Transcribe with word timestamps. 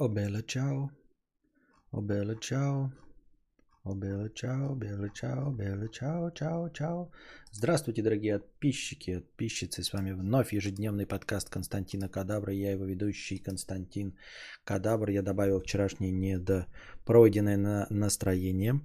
О, 0.00 0.08
Белла, 0.08 0.42
чао. 0.42 0.90
О, 1.92 2.00
Белла, 2.00 2.36
чао. 2.36 2.90
О, 3.84 3.94
Белла, 3.94 4.30
чао, 4.30 4.74
Белла, 4.74 5.10
чао, 5.88 6.30
чао, 6.30 6.70
чао. 6.70 7.10
Здравствуйте, 7.52 8.02
дорогие 8.02 8.38
подписчики, 8.38 9.18
подписчицы. 9.18 9.82
С 9.82 9.92
вами 9.92 10.12
вновь 10.12 10.54
ежедневный 10.54 11.06
подкаст 11.06 11.50
Константина 11.50 12.08
Кадабра. 12.08 12.54
Я 12.54 12.70
его 12.70 12.86
ведущий 12.86 13.36
Константин 13.36 14.16
Кадабр. 14.64 15.10
Я 15.10 15.20
добавил 15.20 15.60
вчерашнее 15.60 16.12
недопройденное 16.12 17.58
на 17.58 17.86
настроение. 17.90 18.80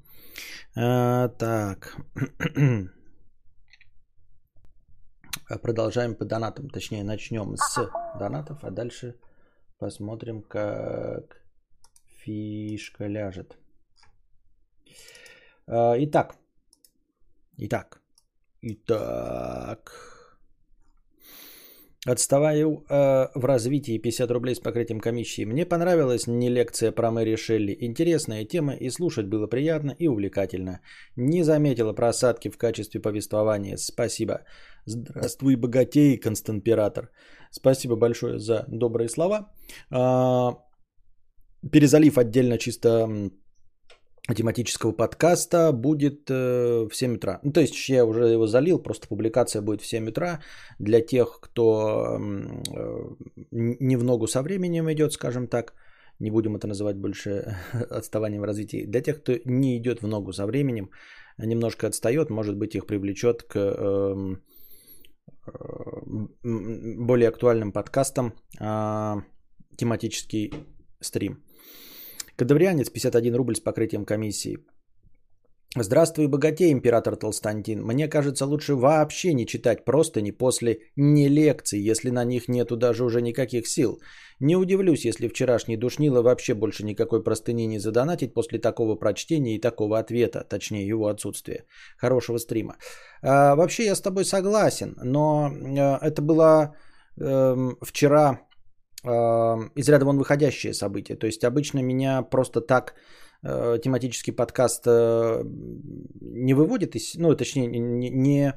А, 0.75 1.29
так. 1.29 1.95
Продолжаем 5.61 6.15
по 6.15 6.25
донатам. 6.25 6.69
Точнее, 6.69 7.05
начнем 7.05 7.55
с 7.55 7.89
донатов, 8.19 8.65
а 8.65 8.69
дальше 8.69 9.15
посмотрим, 9.79 10.41
как 10.41 11.41
фишка 12.07 13.07
ляжет. 13.07 13.57
А, 15.67 15.95
Итак. 15.97 16.35
Итак. 17.57 18.01
Итак. 18.61 20.15
Отставаю 22.07 22.83
э, 22.87 23.27
в 23.33 23.45
развитии 23.45 23.97
50 23.97 24.31
рублей 24.31 24.55
с 24.55 24.59
покрытием 24.59 24.99
комиссии. 24.99 25.45
Мне 25.45 25.65
понравилась 25.65 26.27
не 26.27 26.49
лекция 26.49 26.91
про 26.91 27.09
Мэри 27.09 27.35
Шелли. 27.35 27.75
Интересная 27.81 28.45
тема 28.45 28.73
и 28.73 28.91
слушать 28.91 29.25
было 29.25 29.47
приятно 29.47 29.95
и 29.97 30.07
увлекательно. 30.07 30.81
Не 31.15 31.43
заметила 31.43 31.93
просадки 31.93 32.49
в 32.49 32.57
качестве 32.57 33.01
повествования. 33.01 33.77
Спасибо. 33.77 34.43
Здравствуй, 34.85 35.55
богатей, 35.55 36.17
Константпиратор. 36.19 37.09
Спасибо 37.55 37.95
большое 37.95 38.37
за 38.37 38.65
добрые 38.67 39.07
слова. 39.07 39.49
А, 39.89 40.57
перезалив 41.71 42.17
отдельно 42.17 42.57
чисто 42.57 43.07
тематического 44.35 44.91
подкаста 44.91 45.71
будет 45.71 46.29
э, 46.29 46.87
в 46.89 46.95
7 46.95 47.15
утра. 47.15 47.39
Ну, 47.43 47.51
то 47.51 47.61
есть 47.61 47.89
я 47.89 48.05
уже 48.05 48.25
его 48.33 48.47
залил, 48.47 48.83
просто 48.83 49.07
публикация 49.07 49.61
будет 49.61 49.81
в 49.81 49.85
7 49.85 50.09
утра 50.09 50.41
для 50.79 51.01
тех, 51.01 51.39
кто 51.41 52.17
э, 52.17 53.15
не 53.51 53.97
в 53.97 54.03
ногу 54.03 54.27
со 54.27 54.41
временем 54.41 54.91
идет, 54.91 55.13
скажем 55.13 55.47
так. 55.47 55.73
Не 56.19 56.31
будем 56.31 56.55
это 56.55 56.67
называть 56.67 56.97
больше 56.97 57.55
отставанием 57.89 58.41
в 58.41 58.45
развитии. 58.45 58.85
Для 58.85 59.01
тех, 59.01 59.21
кто 59.21 59.33
не 59.45 59.77
идет 59.77 60.01
в 60.01 60.07
ногу 60.07 60.33
со 60.33 60.45
временем, 60.45 60.89
немножко 61.37 61.87
отстает, 61.87 62.29
может 62.29 62.57
быть, 62.57 62.75
их 62.75 62.85
привлечет 62.85 63.43
к 63.43 63.55
эм, 63.55 64.41
более 66.43 67.29
актуальным 67.29 67.71
подкастам 67.71 68.33
а, 68.59 69.23
тематический 69.77 70.53
стрим. 71.01 71.43
Кадаврианец 72.35 72.89
51 72.89 73.35
рубль 73.35 73.55
с 73.55 73.59
покрытием 73.59 74.05
комиссии. 74.05 74.57
Здравствуй, 75.77 76.27
богатей, 76.27 76.71
император 76.71 77.17
Толстантин. 77.17 77.83
Мне 77.83 78.07
кажется, 78.07 78.45
лучше 78.45 78.75
вообще 78.75 79.33
не 79.33 79.45
читать 79.45 79.83
просто 79.83 80.21
не 80.21 80.31
после 80.31 80.79
не 80.95 81.27
лекций, 81.27 81.79
если 81.79 82.11
на 82.11 82.23
них 82.23 82.47
нету 82.47 82.77
даже 82.77 83.03
уже 83.03 83.21
никаких 83.21 83.67
сил. 83.67 83.99
Не 84.39 84.57
удивлюсь, 84.57 85.05
если 85.05 85.27
вчерашний 85.27 85.77
душнило 85.77 86.21
вообще 86.21 86.53
больше 86.53 86.83
никакой 86.83 87.23
простыни 87.23 87.67
не 87.67 87.79
задонатить 87.79 88.33
после 88.33 88.59
такого 88.59 88.95
прочтения 88.95 89.55
и 89.55 89.61
такого 89.61 89.97
ответа, 89.97 90.43
точнее 90.43 90.87
его 90.87 91.07
отсутствия. 91.07 91.65
Хорошего 91.97 92.37
стрима. 92.37 92.75
А, 93.21 93.55
вообще 93.55 93.85
я 93.85 93.95
с 93.95 94.01
тобой 94.01 94.25
согласен, 94.25 94.95
но 95.03 95.49
а, 95.77 95.99
это 96.01 96.21
было 96.21 96.75
эм, 97.17 97.77
вчера 97.81 98.41
э, 99.03 99.09
из 99.75 99.89
ряда 99.89 100.05
вон 100.05 100.17
выходящее 100.17 100.73
событие. 100.73 101.17
То 101.17 101.27
есть 101.27 101.43
обычно 101.43 101.79
меня 101.79 102.21
просто 102.21 102.61
так 102.61 102.93
э, 103.43 103.79
тематический 103.83 104.33
подкаст 104.33 104.83
э, 104.85 105.43
не 106.21 106.53
выводит 106.53 106.95
из, 106.95 107.15
ну, 107.15 107.35
точнее, 107.35 107.67
не, 107.67 108.09
не, 108.09 108.53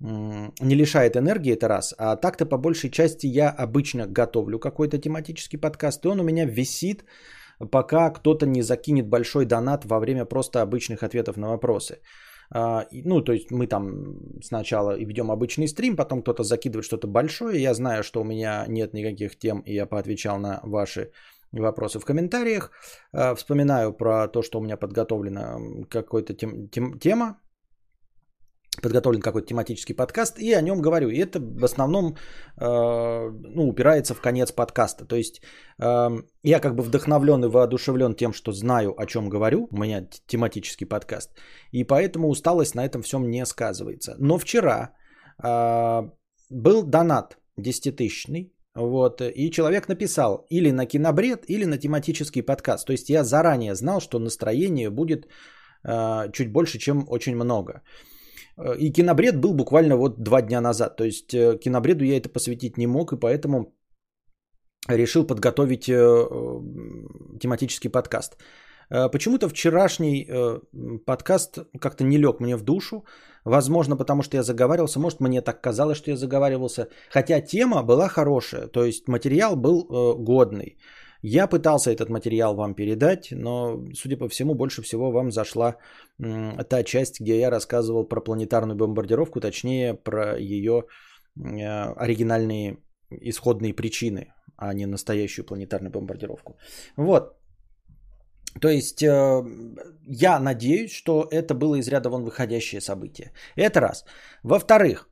не 0.00 0.74
лишает 0.74 1.16
энергии, 1.16 1.54
это 1.54 1.68
раз. 1.68 1.94
А 1.98 2.16
так-то 2.16 2.46
по 2.46 2.58
большей 2.58 2.90
части 2.90 3.26
я 3.26 3.50
обычно 3.50 4.06
готовлю 4.06 4.58
какой-то 4.58 4.98
тематический 4.98 5.58
подкаст, 5.58 6.04
и 6.04 6.08
он 6.08 6.20
у 6.20 6.24
меня 6.24 6.44
висит, 6.44 7.04
пока 7.70 8.10
кто-то 8.10 8.46
не 8.46 8.62
закинет 8.62 9.08
большой 9.08 9.46
донат 9.46 9.84
во 9.84 9.98
время 9.98 10.24
просто 10.24 10.60
обычных 10.62 11.02
ответов 11.02 11.36
на 11.36 11.48
вопросы. 11.48 12.00
А, 12.50 12.86
Ну, 12.92 13.22
то 13.22 13.32
есть 13.32 13.50
мы 13.50 13.66
там 13.66 14.16
сначала 14.42 14.96
ведем 14.98 15.30
обычный 15.30 15.68
стрим, 15.68 15.96
потом 15.96 16.22
кто-то 16.22 16.42
закидывает 16.42 16.84
что-то 16.84 17.08
большое. 17.08 17.62
Я 17.62 17.74
знаю, 17.74 18.02
что 18.02 18.20
у 18.20 18.24
меня 18.24 18.64
нет 18.68 18.94
никаких 18.94 19.38
тем, 19.38 19.60
и 19.60 19.74
я 19.74 19.86
поотвечал 19.86 20.38
на 20.38 20.60
ваши 20.62 21.10
вопросы 21.52 21.98
в 21.98 22.04
комментариях. 22.04 22.70
А, 23.12 23.34
Вспоминаю 23.34 23.92
про 23.92 24.28
то, 24.28 24.42
что 24.42 24.58
у 24.58 24.62
меня 24.62 24.76
подготовлена 24.76 25.58
какой-то 25.88 26.34
тем, 26.34 26.68
тем- 26.68 26.98
тема, 26.98 27.38
подготовлен 28.82 29.20
какой-то 29.20 29.48
тематический 29.48 29.94
подкаст, 29.94 30.38
и 30.38 30.52
о 30.52 30.60
нем 30.60 30.80
говорю. 30.80 31.08
И 31.08 31.18
это 31.18 31.40
в 31.40 31.64
основном 31.64 32.16
э, 32.60 33.30
ну, 33.54 33.68
упирается 33.68 34.14
в 34.14 34.20
конец 34.20 34.52
подкаста. 34.52 35.04
То 35.04 35.16
есть 35.16 35.40
э, 35.82 36.08
я 36.42 36.60
как 36.60 36.74
бы 36.74 36.82
вдохновлен 36.82 37.44
и 37.44 37.48
воодушевлен 37.48 38.14
тем, 38.14 38.32
что 38.32 38.52
знаю, 38.52 38.94
о 38.98 39.06
чем 39.06 39.28
говорю. 39.28 39.68
У 39.70 39.76
меня 39.76 40.08
тематический 40.26 40.86
подкаст. 40.86 41.30
И 41.72 41.84
поэтому 41.84 42.28
усталость 42.28 42.74
на 42.74 42.84
этом 42.84 43.02
всем 43.02 43.30
не 43.30 43.46
сказывается. 43.46 44.16
Но 44.18 44.38
вчера 44.38 44.92
э, 45.42 46.02
был 46.50 46.82
донат 46.82 47.38
10-тысячный. 47.60 48.52
Вот, 48.76 49.22
и 49.22 49.50
человек 49.50 49.88
написал 49.88 50.46
или 50.50 50.70
на 50.70 50.84
кинобред, 50.84 51.44
или 51.48 51.64
на 51.64 51.78
тематический 51.78 52.42
подкаст. 52.42 52.86
То 52.86 52.92
есть 52.92 53.08
я 53.08 53.24
заранее 53.24 53.74
знал, 53.74 54.00
что 54.00 54.18
настроение 54.18 54.90
будет 54.90 55.26
э, 55.82 56.30
чуть 56.32 56.52
больше, 56.52 56.78
чем 56.78 57.04
очень 57.08 57.36
много. 57.36 57.82
Э, 58.58 58.76
И 58.78 58.92
кинобред 58.92 59.40
был 59.40 59.54
буквально 59.54 59.96
вот 59.96 60.22
два 60.22 60.42
дня 60.42 60.60
назад. 60.60 60.96
То 60.96 61.04
есть 61.04 61.34
э, 61.34 61.58
кинобреду 61.58 62.04
я 62.04 62.16
это 62.16 62.28
посвятить 62.28 62.78
не 62.78 62.86
мог, 62.86 63.12
и 63.12 63.16
поэтому 63.16 63.74
решил 64.88 65.26
подготовить 65.26 65.88
э, 65.88 65.94
тематический 67.40 67.90
подкаст. 67.90 68.36
Почему-то 68.88 69.48
вчерашний 69.48 70.30
подкаст 71.06 71.58
как-то 71.80 72.04
не 72.04 72.18
лег 72.18 72.38
мне 72.38 72.56
в 72.56 72.62
душу. 72.62 73.04
Возможно, 73.44 73.96
потому 73.96 74.22
что 74.22 74.36
я 74.36 74.44
заговаривался. 74.44 75.00
Может, 75.00 75.20
мне 75.20 75.42
так 75.42 75.60
казалось, 75.60 75.98
что 75.98 76.10
я 76.12 76.16
заговаривался. 76.16 76.86
Хотя 77.10 77.40
тема 77.40 77.82
была 77.82 78.08
хорошая. 78.08 78.68
То 78.68 78.84
есть 78.84 79.08
материал 79.08 79.56
был 79.56 79.88
годный. 80.24 80.78
Я 81.22 81.46
пытался 81.46 81.90
этот 81.90 82.08
материал 82.08 82.54
вам 82.54 82.74
передать, 82.74 83.28
но, 83.32 83.84
судя 83.94 84.16
по 84.16 84.28
всему, 84.28 84.54
больше 84.54 84.82
всего 84.82 85.10
вам 85.10 85.30
зашла 85.30 85.76
та 86.18 86.82
часть, 86.84 87.20
где 87.20 87.38
я 87.38 87.50
рассказывал 87.50 88.08
про 88.08 88.20
планетарную 88.20 88.76
бомбардировку, 88.76 89.40
точнее, 89.40 89.94
про 89.94 90.38
ее 90.38 90.84
э, 91.36 91.94
оригинальные 91.96 92.78
исходные 93.10 93.74
причины, 93.74 94.32
а 94.56 94.74
не 94.74 94.86
настоящую 94.86 95.46
планетарную 95.46 95.90
бомбардировку. 95.90 96.56
Вот. 96.96 97.36
То 98.60 98.68
есть 98.68 99.02
э, 99.02 99.42
я 100.06 100.40
надеюсь, 100.40 100.92
что 100.92 101.28
это 101.30 101.54
было 101.54 101.76
из 101.76 101.88
ряда 101.88 102.08
вон 102.08 102.24
выходящее 102.24 102.80
событие. 102.80 103.32
Это 103.56 103.80
раз. 103.80 104.04
Во-вторых, 104.42 105.08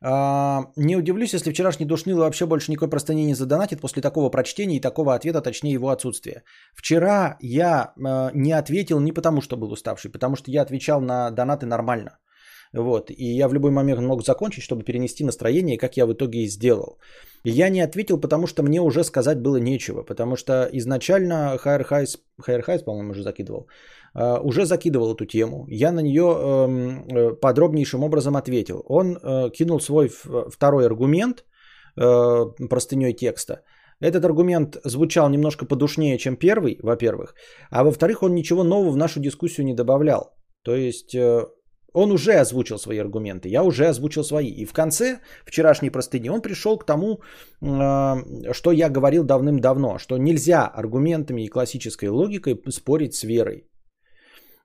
не 0.00 0.96
удивлюсь, 0.96 1.34
если 1.34 1.50
вчерашний 1.50 1.86
душнило 1.86 2.20
вообще 2.20 2.46
больше 2.46 2.70
никакой 2.70 2.88
простыни 2.88 3.24
не 3.24 3.34
задонатит 3.34 3.80
после 3.80 4.00
такого 4.00 4.30
прочтения 4.30 4.76
и 4.76 4.80
такого 4.80 5.14
ответа, 5.14 5.40
точнее 5.40 5.72
его 5.72 5.88
отсутствия. 5.88 6.44
Вчера 6.74 7.36
я 7.40 7.92
э, 7.96 8.30
не 8.34 8.52
ответил 8.52 9.00
не 9.00 9.12
потому, 9.12 9.40
что 9.40 9.56
был 9.56 9.72
уставший, 9.72 10.12
потому 10.12 10.36
что 10.36 10.50
я 10.50 10.62
отвечал 10.62 11.00
на 11.00 11.30
донаты 11.30 11.66
нормально. 11.66 12.18
Вот. 12.72 13.10
И 13.10 13.24
я 13.24 13.48
в 13.48 13.54
любой 13.54 13.70
момент 13.70 14.00
мог 14.00 14.24
закончить, 14.24 14.62
чтобы 14.62 14.84
перенести 14.84 15.24
настроение, 15.24 15.78
как 15.78 15.96
я 15.96 16.06
в 16.06 16.12
итоге 16.12 16.38
и 16.38 16.48
сделал. 16.48 16.98
Я 17.44 17.70
не 17.70 17.80
ответил, 17.80 18.20
потому 18.20 18.46
что 18.46 18.62
мне 18.62 18.80
уже 18.80 19.04
сказать 19.04 19.40
было 19.40 19.56
нечего. 19.56 20.02
Потому 20.02 20.36
что 20.36 20.68
изначально 20.72 21.56
Хайр 21.58 21.84
Хайс, 21.84 22.18
Хайр 22.40 22.62
Хайс, 22.62 22.82
по-моему, 22.82 23.10
уже 23.10 23.22
закидывал, 23.22 23.68
уже 24.20 24.64
закидывал 24.64 25.14
эту 25.14 25.26
тему. 25.26 25.66
Я 25.68 25.92
на 25.92 26.00
нее 26.00 26.22
эм, 26.22 27.06
э, 27.08 27.34
подробнейшим 27.40 28.02
образом 28.02 28.36
ответил. 28.36 28.82
Он 28.88 29.16
э, 29.16 29.50
кинул 29.50 29.80
свой 29.80 30.08
второй 30.08 30.86
аргумент 30.86 31.44
э, 31.96 32.44
простыней 32.68 33.12
текста. 33.12 33.62
Этот 34.00 34.24
аргумент 34.24 34.76
звучал 34.84 35.28
немножко 35.28 35.66
подушнее, 35.66 36.18
чем 36.18 36.36
первый, 36.36 36.78
во-первых. 36.82 37.34
А 37.70 37.82
во-вторых, 37.82 38.22
он 38.22 38.34
ничего 38.34 38.64
нового 38.64 38.90
в 38.90 38.96
нашу 38.96 39.20
дискуссию 39.20 39.66
не 39.66 39.74
добавлял. 39.74 40.36
То 40.62 40.74
есть 40.74 41.14
э, 41.14 41.46
он 41.92 42.12
уже 42.12 42.40
озвучил 42.40 42.78
свои 42.78 42.98
аргументы, 42.98 43.48
я 43.48 43.62
уже 43.62 43.86
озвучил 43.88 44.24
свои. 44.24 44.48
И 44.48 44.64
в 44.64 44.72
конце 44.72 45.20
вчерашней 45.46 45.90
простыни 45.90 46.28
он 46.28 46.42
пришел 46.42 46.78
к 46.78 46.86
тому, 46.86 47.20
э, 47.60 48.52
что 48.52 48.72
я 48.72 48.88
говорил 48.88 49.24
давным-давно, 49.24 49.98
что 49.98 50.16
нельзя 50.18 50.66
аргументами 50.66 51.42
и 51.42 51.48
классической 51.48 52.08
логикой 52.08 52.60
спорить 52.70 53.14
с 53.14 53.24
верой. 53.24 53.67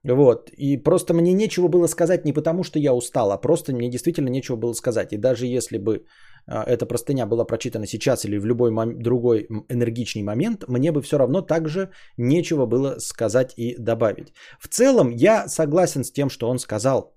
Вот. 0.03 0.49
И 0.57 0.77
просто 0.77 1.13
мне 1.13 1.33
нечего 1.33 1.67
было 1.67 1.87
сказать 1.87 2.25
не 2.25 2.33
потому, 2.33 2.63
что 2.63 2.79
я 2.79 2.93
устал, 2.93 3.31
а 3.31 3.37
просто 3.37 3.73
мне 3.73 3.89
действительно 3.89 4.29
нечего 4.29 4.57
было 4.57 4.73
сказать. 4.73 5.13
И 5.13 5.17
даже 5.17 5.45
если 5.45 5.77
бы 5.77 6.05
эта 6.45 6.85
простыня 6.85 7.25
была 7.25 7.45
прочитана 7.45 7.87
сейчас 7.87 8.25
или 8.25 8.37
в 8.37 8.45
любой 8.45 8.71
мом- 8.71 9.01
другой 9.01 9.47
энергичный 9.69 10.23
момент, 10.23 10.65
мне 10.67 10.91
бы 10.91 11.01
все 11.01 11.17
равно 11.17 11.41
также 11.41 11.91
нечего 12.17 12.65
было 12.65 12.99
сказать 12.99 13.53
и 13.57 13.77
добавить. 13.77 14.33
В 14.59 14.67
целом 14.67 15.11
я 15.11 15.47
согласен 15.47 16.03
с 16.03 16.11
тем, 16.11 16.29
что 16.29 16.49
он 16.49 16.59
сказал 16.59 17.15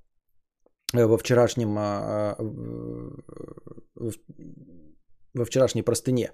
э, 0.95 1.05
во 1.07 1.19
вчерашнем 1.19 1.77
а, 1.77 2.37
во 5.37 5.45
вчерашней 5.45 5.83
простыне. 5.83 6.33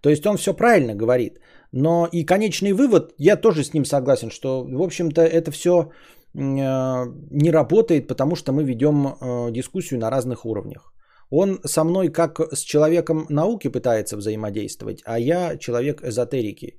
То 0.00 0.10
есть 0.10 0.26
он 0.26 0.36
все 0.36 0.54
правильно 0.54 0.94
говорит. 0.94 1.40
Но 1.72 2.08
и 2.12 2.24
конечный 2.24 2.72
вывод, 2.72 3.14
я 3.18 3.36
тоже 3.36 3.62
с 3.62 3.74
ним 3.74 3.84
согласен, 3.84 4.30
что, 4.30 4.64
в 4.64 4.82
общем-то, 4.82 5.20
это 5.20 5.50
все 5.50 5.70
э, 5.70 5.88
не 6.34 7.50
работает, 7.50 8.08
потому 8.08 8.36
что 8.36 8.52
мы 8.52 8.64
ведем 8.64 9.06
э, 9.06 9.52
дискуссию 9.52 10.00
на 10.00 10.10
разных 10.10 10.44
уровнях. 10.44 10.92
Он 11.30 11.60
со 11.64 11.84
мной 11.84 12.08
как 12.08 12.40
с 12.52 12.60
человеком 12.60 13.26
науки 13.28 13.68
пытается 13.68 14.16
взаимодействовать, 14.16 15.02
а 15.04 15.18
я 15.18 15.58
человек 15.58 16.02
эзотерики. 16.02 16.78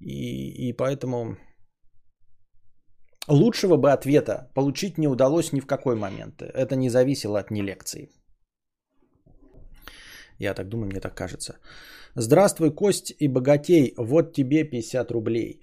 И, 0.00 0.68
и 0.68 0.72
поэтому 0.72 1.36
лучшего 3.28 3.76
бы 3.76 3.92
ответа 3.92 4.50
получить 4.54 4.98
не 4.98 5.08
удалось 5.08 5.52
ни 5.52 5.60
в 5.60 5.66
какой 5.66 5.94
момент. 5.94 6.42
Это 6.42 6.74
не 6.76 6.90
зависело 6.90 7.38
от 7.38 7.50
не 7.50 7.62
лекции. 7.62 8.10
Я 10.38 10.54
так 10.54 10.68
думаю, 10.68 10.86
мне 10.86 11.00
так 11.00 11.14
кажется. 11.14 11.54
Здравствуй, 12.14 12.70
Кость 12.70 13.14
и 13.18 13.28
Богатей. 13.28 13.94
Вот 13.96 14.32
тебе 14.32 14.64
50 14.64 15.10
рублей. 15.10 15.60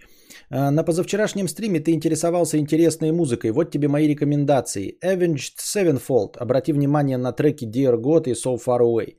А, 0.50 0.72
на 0.72 0.84
позавчерашнем 0.84 1.48
стриме 1.48 1.80
ты 1.80 1.92
интересовался 1.92 2.58
интересной 2.58 3.12
музыкой. 3.12 3.52
Вот 3.52 3.72
тебе 3.72 3.88
мои 3.88 4.08
рекомендации. 4.08 4.98
Avenged 5.04 5.58
Sevenfold. 5.60 6.38
Обрати 6.38 6.74
внимание 6.74 7.18
на 7.18 7.32
треки 7.32 7.66
Dear 7.66 7.96
God 7.96 8.28
и 8.28 8.34
So 8.34 8.58
Far 8.58 8.80
Away. 8.82 9.16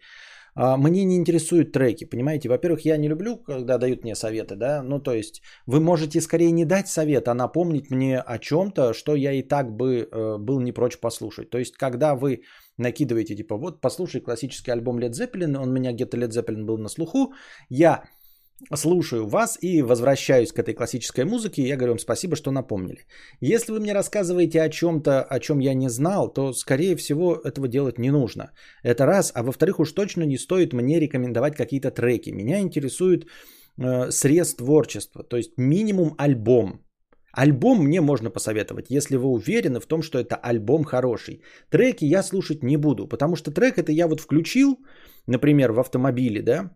А, 0.54 0.76
мне 0.76 1.04
не 1.04 1.16
интересуют 1.16 1.72
треки, 1.72 2.04
понимаете? 2.04 2.48
Во-первых, 2.48 2.84
я 2.84 2.96
не 2.96 3.08
люблю, 3.08 3.36
когда 3.36 3.78
дают 3.78 4.04
мне 4.04 4.14
советы, 4.14 4.56
да? 4.56 4.82
Ну, 4.82 5.00
то 5.00 5.12
есть, 5.12 5.42
вы 5.66 5.80
можете 5.80 6.20
скорее 6.20 6.52
не 6.52 6.64
дать 6.64 6.88
совет, 6.88 7.28
а 7.28 7.34
напомнить 7.34 7.90
мне 7.90 8.20
о 8.20 8.38
чем-то, 8.38 8.94
что 8.94 9.14
я 9.14 9.32
и 9.32 9.42
так 9.42 9.76
бы 9.76 10.08
э, 10.10 10.38
был 10.38 10.60
не 10.60 10.72
прочь 10.72 10.98
послушать. 10.98 11.50
То 11.50 11.58
есть, 11.58 11.76
когда 11.76 12.14
вы 12.14 12.42
накидываете, 12.78 13.36
типа, 13.36 13.56
вот, 13.56 13.80
послушай 13.80 14.20
классический 14.20 14.70
альбом 14.70 14.98
Led 14.98 15.12
Zeppelin, 15.12 15.56
он 15.56 15.72
меня 15.72 15.92
где-то 15.92 16.16
Led 16.16 16.30
Zeppelin 16.30 16.64
был 16.64 16.78
на 16.78 16.88
слуху, 16.88 17.34
я 17.68 18.04
слушаю 18.74 19.26
вас 19.26 19.58
и 19.62 19.82
возвращаюсь 19.82 20.52
к 20.52 20.58
этой 20.58 20.74
классической 20.74 21.24
музыке, 21.24 21.62
и 21.62 21.68
я 21.68 21.76
говорю 21.76 21.92
вам 21.92 21.98
спасибо, 21.98 22.36
что 22.36 22.50
напомнили. 22.50 23.06
Если 23.40 23.72
вы 23.72 23.80
мне 23.80 23.92
рассказываете 23.94 24.62
о 24.62 24.68
чем-то, 24.68 25.22
о 25.22 25.40
чем 25.40 25.60
я 25.60 25.74
не 25.74 25.90
знал, 25.90 26.32
то, 26.32 26.52
скорее 26.52 26.96
всего, 26.96 27.34
этого 27.44 27.68
делать 27.68 27.98
не 27.98 28.10
нужно. 28.10 28.52
Это 28.82 29.06
раз. 29.06 29.32
А 29.34 29.42
во-вторых, 29.42 29.80
уж 29.80 29.92
точно 29.92 30.24
не 30.24 30.38
стоит 30.38 30.72
мне 30.72 31.00
рекомендовать 31.00 31.56
какие-то 31.56 31.90
треки. 31.90 32.30
Меня 32.30 32.60
интересует 32.60 33.26
э, 33.78 34.10
срез 34.10 34.54
творчества, 34.54 35.22
то 35.24 35.36
есть 35.36 35.58
минимум 35.58 36.14
альбом. 36.18 36.80
Альбом 37.36 37.84
мне 37.84 38.00
можно 38.00 38.30
посоветовать, 38.30 38.90
если 38.90 39.16
вы 39.16 39.28
уверены 39.28 39.80
в 39.80 39.86
том, 39.86 40.02
что 40.02 40.18
это 40.18 40.36
альбом 40.36 40.84
хороший. 40.84 41.42
Треки 41.68 42.04
я 42.04 42.22
слушать 42.22 42.62
не 42.62 42.76
буду, 42.76 43.08
потому 43.08 43.36
что 43.36 43.50
трек 43.50 43.76
это 43.76 43.90
я 43.90 44.06
вот 44.06 44.20
включил, 44.20 44.78
например, 45.26 45.72
в 45.72 45.80
автомобиле, 45.80 46.42
да, 46.42 46.70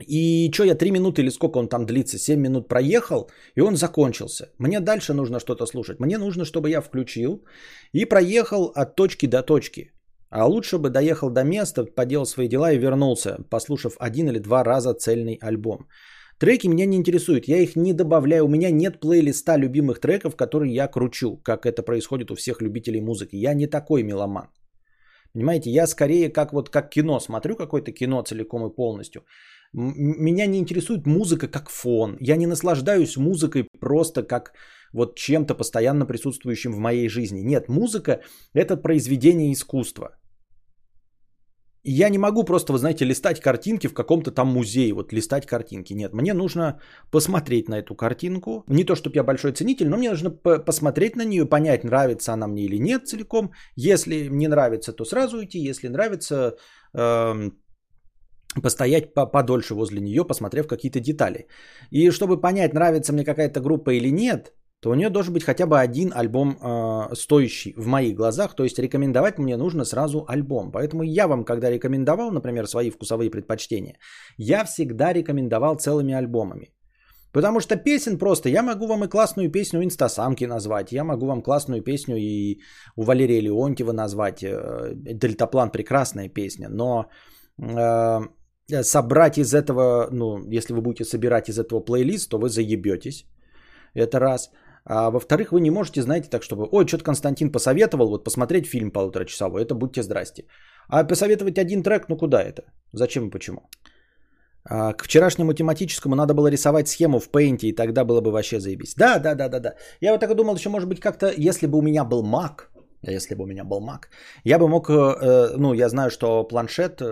и 0.00 0.50
что 0.52 0.64
я 0.64 0.74
3 0.74 0.90
минуты 0.90 1.22
или 1.22 1.30
сколько 1.30 1.58
он 1.58 1.68
там 1.68 1.86
длится, 1.86 2.18
7 2.18 2.40
минут 2.40 2.68
проехал, 2.68 3.30
и 3.56 3.60
он 3.60 3.76
закончился. 3.76 4.52
Мне 4.58 4.80
дальше 4.80 5.12
нужно 5.14 5.40
что-то 5.40 5.66
слушать. 5.66 6.00
Мне 6.00 6.18
нужно, 6.18 6.44
чтобы 6.44 6.70
я 6.70 6.80
включил 6.80 7.44
и 7.92 8.04
проехал 8.04 8.72
от 8.74 8.96
точки 8.96 9.26
до 9.26 9.42
точки. 9.42 9.92
А 10.30 10.46
лучше 10.46 10.78
бы 10.78 10.90
доехал 10.90 11.30
до 11.30 11.44
места, 11.44 11.84
поделал 11.84 12.26
свои 12.26 12.48
дела 12.48 12.72
и 12.72 12.78
вернулся, 12.78 13.36
послушав 13.50 13.96
один 14.00 14.28
или 14.28 14.40
два 14.40 14.64
раза 14.64 14.94
цельный 14.94 15.38
альбом. 15.40 15.86
Треки 16.38 16.66
меня 16.66 16.86
не 16.86 16.96
интересуют, 16.96 17.46
я 17.46 17.58
их 17.58 17.76
не 17.76 17.92
добавляю. 17.92 18.44
У 18.44 18.48
меня 18.48 18.70
нет 18.70 19.00
плейлиста 19.00 19.56
любимых 19.56 20.00
треков, 20.00 20.34
которые 20.34 20.74
я 20.74 20.88
кручу, 20.88 21.36
как 21.44 21.66
это 21.66 21.84
происходит 21.84 22.30
у 22.30 22.34
всех 22.34 22.60
любителей 22.60 23.00
музыки. 23.00 23.36
Я 23.36 23.54
не 23.54 23.68
такой 23.68 24.02
меломан. 24.02 24.48
Понимаете, 25.32 25.70
я 25.70 25.86
скорее 25.86 26.32
как 26.32 26.52
вот 26.52 26.70
как 26.70 26.90
кино 26.90 27.20
смотрю 27.20 27.56
какое-то 27.56 27.92
кино 27.92 28.22
целиком 28.22 28.66
и 28.66 28.74
полностью. 28.74 29.22
Меня 29.76 30.46
не 30.46 30.58
интересует 30.58 31.06
музыка 31.06 31.48
как 31.48 31.68
фон. 31.68 32.16
Я 32.20 32.36
не 32.36 32.46
наслаждаюсь 32.46 33.16
музыкой 33.16 33.66
просто 33.80 34.22
как 34.22 34.52
вот 34.92 35.16
чем-то 35.16 35.54
постоянно 35.54 36.06
присутствующим 36.06 36.72
в 36.72 36.78
моей 36.78 37.08
жизни. 37.08 37.40
Нет, 37.40 37.68
музыка 37.68 38.20
это 38.54 38.76
произведение 38.76 39.52
искусства. 39.52 40.16
Я 41.86 42.08
не 42.08 42.18
могу 42.18 42.44
просто, 42.44 42.72
вы 42.72 42.78
знаете, 42.78 43.04
листать 43.04 43.40
картинки 43.40 43.88
в 43.88 43.94
каком-то 43.94 44.30
там 44.30 44.48
музее, 44.48 44.94
вот 44.94 45.12
листать 45.12 45.44
картинки. 45.46 45.92
Нет, 45.92 46.14
мне 46.14 46.32
нужно 46.32 46.80
посмотреть 47.10 47.68
на 47.68 47.80
эту 47.80 47.94
картинку. 47.94 48.64
Не 48.68 48.84
то, 48.84 48.94
чтобы 48.94 49.16
я 49.16 49.24
большой 49.24 49.52
ценитель, 49.52 49.88
но 49.88 49.96
мне 49.98 50.10
нужно 50.10 50.30
посмотреть 50.30 51.16
на 51.16 51.24
нее, 51.24 51.46
понять, 51.46 51.84
нравится 51.84 52.32
она 52.32 52.46
мне 52.46 52.62
или 52.62 52.78
нет 52.78 53.06
целиком. 53.06 53.52
Если 53.76 54.28
не 54.30 54.48
нравится, 54.48 54.92
то 54.92 55.04
сразу 55.04 55.36
уйти. 55.36 55.58
Если 55.58 55.88
нравится, 55.88 56.56
э, 56.94 57.50
постоять 58.62 59.14
подольше 59.14 59.74
возле 59.74 60.00
нее, 60.00 60.24
посмотрев 60.24 60.66
какие-то 60.66 61.00
детали. 61.00 61.46
И 61.90 62.10
чтобы 62.10 62.40
понять, 62.40 62.74
нравится 62.74 63.12
мне 63.12 63.24
какая-то 63.24 63.60
группа 63.60 63.90
или 63.90 64.10
нет, 64.10 64.52
то 64.80 64.90
у 64.90 64.94
нее 64.94 65.10
должен 65.10 65.32
быть 65.32 65.44
хотя 65.44 65.66
бы 65.66 65.80
один 65.80 66.12
альбом 66.14 66.58
э, 66.60 67.14
стоящий 67.14 67.74
в 67.76 67.86
моих 67.86 68.14
глазах. 68.14 68.54
То 68.54 68.64
есть 68.64 68.78
рекомендовать 68.78 69.38
мне 69.38 69.56
нужно 69.56 69.84
сразу 69.84 70.26
альбом. 70.28 70.70
Поэтому 70.72 71.02
я 71.02 71.26
вам, 71.26 71.44
когда 71.44 71.70
рекомендовал, 71.70 72.30
например, 72.30 72.66
свои 72.66 72.90
вкусовые 72.90 73.30
предпочтения, 73.30 73.96
я 74.36 74.64
всегда 74.64 75.14
рекомендовал 75.14 75.76
целыми 75.76 76.12
альбомами. 76.12 76.74
Потому 77.32 77.60
что 77.60 77.76
песен 77.76 78.18
просто, 78.18 78.48
я 78.48 78.62
могу 78.62 78.86
вам 78.86 79.04
и 79.04 79.08
классную 79.08 79.50
песню 79.50 79.82
Инстасамки 79.82 80.44
назвать, 80.44 80.92
я 80.92 81.04
могу 81.04 81.26
вам 81.26 81.42
классную 81.42 81.82
песню 81.82 82.16
и 82.16 82.60
у 82.96 83.04
Валерия 83.04 83.40
Леонтьева 83.40 83.92
назвать. 83.92 84.42
Э, 84.42 84.92
Дельтаплан 84.94 85.70
прекрасная 85.70 86.28
песня, 86.28 86.68
но 86.68 87.06
э, 87.58 88.20
собрать 88.82 89.38
из 89.38 89.54
этого, 89.54 90.08
ну, 90.10 90.38
если 90.50 90.72
вы 90.72 90.80
будете 90.80 91.04
собирать 91.04 91.48
из 91.48 91.58
этого 91.58 91.80
плейлист, 91.80 92.30
то 92.30 92.38
вы 92.38 92.48
заебетесь. 92.48 93.26
Это 93.94 94.20
раз. 94.20 94.50
А 94.86 95.10
во-вторых, 95.10 95.52
вы 95.52 95.60
не 95.60 95.70
можете, 95.70 96.02
знаете, 96.02 96.28
так, 96.28 96.42
чтобы, 96.42 96.68
ой, 96.70 96.86
что-то 96.86 97.04
Константин 97.04 97.52
посоветовал, 97.52 98.08
вот 98.08 98.24
посмотреть 98.24 98.66
фильм 98.66 98.90
полуторачасовой, 98.90 99.62
это 99.62 99.74
будьте 99.74 100.02
здрасте. 100.02 100.44
А 100.88 101.04
посоветовать 101.04 101.58
один 101.58 101.82
трек, 101.82 102.08
ну 102.08 102.16
куда 102.16 102.42
это? 102.42 102.62
Зачем 102.92 103.28
и 103.28 103.30
почему? 103.30 103.60
А, 104.64 104.92
к 104.92 105.04
вчерашнему 105.04 105.54
тематическому 105.54 106.14
надо 106.14 106.34
было 106.34 106.50
рисовать 106.50 106.88
схему 106.88 107.18
в 107.18 107.30
Paint, 107.30 107.60
и 107.62 107.72
тогда 107.72 108.04
было 108.04 108.20
бы 108.20 108.30
вообще 108.30 108.60
заебись. 108.60 108.94
Да, 108.94 109.18
да, 109.18 109.34
да, 109.34 109.48
да, 109.48 109.60
да. 109.60 109.74
Я 110.00 110.12
вот 110.12 110.20
так 110.20 110.34
думал, 110.34 110.56
еще 110.56 110.68
может 110.68 110.88
быть 110.88 111.00
как-то, 111.00 111.32
если 111.36 111.66
бы 111.66 111.78
у 111.78 111.82
меня 111.82 112.04
был 112.04 112.22
Mac, 112.22 112.68
если 113.02 113.34
бы 113.34 113.44
у 113.44 113.46
меня 113.46 113.64
был 113.64 113.80
Mac, 113.80 114.08
я 114.44 114.58
бы 114.58 114.68
мог, 114.68 114.90
э, 114.90 115.56
ну, 115.56 115.74
я 115.74 115.88
знаю, 115.88 116.10
что 116.10 116.44
планшет 116.44 117.00
э, 117.00 117.04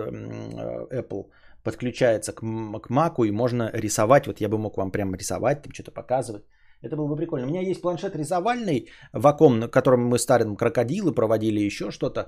Apple 0.91 1.25
подключается 1.63 2.33
к, 2.33 2.39
к 2.39 2.89
Mac, 2.91 3.25
и 3.25 3.31
можно 3.31 3.69
рисовать, 3.73 4.27
вот 4.27 4.41
я 4.41 4.49
бы 4.49 4.57
мог 4.57 4.77
вам 4.77 4.91
прямо 4.91 5.17
рисовать, 5.17 5.61
там 5.61 5.73
что-то 5.73 5.91
показывать. 5.91 6.43
Это 6.81 6.95
было 6.97 7.07
бы 7.07 7.15
прикольно. 7.15 7.45
У 7.45 7.49
меня 7.49 7.61
есть 7.61 7.81
планшет 7.81 8.15
рисовальный, 8.15 8.89
ваком, 9.13 9.59
на 9.59 9.67
котором 9.69 10.05
мы 10.05 10.19
старым 10.19 10.55
крокодилы 10.55 11.13
проводили 11.13 11.65
еще 11.65 11.91
что-то. 11.91 12.19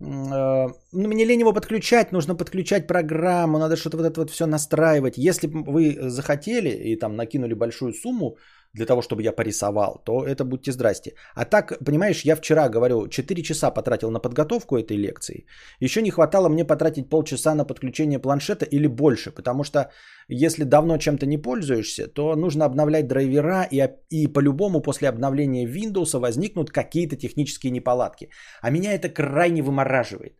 Э, 0.00 0.68
ну, 0.92 1.08
мне 1.08 1.24
лень 1.24 1.40
его 1.40 1.52
подключать, 1.52 2.12
нужно 2.12 2.34
подключать 2.34 2.86
программу, 2.86 3.58
надо 3.58 3.76
что-то 3.76 3.96
вот 3.96 4.06
это 4.06 4.20
вот 4.20 4.30
все 4.30 4.46
настраивать. 4.46 5.16
Если 5.16 5.46
бы 5.46 5.62
вы 5.62 6.10
захотели 6.10 6.70
и 6.70 6.96
там 6.96 7.16
накинули 7.16 7.54
большую 7.54 7.92
сумму, 7.92 8.36
для 8.74 8.86
того, 8.86 9.02
чтобы 9.02 9.22
я 9.22 9.32
порисовал, 9.32 10.02
то 10.04 10.24
это 10.24 10.44
будьте 10.44 10.72
здрасте. 10.72 11.14
А 11.34 11.44
так, 11.44 11.78
понимаешь, 11.84 12.24
я 12.24 12.36
вчера 12.36 12.68
говорю, 12.68 13.08
4 13.08 13.42
часа 13.42 13.70
потратил 13.70 14.10
на 14.10 14.20
подготовку 14.20 14.76
этой 14.76 14.96
лекции. 14.96 15.46
Еще 15.80 16.02
не 16.02 16.10
хватало 16.10 16.48
мне 16.48 16.64
потратить 16.64 17.08
полчаса 17.08 17.54
на 17.54 17.64
подключение 17.64 18.18
планшета 18.18 18.66
или 18.66 18.88
больше, 18.88 19.30
потому 19.30 19.64
что 19.64 19.90
если 20.28 20.64
давно 20.64 20.98
чем-то 20.98 21.26
не 21.26 21.38
пользуешься, 21.38 22.08
то 22.08 22.36
нужно 22.36 22.64
обновлять 22.64 23.06
драйвера, 23.06 23.68
и, 23.70 23.88
и 24.10 24.26
по-любому 24.26 24.82
после 24.82 25.08
обновления 25.08 25.66
Windows 25.66 26.18
возникнут 26.18 26.70
какие-то 26.70 27.16
технические 27.16 27.72
неполадки. 27.72 28.30
А 28.60 28.70
меня 28.70 28.92
это 28.92 29.08
крайне 29.08 29.62
вымораживает. 29.62 30.34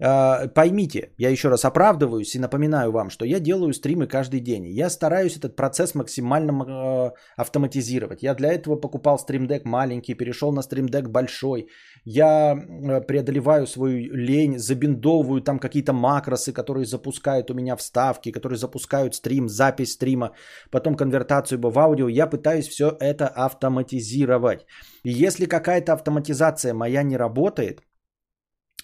А, 0.00 0.46
поймите, 0.48 1.12
я 1.18 1.30
еще 1.30 1.48
раз 1.48 1.64
оправдываюсь 1.64 2.34
и 2.34 2.38
напоминаю 2.38 2.92
вам, 2.92 3.10
что 3.10 3.24
я 3.24 3.40
делаю 3.40 3.72
стримы 3.72 4.06
каждый 4.06 4.40
день. 4.40 4.66
Я 4.68 4.90
стараюсь 4.90 5.36
этот 5.36 5.56
процесс 5.56 5.94
максимально 5.94 6.52
а, 6.52 7.12
автоматизировать. 7.36 8.22
Я 8.22 8.34
для 8.34 8.52
этого 8.52 8.76
покупал 8.76 9.18
стримдек 9.18 9.64
маленький, 9.64 10.14
перешел 10.14 10.52
на 10.52 10.62
стримдек 10.62 11.08
большой. 11.08 11.68
Я 12.04 12.52
а, 12.52 13.00
преодолеваю 13.00 13.66
свою 13.66 14.14
лень, 14.14 14.58
забиндовываю 14.58 15.40
там 15.40 15.58
какие-то 15.58 15.92
макросы, 15.92 16.52
которые 16.52 16.84
запускают 16.84 17.50
у 17.50 17.54
меня 17.54 17.76
вставки, 17.76 18.30
которые 18.30 18.56
запускают 18.56 19.16
стрим, 19.16 19.48
запись 19.48 19.92
стрима, 19.94 20.30
потом 20.70 20.94
конвертацию 20.94 21.60
в 21.60 21.78
аудио. 21.78 22.08
Я 22.08 22.28
пытаюсь 22.28 22.68
все 22.68 22.96
это 23.00 23.26
автоматизировать. 23.26 24.64
И 25.02 25.10
если 25.10 25.46
какая-то 25.46 25.92
автоматизация 25.92 26.72
моя 26.72 27.02
не 27.02 27.16
работает, 27.16 27.80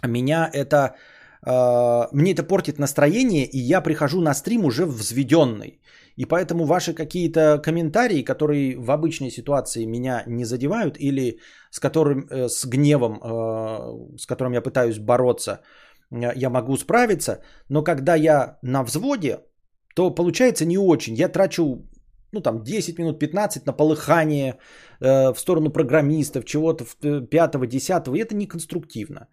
меня 0.02 0.50
это 0.52 0.94
э, 1.46 2.08
мне 2.12 2.32
это 2.32 2.42
портит 2.42 2.78
настроение, 2.78 3.46
и 3.46 3.58
я 3.58 3.80
прихожу 3.80 4.20
на 4.20 4.34
стрим 4.34 4.64
уже 4.64 4.86
взведенный. 4.86 5.80
И 6.16 6.26
поэтому 6.26 6.64
ваши 6.64 6.94
какие-то 6.94 7.58
комментарии, 7.58 8.22
которые 8.22 8.76
в 8.78 8.90
обычной 8.90 9.30
ситуации 9.30 9.86
меня 9.86 10.22
не 10.26 10.44
задевают 10.44 10.96
или 10.98 11.40
с 11.70 11.80
которым, 11.80 12.26
э, 12.30 12.48
с 12.48 12.64
гневом, 12.66 13.20
э, 13.22 14.18
с 14.18 14.26
которым 14.26 14.52
я 14.52 14.62
пытаюсь 14.62 14.98
бороться, 14.98 15.60
я 16.36 16.50
могу 16.50 16.76
справиться, 16.76 17.42
но 17.68 17.82
когда 17.82 18.14
я 18.14 18.58
на 18.62 18.84
взводе, 18.84 19.40
то 19.94 20.14
получается 20.14 20.64
не 20.64 20.78
очень. 20.78 21.14
Я 21.14 21.28
трачу 21.28 21.88
ну 22.34 22.40
там 22.40 22.62
10 22.62 22.98
минут, 22.98 23.18
15 23.18 23.66
на 23.66 23.72
полыхание 23.72 24.58
э, 25.00 25.32
в 25.32 25.38
сторону 25.38 25.70
программистов, 25.70 26.44
чего-то 26.44 26.84
пятого, 27.30 27.66
десятого, 27.66 28.16
и 28.16 28.20
это 28.20 28.34
не 28.34 28.46
конструктивно. 28.46 29.28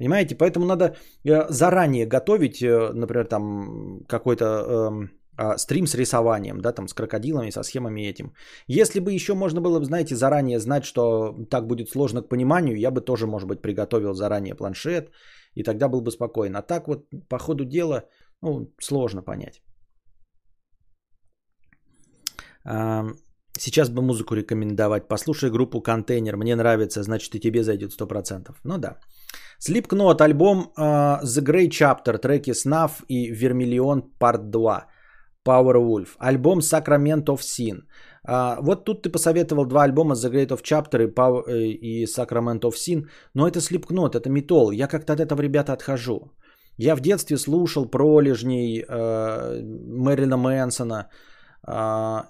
Понимаете? 0.00 0.34
Поэтому 0.34 0.64
надо 0.64 0.84
э, 1.24 1.52
заранее 1.52 2.06
готовить, 2.06 2.62
э, 2.62 2.92
например, 2.94 3.26
там 3.26 4.00
какой-то 4.08 4.44
э, 4.44 5.08
э, 5.38 5.58
стрим 5.58 5.86
с 5.86 5.94
рисованием, 5.94 6.60
да, 6.60 6.72
там 6.72 6.88
с 6.88 6.94
крокодилами, 6.94 7.50
со 7.50 7.62
схемами 7.62 8.08
этим. 8.08 8.32
Если 8.66 9.00
бы 9.00 9.12
еще 9.12 9.34
можно 9.34 9.60
было, 9.60 9.84
знаете, 9.84 10.14
заранее 10.14 10.58
знать, 10.58 10.84
что 10.84 11.34
так 11.50 11.66
будет 11.66 11.90
сложно 11.90 12.22
к 12.22 12.28
пониманию, 12.28 12.78
я 12.78 12.90
бы 12.90 13.02
тоже, 13.02 13.26
может 13.26 13.48
быть, 13.48 13.60
приготовил 13.60 14.14
заранее 14.14 14.54
планшет, 14.54 15.10
и 15.54 15.62
тогда 15.62 15.88
был 15.88 16.00
бы 16.00 16.10
спокоен. 16.10 16.56
А 16.56 16.62
так 16.62 16.88
вот, 16.88 17.04
по 17.28 17.38
ходу 17.38 17.66
дела, 17.66 18.04
ну, 18.42 18.72
сложно 18.80 19.22
понять. 19.22 19.62
Сейчас 23.58 23.90
бы 23.90 24.00
музыку 24.00 24.34
рекомендовать. 24.34 25.08
Послушай 25.08 25.50
группу 25.50 25.82
«Контейнер». 25.82 26.36
Мне 26.36 26.56
нравится, 26.56 27.02
значит 27.02 27.34
и 27.34 27.40
тебе 27.40 27.62
зайдет 27.62 27.92
100%. 27.92 28.56
Ну 28.64 28.78
да. 28.78 28.98
Slipknot, 29.60 30.22
альбом 30.22 30.72
uh, 30.78 31.22
The 31.22 31.42
Grey 31.42 31.68
Chapter, 31.68 32.18
треки 32.18 32.52
Snuff 32.52 33.04
и 33.08 33.30
Vermilion 33.32 34.02
Part 34.18 34.50
2. 34.50 34.86
Power 35.46 35.76
Wolf. 35.76 36.08
Альбом 36.18 36.60
Sacrament 36.60 37.26
of 37.26 37.40
Sin. 37.40 37.80
Uh, 38.26 38.56
вот 38.60 38.84
тут 38.84 39.02
ты 39.02 39.10
посоветовал 39.10 39.66
два 39.66 39.84
альбома 39.84 40.14
The 40.14 40.30
Great 40.30 40.48
of 40.48 40.62
Chapter 40.62 41.02
и, 41.02 41.14
Power, 41.14 41.42
э, 41.48 41.68
и 41.68 42.06
Sacrament 42.06 42.60
of 42.60 42.72
Sin. 42.72 43.06
Но 43.34 43.46
это 43.46 43.58
Slipknot, 43.58 44.16
это 44.16 44.30
метал. 44.30 44.70
Я 44.70 44.88
как-то 44.88 45.12
от 45.12 45.20
этого, 45.20 45.42
ребята, 45.42 45.72
отхожу. 45.72 46.32
Я 46.78 46.96
в 46.96 47.00
детстве 47.00 47.36
слушал 47.36 47.86
пролежней 47.86 48.80
э, 48.80 49.60
Мэрилина 49.62 50.36
Мэнсона. 50.36 51.08
Э, 51.68 52.22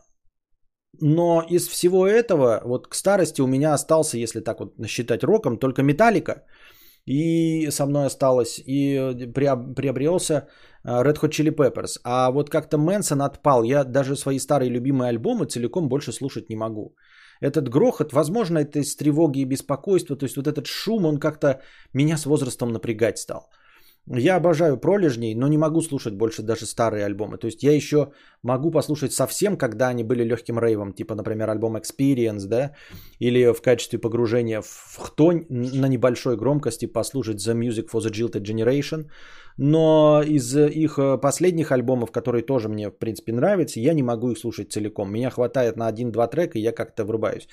но 1.01 1.43
из 1.49 1.69
всего 1.69 2.07
этого, 2.07 2.61
вот 2.65 2.89
к 2.89 2.95
старости 2.95 3.41
у 3.41 3.47
меня 3.47 3.75
остался, 3.75 4.19
если 4.19 4.41
так 4.41 4.61
вот 4.61 4.75
считать 4.87 5.23
роком, 5.23 5.59
только 5.59 5.83
Металлика. 5.83 6.43
И 7.07 7.71
со 7.71 7.87
мной 7.87 8.07
осталось, 8.07 8.61
и 8.67 9.27
приобрелся 9.35 10.49
э, 10.85 11.03
Red 11.03 11.19
Hot 11.21 11.31
Chili 11.31 11.51
Peppers. 11.55 11.99
А 12.05 12.31
вот 12.31 12.51
как-то 12.51 12.79
Мэнсон 12.79 13.23
отпал. 13.23 13.65
Я 13.65 13.85
даже 13.85 14.17
свои 14.17 14.39
старые 14.39 14.71
любимые 14.71 15.09
альбомы 15.09 15.47
целиком 15.47 15.89
больше 15.89 16.13
слушать 16.13 16.51
не 16.51 16.57
могу. 16.57 16.95
Этот 17.41 17.69
грохот, 17.69 18.13
возможно, 18.13 18.59
это 18.59 18.79
из 18.79 18.97
тревоги 18.97 19.41
и 19.41 19.45
беспокойства. 19.47 20.17
То 20.17 20.25
есть 20.25 20.37
вот 20.37 20.47
этот 20.47 20.67
шум, 20.67 21.07
он 21.07 21.19
как-то 21.19 21.61
меня 21.95 22.17
с 22.17 22.27
возрастом 22.27 22.73
напрягать 22.73 23.19
стал. 23.19 23.51
Я 24.13 24.37
обожаю 24.37 24.77
пролежней, 24.77 25.37
но 25.37 25.47
не 25.47 25.57
могу 25.57 25.83
слушать 25.83 26.15
больше 26.15 26.43
даже 26.43 26.67
старые 26.67 27.05
альбомы. 27.05 27.39
То 27.39 27.47
есть 27.47 27.63
я 27.63 27.73
еще 27.73 28.13
могу 28.43 28.73
послушать 28.73 29.13
совсем, 29.13 29.57
когда 29.57 29.89
они 29.89 30.03
были 30.03 30.25
легким 30.25 30.59
рейвом, 30.59 30.93
типа, 30.93 31.15
например, 31.15 31.49
альбом 31.49 31.77
Experience, 31.77 32.47
да, 32.47 32.73
или 33.21 33.53
в 33.53 33.63
качестве 33.63 34.01
погружения 34.01 34.63
в 34.63 34.97
хтонь 34.99 35.47
на 35.49 35.87
небольшой 35.87 36.37
громкости 36.37 36.87
послушать 36.87 37.37
The 37.37 37.55
Music 37.55 37.89
for 37.93 38.01
the 38.01 38.11
Jilted 38.11 38.43
Generation. 38.43 39.07
Но 39.57 40.23
из 40.27 40.57
их 40.57 40.99
э, 40.99 41.19
последних 41.19 41.71
альбомов, 41.71 42.11
которые 42.11 42.43
тоже 42.43 42.69
мне, 42.69 42.89
в 42.89 42.99
принципе, 42.99 43.33
нравятся, 43.33 43.79
я 43.79 43.95
не 43.95 44.03
могу 44.03 44.31
их 44.31 44.39
слушать 44.39 44.73
целиком. 44.73 45.13
Меня 45.13 45.31
хватает 45.31 45.77
на 45.77 45.87
один-два 45.87 46.27
трека, 46.27 46.59
и 46.59 46.63
я 46.63 46.73
как-то 46.73 47.05
врубаюсь. 47.05 47.47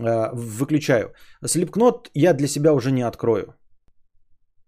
Э, 0.00 0.28
выключаю. 0.32 1.14
Slipknot 1.44 2.10
я 2.14 2.32
для 2.32 2.46
себя 2.46 2.72
уже 2.72 2.92
не 2.92 3.02
открою. 3.02 3.54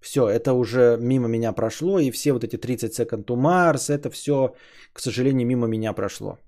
Все, 0.02 0.28
это 0.28 0.52
уже 0.52 0.96
мимо 1.00 1.28
меня 1.28 1.52
прошло, 1.52 2.00
и 2.00 2.10
все 2.10 2.32
вот 2.32 2.44
эти 2.44 2.56
30 2.56 3.00
Second 3.00 3.24
to 3.24 3.36
Mars, 3.36 3.88
это 3.88 4.10
все, 4.10 4.54
к 4.92 5.00
сожалению, 5.00 5.46
мимо 5.46 5.66
меня 5.68 5.92
прошло. 5.92 6.38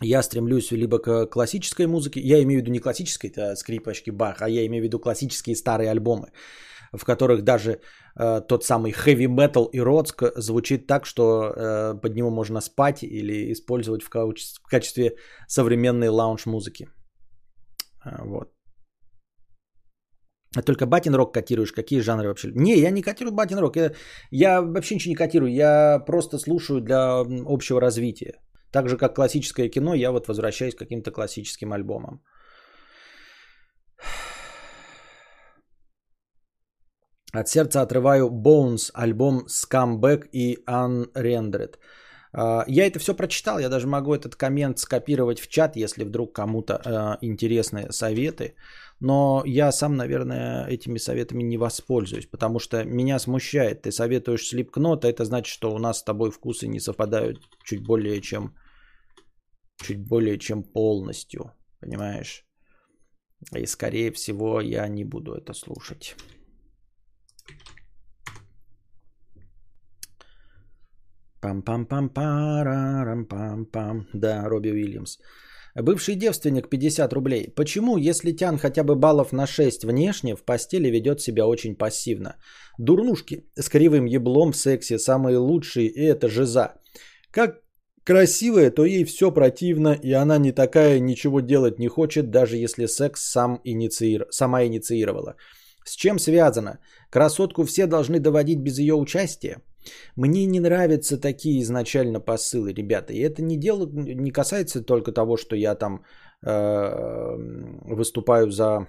Я 0.00 0.22
стремлюсь 0.22 0.72
либо 0.72 0.98
к 0.98 1.26
классической 1.26 1.86
музыке, 1.86 2.20
я 2.20 2.42
имею 2.42 2.58
в 2.58 2.62
виду 2.62 2.72
не 2.72 2.80
классической 2.80 3.30
это 3.30 3.54
скрипочки 3.54 4.10
Бах, 4.10 4.42
а 4.42 4.48
я 4.48 4.66
имею 4.66 4.82
в 4.82 4.84
виду 4.84 4.98
классические 4.98 5.54
старые 5.54 5.90
альбомы, 5.90 6.32
в 6.92 7.04
которых 7.04 7.42
даже 7.42 7.80
э, 8.18 8.40
тот 8.48 8.64
самый 8.64 8.92
heavy 8.92 9.28
metal 9.28 9.68
и 9.72 9.80
родск 9.80 10.24
звучит 10.36 10.88
так, 10.88 11.06
что 11.06 11.22
э, 11.22 11.94
под 12.02 12.14
него 12.16 12.30
можно 12.30 12.60
спать 12.60 13.04
или 13.04 13.52
использовать 13.52 14.02
в, 14.02 14.08
качестве, 14.08 14.62
в 14.64 14.68
качестве 14.68 15.16
современной 15.46 16.08
лаунж-музыки. 16.08 16.88
Э, 18.04 18.24
вот. 18.24 18.48
А 20.56 20.62
только 20.62 20.86
батин 20.86 21.14
рок 21.14 21.34
котируешь? 21.34 21.72
Какие 21.72 22.00
жанры 22.00 22.28
вообще? 22.28 22.50
Не, 22.54 22.78
я 22.78 22.90
не 22.90 23.02
котирую 23.02 23.34
батин 23.34 23.58
рок. 23.58 23.76
Я, 23.76 23.92
я 24.30 24.62
вообще 24.62 24.94
ничего 24.94 25.10
не 25.10 25.16
котирую. 25.16 25.52
Я 25.52 25.98
просто 26.06 26.38
слушаю 26.38 26.80
для 26.80 27.24
общего 27.46 27.80
развития. 27.80 28.34
Так 28.70 28.88
же, 28.88 28.96
как 28.96 29.14
классическое 29.14 29.68
кино, 29.68 29.94
я 29.94 30.10
вот 30.10 30.28
возвращаюсь 30.28 30.74
к 30.74 30.78
каким-то 30.78 31.10
классическим 31.10 31.72
альбомам. 31.72 32.22
От 37.34 37.48
сердца 37.48 37.80
отрываю 37.80 38.28
Bones, 38.28 38.90
альбом 38.92 39.46
Scumbag 39.46 40.28
и 40.32 40.58
Unrendered. 40.66 41.76
А, 42.34 42.64
я 42.68 42.86
это 42.86 42.98
все 42.98 43.14
прочитал, 43.14 43.58
я 43.58 43.68
даже 43.68 43.86
могу 43.86 44.14
этот 44.14 44.36
коммент 44.36 44.78
скопировать 44.78 45.40
в 45.40 45.48
чат, 45.48 45.76
если 45.76 46.04
вдруг 46.04 46.34
кому-то 46.34 46.74
э, 46.74 47.26
интересны 47.26 47.90
советы. 47.90 48.54
Но 49.02 49.42
я 49.44 49.72
сам, 49.72 49.96
наверное, 49.96 50.64
этими 50.68 50.98
советами 50.98 51.42
не 51.42 51.58
воспользуюсь, 51.58 52.26
потому 52.26 52.60
что 52.60 52.84
меня 52.84 53.18
смущает. 53.18 53.82
Ты 53.82 53.90
советуешь 53.90 54.46
слипкнот, 54.46 55.04
а 55.04 55.08
это 55.08 55.24
значит, 55.24 55.52
что 55.52 55.74
у 55.74 55.78
нас 55.78 55.98
с 55.98 56.04
тобой 56.04 56.30
вкусы 56.30 56.68
не 56.68 56.78
совпадают 56.78 57.40
чуть 57.64 57.84
более 57.84 58.20
чем, 58.20 58.54
чуть 59.84 60.06
более 60.06 60.38
чем 60.38 60.62
полностью. 60.62 61.50
Понимаешь? 61.80 62.46
И 63.56 63.66
скорее 63.66 64.12
всего 64.12 64.60
я 64.60 64.86
не 64.86 65.04
буду 65.04 65.34
это 65.34 65.52
слушать. 65.52 66.14
Пам-пам-пам-парам-пам-пам. 71.40 74.06
Да, 74.12 74.48
Робби 74.48 74.70
Уильямс. 74.70 75.18
Бывший 75.74 76.16
девственник 76.16 76.68
50 76.68 77.12
рублей. 77.12 77.48
Почему, 77.56 77.96
если 77.96 78.32
Тян 78.32 78.58
хотя 78.58 78.84
бы 78.84 78.94
баллов 78.94 79.32
на 79.32 79.46
6 79.46 79.84
внешне, 79.84 80.36
в 80.36 80.44
постели 80.44 80.90
ведет 80.90 81.20
себя 81.20 81.46
очень 81.46 81.76
пассивно? 81.76 82.36
Дурнушки 82.78 83.46
с 83.58 83.68
кривым 83.70 84.04
еблом 84.04 84.52
в 84.52 84.56
сексе 84.56 84.98
самые 84.98 85.38
лучшие, 85.38 85.86
и 85.86 86.04
это 86.04 86.28
жиза. 86.28 86.74
Как 87.30 87.62
красивая, 88.04 88.70
то 88.70 88.84
ей 88.84 89.04
все 89.04 89.32
противно, 89.32 89.98
и 90.02 90.12
она 90.12 90.36
не 90.38 90.52
такая, 90.52 91.00
ничего 91.00 91.40
делать 91.40 91.78
не 91.78 91.88
хочет, 91.88 92.30
даже 92.30 92.58
если 92.58 92.86
секс 92.86 93.22
сам 93.22 93.60
инициир... 93.64 94.26
сама 94.30 94.64
инициировала. 94.64 95.36
С 95.86 95.96
чем 95.96 96.18
связано? 96.18 96.80
Красотку 97.10 97.64
все 97.64 97.86
должны 97.86 98.20
доводить 98.20 98.60
без 98.60 98.78
ее 98.78 98.94
участия? 98.94 99.62
Мне 100.16 100.46
не 100.46 100.60
нравятся 100.60 101.20
такие 101.20 101.60
изначально 101.62 102.20
посылы, 102.20 102.72
ребята. 102.72 103.12
И 103.12 103.20
это 103.20 103.42
не 103.42 103.56
дело, 103.56 103.86
не 103.86 104.30
касается 104.30 104.82
только 104.82 105.12
того, 105.12 105.36
что 105.36 105.56
я 105.56 105.74
там 105.74 106.04
э, 106.42 107.36
выступаю 107.94 108.50
за, 108.50 108.86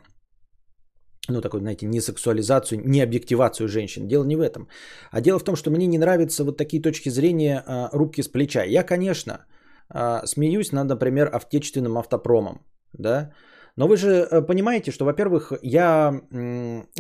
ну, 1.29 1.41
такой, 1.41 1.59
знаете, 1.59 1.85
не 1.85 2.01
сексуализацию, 2.01 2.81
не 2.85 3.01
объективацию 3.01 3.67
женщин. 3.67 4.07
Дело 4.07 4.25
не 4.25 4.35
в 4.35 4.41
этом. 4.41 4.67
А 5.11 5.21
дело 5.21 5.39
в 5.39 5.43
том, 5.43 5.55
что 5.55 5.71
мне 5.71 5.87
не 5.87 5.97
нравятся 5.97 6.43
вот 6.43 6.57
такие 6.57 6.81
точки 6.81 7.09
зрения 7.09 7.63
э, 7.65 7.89
рубки 7.93 8.21
с 8.21 8.27
плеча. 8.27 8.63
Я, 8.63 8.83
конечно, 8.83 9.45
э, 9.93 10.25
смеюсь 10.25 10.71
над, 10.71 10.87
например, 10.87 11.29
отечественным 11.33 11.97
автопромом, 11.97 12.65
да, 12.93 13.33
но 13.75 13.87
вы 13.87 13.97
же 13.97 14.07
э, 14.07 14.41
понимаете, 14.41 14.91
что, 14.91 15.05
во-первых, 15.05 15.51
я 15.61 16.21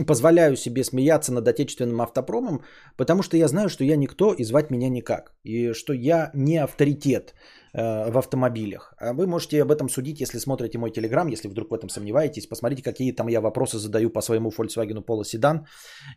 позволяю 0.07 0.55
себе 0.55 0.83
смеяться 0.83 1.31
над 1.31 1.47
отечественным 1.47 2.01
автопромом, 2.01 2.63
потому 2.97 3.23
что 3.23 3.37
я 3.37 3.47
знаю, 3.47 3.69
что 3.69 3.83
я 3.83 3.95
никто 3.95 4.33
и 4.33 4.43
звать 4.43 4.71
меня 4.71 4.89
никак. 4.89 5.33
И 5.43 5.73
что 5.73 5.93
я 5.93 6.31
не 6.33 6.57
авторитет 6.57 7.35
э, 7.73 8.11
в 8.11 8.17
автомобилях. 8.17 8.93
А 8.97 9.13
вы 9.13 9.27
можете 9.27 9.61
об 9.61 9.71
этом 9.71 9.89
судить, 9.89 10.21
если 10.21 10.39
смотрите 10.39 10.77
мой 10.77 10.91
телеграм, 10.91 11.27
если 11.27 11.47
вдруг 11.47 11.69
в 11.71 11.73
этом 11.73 11.89
сомневаетесь. 11.89 12.47
Посмотрите, 12.47 12.83
какие 12.83 13.11
там 13.11 13.27
я 13.27 13.41
вопросы 13.41 13.77
задаю 13.77 14.09
по 14.09 14.21
своему 14.21 14.49
Volkswagen 14.49 15.05
Polo 15.05 15.23
Sedan 15.23 15.65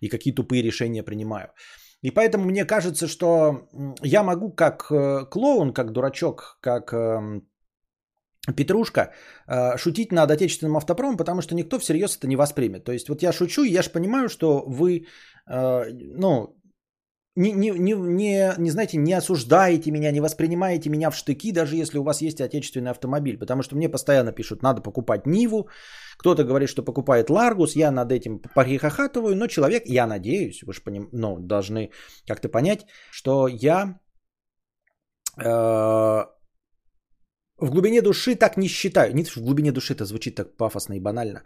и 0.00 0.08
какие 0.08 0.34
тупые 0.34 0.62
решения 0.62 1.02
принимаю. 1.02 1.48
И 2.02 2.10
поэтому 2.10 2.44
мне 2.44 2.64
кажется, 2.64 3.06
что 3.08 3.68
я 4.02 4.22
могу 4.22 4.52
как 4.52 4.86
э, 4.90 5.26
клоун, 5.30 5.72
как 5.72 5.92
дурачок, 5.92 6.58
как 6.60 6.92
эм, 6.92 7.42
Петрушка 8.54 9.12
э, 9.48 9.76
шутить 9.76 10.12
над 10.12 10.30
отечественным 10.30 10.76
автопромом, 10.76 11.16
потому 11.16 11.42
что 11.42 11.54
никто 11.54 11.78
всерьез 11.78 12.16
это 12.16 12.28
не 12.28 12.36
воспримет. 12.36 12.84
То 12.84 12.92
есть 12.92 13.08
вот 13.08 13.22
я 13.22 13.32
шучу, 13.32 13.64
и 13.64 13.72
я 13.72 13.82
же 13.82 13.90
понимаю, 13.90 14.28
что 14.28 14.64
вы, 14.66 15.06
э, 15.50 15.84
ну, 15.92 16.56
не, 17.36 17.52
не, 17.52 17.70
не, 17.70 17.92
не, 17.92 18.54
не, 18.58 18.70
знаете, 18.70 18.96
не 18.96 19.12
осуждаете 19.12 19.90
меня, 19.90 20.10
не 20.10 20.20
воспринимаете 20.20 20.90
меня 20.90 21.10
в 21.10 21.16
штыки, 21.16 21.52
даже 21.52 21.76
если 21.76 21.98
у 21.98 22.02
вас 22.02 22.22
есть 22.22 22.40
отечественный 22.40 22.90
автомобиль. 22.90 23.38
Потому 23.38 23.62
что 23.62 23.76
мне 23.76 23.90
постоянно 23.90 24.32
пишут, 24.32 24.62
надо 24.62 24.80
покупать 24.80 25.26
Ниву. 25.26 25.68
Кто-то 26.16 26.44
говорит, 26.44 26.68
что 26.68 26.82
покупает 26.82 27.28
Ларгус. 27.28 27.76
Я 27.76 27.90
над 27.90 28.10
этим 28.10 28.40
похихахатываю. 28.54 29.36
Но 29.36 29.48
человек, 29.48 29.82
я 29.86 30.06
надеюсь, 30.06 30.62
вы 30.62 30.72
же 30.72 30.82
поним, 30.82 31.08
ну, 31.12 31.38
должны 31.38 31.90
как-то 32.26 32.48
понять, 32.48 32.86
что 33.10 33.48
я 33.48 33.98
э, 35.38 36.24
в 37.58 37.70
глубине 37.70 38.02
души 38.02 38.34
так 38.34 38.56
не 38.56 38.68
считаю. 38.68 39.14
Нет, 39.14 39.28
в 39.28 39.42
глубине 39.42 39.72
души 39.72 39.94
это 39.94 40.04
звучит 40.04 40.34
так 40.34 40.56
пафосно 40.56 40.94
и 40.94 41.00
банально. 41.00 41.42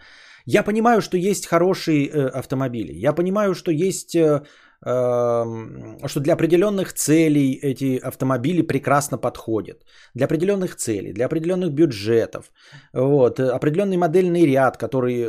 Я 0.46 0.62
понимаю, 0.62 1.00
что 1.00 1.16
есть 1.16 1.46
хорошие 1.46 2.08
э, 2.08 2.28
автомобили. 2.28 2.92
Я 2.92 3.12
понимаю, 3.12 3.54
что 3.54 3.70
есть... 3.70 4.14
Э, 4.14 4.40
что 4.82 6.20
для 6.20 6.32
определенных 6.32 6.94
целей 6.94 7.52
эти 7.52 7.98
автомобили 7.98 8.62
прекрасно 8.62 9.18
подходят. 9.18 9.84
Для 10.14 10.24
определенных 10.24 10.74
целей, 10.74 11.12
для 11.12 11.26
определенных 11.26 11.70
бюджетов. 11.70 12.50
Вот, 12.94 13.40
определенный 13.40 13.98
модельный 13.98 14.46
ряд, 14.46 14.78
который, 14.78 15.28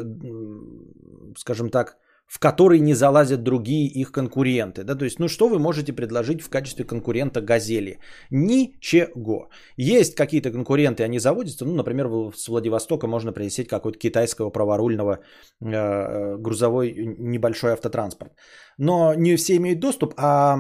скажем 1.38 1.70
так, 1.70 1.98
в 2.32 2.40
который 2.40 2.80
не 2.80 2.94
залазят 2.94 3.44
другие 3.44 3.88
их 3.88 4.12
конкуренты. 4.12 4.84
Да? 4.84 4.96
То 4.96 5.06
есть, 5.06 5.20
ну 5.20 5.28
что 5.28 5.50
вы 5.50 5.60
можете 5.60 5.94
предложить 5.94 6.42
в 6.42 6.50
качестве 6.50 6.86
конкурента 6.86 7.42
«Газели»? 7.42 8.00
Ничего. 8.32 9.50
Есть 9.76 10.16
какие-то 10.16 10.50
конкуренты, 10.52 11.04
они 11.04 11.20
заводятся. 11.20 11.66
Ну, 11.66 11.74
например, 11.74 12.08
с 12.34 12.48
Владивостока 12.48 13.08
можно 13.08 13.34
принести 13.34 13.66
какой-то 13.66 14.00
китайского 14.00 14.50
праворульного 14.50 15.20
э, 15.62 16.38
грузовой 16.38 16.94
небольшой 17.20 17.74
автотранспорт. 17.74 18.32
Но 18.78 19.14
не 19.14 19.36
все 19.36 19.58
имеют 19.58 19.82
доступ, 19.82 20.14
а 20.18 20.58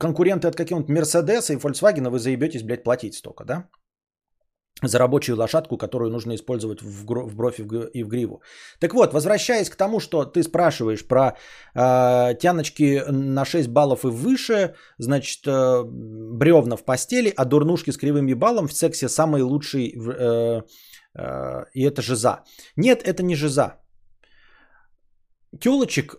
конкуренты 0.00 0.48
от 0.48 0.56
какого-нибудь 0.56 0.88
Мерседеса 0.88 1.52
и 1.52 1.56
Volkswagen 1.56 2.10
вы 2.10 2.18
заебетесь, 2.18 2.64
блядь, 2.64 2.82
платить 2.82 3.14
столько, 3.14 3.44
да? 3.44 3.68
За 4.82 4.98
рабочую 4.98 5.36
лошадку, 5.36 5.76
которую 5.76 6.10
нужно 6.10 6.34
использовать 6.34 6.82
в, 6.82 7.04
гро- 7.04 7.26
в 7.26 7.34
бровь 7.34 7.60
и 7.94 8.04
в 8.04 8.08
гриву. 8.08 8.42
Так 8.78 8.94
вот, 8.94 9.12
возвращаясь 9.12 9.70
к 9.70 9.76
тому, 9.76 10.00
что 10.00 10.24
ты 10.24 10.42
спрашиваешь 10.42 11.06
про 11.06 11.36
э, 11.74 12.34
тяночки 12.40 13.02
на 13.10 13.44
6 13.44 13.68
баллов 13.68 14.04
и 14.04 14.08
выше, 14.08 14.74
значит, 14.98 15.46
э, 15.46 15.82
бревна 15.84 16.76
в 16.76 16.84
постели, 16.84 17.32
а 17.36 17.44
дурнушки 17.44 17.90
с 17.90 17.98
кривыми 17.98 18.34
баллом 18.34 18.68
в 18.68 18.72
сексе 18.72 19.08
самые 19.08 19.42
лучшие, 19.42 19.92
э, 19.92 20.62
э, 21.14 21.64
и 21.74 21.82
это 21.82 22.00
жиза. 22.02 22.44
Нет, 22.76 23.02
это 23.02 23.22
не 23.22 23.34
жиза. 23.34 23.76
Телочек 25.60 26.14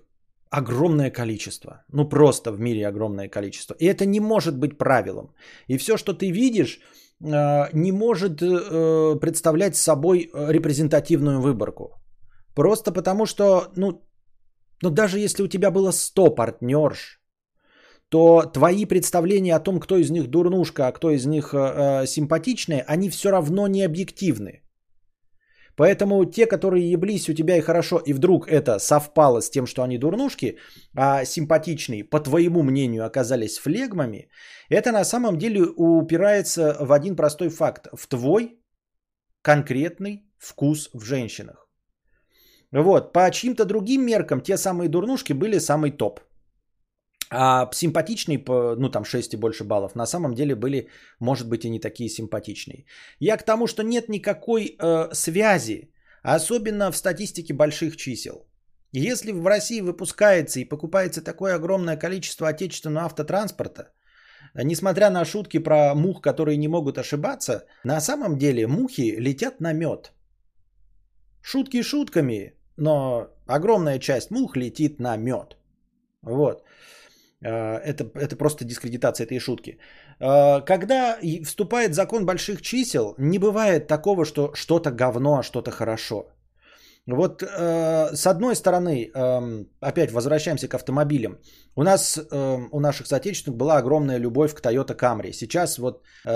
огромное 0.52 1.10
количество. 1.10 1.84
Ну 1.94 2.10
просто 2.10 2.52
в 2.52 2.60
мире 2.60 2.88
огромное 2.88 3.30
количество. 3.30 3.76
И 3.80 3.86
это 3.86 4.06
не 4.06 4.20
может 4.20 4.58
быть 4.58 4.78
правилом. 4.78 5.34
И 5.68 5.78
все, 5.78 5.98
что 5.98 6.14
ты 6.14 6.32
видишь, 6.32 6.80
не 7.22 7.92
может 7.92 8.42
э, 8.42 9.20
представлять 9.20 9.76
собой 9.76 10.32
репрезентативную 10.34 11.40
выборку. 11.40 12.02
Просто 12.56 12.92
потому 12.92 13.26
что, 13.26 13.72
ну, 13.76 14.02
ну 14.82 14.90
даже 14.90 15.20
если 15.20 15.44
у 15.44 15.48
тебя 15.48 15.72
было 15.72 15.92
100 15.92 16.36
партнерш, 16.36 17.22
то 18.10 18.44
твои 18.54 18.86
представления 18.86 19.56
о 19.56 19.60
том, 19.64 19.80
кто 19.80 19.98
из 19.98 20.10
них 20.12 20.28
дурнушка, 20.28 20.88
а 20.88 20.92
кто 20.92 21.12
из 21.12 21.26
них 21.26 21.54
э, 21.54 22.06
симпатичные, 22.08 22.84
они 22.88 23.10
все 23.10 23.32
равно 23.32 23.68
не 23.68 23.84
объективны. 23.84 24.62
Поэтому 25.82 26.26
те, 26.26 26.46
которые 26.46 26.92
еблись 26.92 27.30
у 27.30 27.34
тебя 27.34 27.58
и 27.58 27.62
хорошо, 27.62 28.00
и 28.06 28.14
вдруг 28.14 28.48
это 28.48 28.78
совпало 28.78 29.42
с 29.42 29.50
тем, 29.50 29.66
что 29.66 29.82
они 29.82 29.98
дурнушки, 29.98 30.60
а 30.96 31.26
симпатичные, 31.26 32.04
по 32.04 32.20
твоему 32.20 32.62
мнению, 32.62 33.04
оказались 33.04 33.58
флегмами, 33.58 34.30
это 34.70 34.92
на 34.92 35.04
самом 35.04 35.38
деле 35.38 35.62
упирается 35.76 36.78
в 36.80 36.92
один 36.92 37.16
простой 37.16 37.50
факт. 37.50 37.88
В 37.94 38.08
твой 38.08 38.60
конкретный 39.42 40.22
вкус 40.38 40.92
в 40.94 41.04
женщинах. 41.04 41.68
Вот, 42.72 43.12
по 43.12 43.32
чьим-то 43.32 43.66
другим 43.66 44.06
меркам 44.06 44.42
те 44.42 44.58
самые 44.58 44.88
дурнушки 44.88 45.34
были 45.34 45.60
самый 45.60 45.90
топ. 45.90 46.20
А 47.34 47.70
симпатичные, 47.74 48.44
ну 48.78 48.90
там 48.90 49.06
6 49.06 49.34
и 49.34 49.38
больше 49.38 49.64
баллов, 49.64 49.96
на 49.96 50.06
самом 50.06 50.34
деле 50.34 50.54
были, 50.54 50.90
может 51.20 51.48
быть, 51.48 51.64
и 51.64 51.70
не 51.70 51.80
такие 51.80 52.10
симпатичные. 52.10 52.86
Я 53.20 53.38
к 53.38 53.46
тому, 53.46 53.68
что 53.68 53.84
нет 53.84 54.10
никакой 54.10 54.76
э, 54.78 55.14
связи, 55.14 55.94
особенно 56.24 56.92
в 56.92 56.98
статистике 56.98 57.54
больших 57.54 57.96
чисел. 57.96 58.46
Если 58.92 59.32
в 59.32 59.48
России 59.48 59.80
выпускается 59.80 60.60
и 60.60 60.66
покупается 60.66 61.24
такое 61.24 61.56
огромное 61.56 61.96
количество 61.96 62.50
отечественного 62.50 63.06
автотранспорта, 63.06 63.94
несмотря 64.54 65.10
на 65.10 65.24
шутки 65.24 65.60
про 65.60 65.96
мух, 65.96 66.22
которые 66.22 66.58
не 66.58 66.68
могут 66.68 66.98
ошибаться, 66.98 67.66
на 67.86 68.02
самом 68.02 68.38
деле 68.38 68.68
мухи 68.68 69.16
летят 69.18 69.62
на 69.62 69.72
мед. 69.72 70.12
Шутки 71.42 71.82
шутками, 71.82 72.56
но 72.76 73.30
огромная 73.48 74.00
часть 74.00 74.32
мух 74.32 74.58
летит 74.58 75.00
на 75.00 75.16
мед. 75.16 75.56
Вот. 76.22 76.64
Э, 77.44 77.78
это, 77.80 78.04
это 78.16 78.36
просто 78.36 78.66
дискредитация 78.66 79.26
этой 79.26 79.40
шутки. 79.40 79.78
Э, 80.20 80.62
когда 80.62 81.18
вступает 81.44 81.94
закон 81.94 82.26
больших 82.26 82.62
чисел, 82.62 83.16
не 83.18 83.40
бывает 83.40 83.88
такого, 83.88 84.26
что 84.26 84.52
что-то 84.54 84.92
говно, 84.92 85.40
а 85.40 85.44
что-то 85.44 85.72
хорошо. 85.72 86.26
Вот 87.08 87.42
э, 87.42 88.16
с 88.16 88.28
одной 88.28 88.56
стороны, 88.56 89.10
э, 89.14 89.66
опять 89.80 90.12
возвращаемся 90.12 90.68
к 90.68 90.76
автомобилям. 90.76 91.40
У 91.76 91.84
нас, 91.84 92.18
э, 92.18 92.58
у 92.72 92.80
наших 92.80 93.08
соотечественных 93.08 93.58
была 93.58 93.78
огромная 93.78 94.20
любовь 94.20 94.54
к 94.54 94.62
Toyota 94.62 94.96
Camry. 94.96 95.32
Сейчас 95.32 95.80
вот 95.80 96.04
э, 96.26 96.30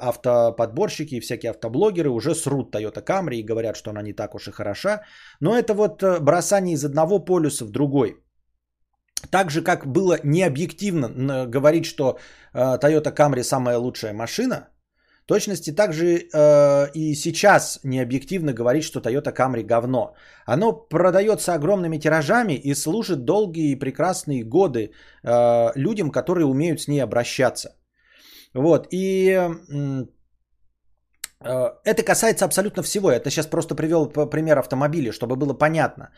автоподборщики 0.00 1.14
и 1.14 1.20
всякие 1.20 1.50
автоблогеры 1.50 2.10
уже 2.10 2.34
срут 2.34 2.74
Toyota 2.74 3.04
Camry 3.04 3.36
и 3.36 3.46
говорят, 3.46 3.76
что 3.76 3.90
она 3.90 4.02
не 4.02 4.12
так 4.12 4.34
уж 4.34 4.48
и 4.48 4.50
хороша. 4.50 5.02
Но 5.40 5.56
это 5.56 5.74
вот 5.74 6.02
бросание 6.20 6.74
из 6.74 6.84
одного 6.84 7.20
полюса 7.20 7.64
в 7.64 7.70
другой. 7.70 8.16
Так 9.30 9.50
же, 9.50 9.62
как 9.62 9.86
было 9.86 10.18
необъективно 10.24 11.46
говорить, 11.46 11.84
что 11.84 12.18
э, 12.54 12.78
Toyota 12.78 13.12
Camry 13.14 13.42
самая 13.42 13.76
лучшая 13.78 14.12
машина, 14.12 14.68
точности 15.26 15.74
также 15.74 16.04
э, 16.04 16.90
и 16.94 17.14
сейчас 17.14 17.80
необъективно 17.84 18.52
говорить, 18.52 18.84
что 18.84 19.00
Toyota 19.00 19.32
Camry 19.32 19.62
говно. 19.62 20.14
Оно 20.46 20.72
продается 20.72 21.54
огромными 21.54 21.98
тиражами 21.98 22.54
и 22.54 22.74
служит 22.74 23.24
долгие 23.24 23.72
и 23.72 23.78
прекрасные 23.78 24.44
годы 24.44 24.90
э, 25.22 25.72
людям, 25.76 26.10
которые 26.10 26.46
умеют 26.46 26.80
с 26.80 26.88
ней 26.88 27.02
обращаться. 27.02 27.76
Вот, 28.54 28.88
и 28.90 29.30
э, 29.30 30.04
это 31.84 32.02
касается 32.02 32.44
абсолютно 32.44 32.82
всего. 32.82 33.10
Это 33.10 33.30
сейчас 33.30 33.46
просто 33.46 33.74
привел 33.74 34.06
пример 34.08 34.58
автомобиля, 34.58 35.12
чтобы 35.12 35.36
было 35.36 35.52
понятно. 35.52 36.10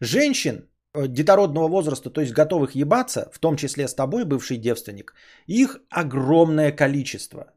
Женщин 0.00 0.54
Э, 0.54 0.77
детородного 0.94 1.68
возраста, 1.68 2.10
то 2.10 2.20
есть 2.20 2.32
готовых 2.32 2.74
ебаться, 2.74 3.30
в 3.32 3.38
том 3.38 3.56
числе 3.56 3.88
с 3.88 3.94
тобой, 3.94 4.24
бывший 4.24 4.56
девственник, 4.56 5.14
их 5.46 5.80
огромное 5.90 6.72
количество. 6.72 7.52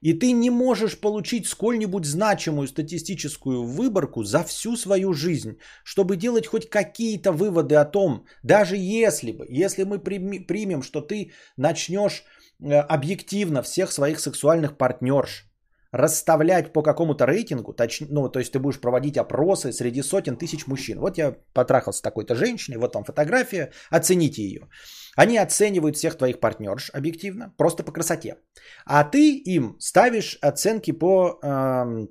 И 0.00 0.12
ты 0.12 0.32
не 0.32 0.50
можешь 0.50 1.00
получить 1.00 1.46
сколь-нибудь 1.46 2.04
значимую 2.04 2.68
статистическую 2.68 3.64
выборку 3.64 4.24
за 4.24 4.44
всю 4.44 4.76
свою 4.76 5.12
жизнь, 5.12 5.58
чтобы 5.84 6.16
делать 6.16 6.46
хоть 6.46 6.68
какие-то 6.68 7.32
выводы 7.32 7.76
о 7.76 7.84
том, 7.84 8.26
даже 8.42 8.76
если 8.76 9.32
бы, 9.32 9.46
если 9.48 9.84
мы 9.84 9.98
примем, 9.98 10.82
что 10.82 11.00
ты 11.00 11.32
начнешь 11.56 12.24
э, 12.60 12.74
объективно 12.74 13.62
всех 13.62 13.90
своих 13.90 14.20
сексуальных 14.20 14.76
партнерш 14.76 15.46
расставлять 15.92 16.72
по 16.72 16.82
какому-то 16.82 17.26
рейтингу, 17.26 17.72
точ, 17.72 18.00
ну, 18.08 18.28
то 18.28 18.38
есть 18.38 18.52
ты 18.52 18.58
будешь 18.58 18.80
проводить 18.80 19.16
опросы 19.16 19.72
среди 19.72 20.02
сотен 20.02 20.36
тысяч 20.36 20.66
мужчин. 20.66 20.98
Вот 21.00 21.18
я 21.18 21.36
потрахался 21.54 21.98
с 21.98 22.02
такой-то 22.02 22.34
женщиной, 22.34 22.78
вот 22.78 22.92
там 22.92 23.04
фотография, 23.04 23.70
оцените 23.90 24.42
ее. 24.42 24.68
Они 25.16 25.38
оценивают 25.38 25.96
всех 25.96 26.18
твоих 26.18 26.40
партнерш 26.40 26.90
объективно, 26.94 27.54
просто 27.56 27.82
по 27.82 27.92
красоте. 27.92 28.36
А 28.84 29.04
ты 29.04 29.36
им 29.44 29.76
ставишь 29.78 30.38
оценки 30.42 30.92
по 30.92 31.38
э, 31.42 32.06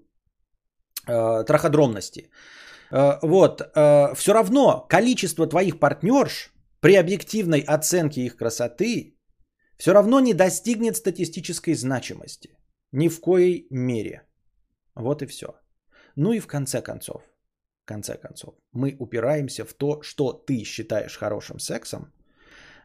э, 1.07 1.43
траходромности. 1.43 2.29
Э, 2.91 3.19
вот, 3.21 3.61
э, 3.61 4.15
все 4.15 4.33
равно 4.33 4.85
количество 4.89 5.47
твоих 5.47 5.79
партнерш 5.79 6.51
при 6.79 6.95
объективной 6.95 7.61
оценке 7.61 8.21
их 8.21 8.38
красоты 8.38 9.15
все 9.77 9.93
равно 9.93 10.19
не 10.19 10.33
достигнет 10.33 10.95
статистической 10.95 11.73
значимости. 11.75 12.54
Ни 12.95 13.10
в 13.10 13.19
коей 13.19 13.67
мере. 13.69 14.21
Вот 14.95 15.21
и 15.21 15.25
все. 15.25 15.47
Ну 16.15 16.31
и 16.31 16.39
в 16.39 16.47
конце 16.47 16.81
концов, 16.81 17.21
в 17.84 17.88
конце 17.88 18.17
концов, 18.17 18.55
мы 18.71 18.95
упираемся 18.99 19.65
в 19.65 19.73
то, 19.73 20.01
что 20.01 20.31
ты 20.31 20.63
считаешь 20.63 21.17
хорошим 21.17 21.60
сексом, 21.60 22.13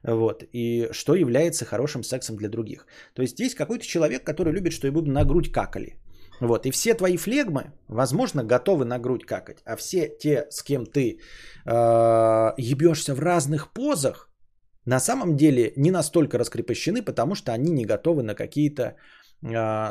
вот, 0.03 0.43
и 0.53 0.89
что 0.93 1.15
является 1.15 1.65
хорошим 1.65 2.03
сексом 2.03 2.37
для 2.37 2.49
других. 2.49 2.87
То 3.15 3.23
есть 3.23 3.41
есть 3.41 3.55
какой-то 3.55 3.87
человек, 3.87 4.25
который 4.25 4.53
любит, 4.53 4.73
что 4.73 4.89
ему 4.89 5.03
на 5.03 5.25
грудь 5.25 5.53
какали. 5.53 5.95
Вот, 6.41 6.67
и 6.67 6.71
все 6.73 6.95
твои 6.95 7.17
флегмы, 7.17 7.73
возможно, 7.89 8.43
готовы 8.43 8.85
на 8.85 8.99
грудь 8.99 9.25
какать, 9.25 9.63
а 9.65 9.77
все 9.77 10.09
те, 10.19 10.47
с 10.51 10.65
кем 10.65 10.87
ты 10.87 11.21
э, 11.67 12.55
ебешься 12.59 13.15
в 13.15 13.21
разных 13.21 13.73
позах, 13.73 14.31
на 14.87 14.99
самом 14.99 15.37
деле 15.37 15.73
не 15.77 15.91
настолько 15.91 16.39
раскрепощены, 16.39 17.03
потому 17.03 17.37
что 17.37 17.53
они 17.53 17.71
не 17.71 17.85
готовы 17.85 18.23
на 18.23 18.35
какие-то 18.35 18.97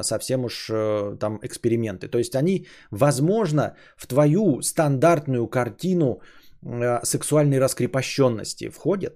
совсем 0.03 0.45
уж 0.45 0.69
э, 0.69 1.17
там 1.19 1.39
эксперименты. 1.41 2.07
То 2.07 2.17
есть 2.17 2.35
они, 2.35 2.67
возможно, 2.91 3.75
в 3.97 4.07
твою 4.07 4.61
стандартную 4.61 5.47
картину 5.47 6.21
э, 6.61 7.03
сексуальной 7.03 7.59
раскрепощенности 7.59 8.69
входят. 8.69 9.13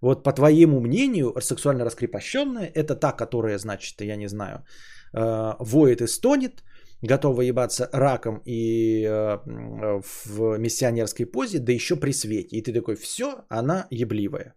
Вот 0.00 0.22
по 0.22 0.32
твоему 0.32 0.80
мнению, 0.80 1.34
сексуально 1.40 1.84
раскрепощенная 1.84 2.70
это 2.74 2.94
та, 2.94 3.12
которая, 3.12 3.58
значит, 3.58 4.00
я 4.00 4.16
не 4.16 4.28
знаю, 4.28 4.64
э, 5.12 5.54
воет 5.58 6.00
и 6.00 6.06
стонет, 6.06 6.62
готова 7.02 7.42
ебаться 7.42 7.88
раком 7.92 8.42
и 8.46 9.06
в 9.44 10.58
миссионерской 10.58 11.26
позе, 11.26 11.58
да 11.58 11.72
еще 11.72 11.96
при 11.96 12.12
свете. 12.12 12.56
И 12.56 12.62
ты 12.62 12.72
такой, 12.72 12.96
все, 12.96 13.44
она 13.48 13.86
ебливая. 13.90 14.54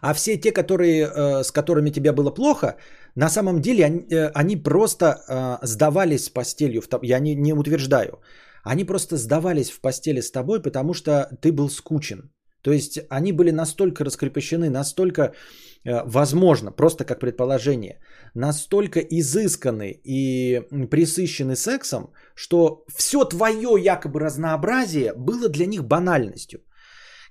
А 0.00 0.14
все 0.14 0.36
те, 0.36 0.52
которые, 0.52 1.06
э, 1.06 1.42
с 1.42 1.52
которыми 1.52 1.90
тебе 1.90 2.12
было 2.12 2.30
плохо, 2.30 2.76
на 3.14 3.28
самом 3.28 3.60
деле 3.60 3.84
они, 3.84 4.06
э, 4.10 4.30
они 4.34 4.56
просто 4.56 5.06
э, 5.06 5.66
сдавались 5.66 6.24
с 6.24 6.30
постелью. 6.30 6.82
Я 7.02 7.20
не, 7.20 7.34
не 7.34 7.52
утверждаю. 7.52 8.20
Они 8.64 8.84
просто 8.84 9.16
сдавались 9.16 9.70
в 9.70 9.80
постели 9.80 10.20
с 10.20 10.30
тобой, 10.30 10.62
потому 10.62 10.94
что 10.94 11.28
ты 11.40 11.52
был 11.52 11.68
скучен. 11.68 12.30
То 12.62 12.72
есть 12.72 12.98
они 13.10 13.32
были 13.32 13.50
настолько 13.52 14.04
раскрепощены, 14.04 14.70
настолько, 14.70 15.34
возможно, 15.84 16.72
просто 16.72 17.04
как 17.04 17.20
предположение, 17.20 18.00
настолько 18.34 19.00
изысканы 19.00 20.00
и 20.02 20.62
присыщены 20.90 21.56
сексом, 21.56 22.10
что 22.34 22.86
все 22.96 23.26
твое 23.26 23.76
якобы 23.78 24.18
разнообразие 24.18 25.12
было 25.14 25.50
для 25.50 25.66
них 25.66 25.84
банальностью. 25.84 26.60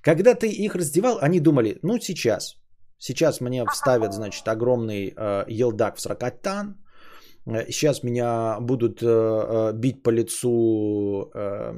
Когда 0.04 0.34
ты 0.34 0.48
их 0.48 0.74
раздевал, 0.74 1.18
они 1.20 1.40
думали, 1.40 1.78
ну 1.82 1.98
сейчас, 1.98 2.56
сейчас 2.98 3.40
мне 3.40 3.64
вставят, 3.66 4.12
значит, 4.12 4.46
огромный 4.48 5.14
э, 5.16 5.44
елдак 5.48 5.96
в 5.96 6.00
сракатан, 6.00 6.76
э, 7.46 7.70
сейчас 7.70 8.02
меня 8.02 8.58
будут 8.60 9.02
э, 9.02 9.06
э, 9.06 9.72
бить 9.72 10.02
по 10.02 10.10
лицу 10.10 11.30
э, 11.34 11.74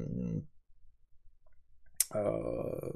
Э, 2.14 2.90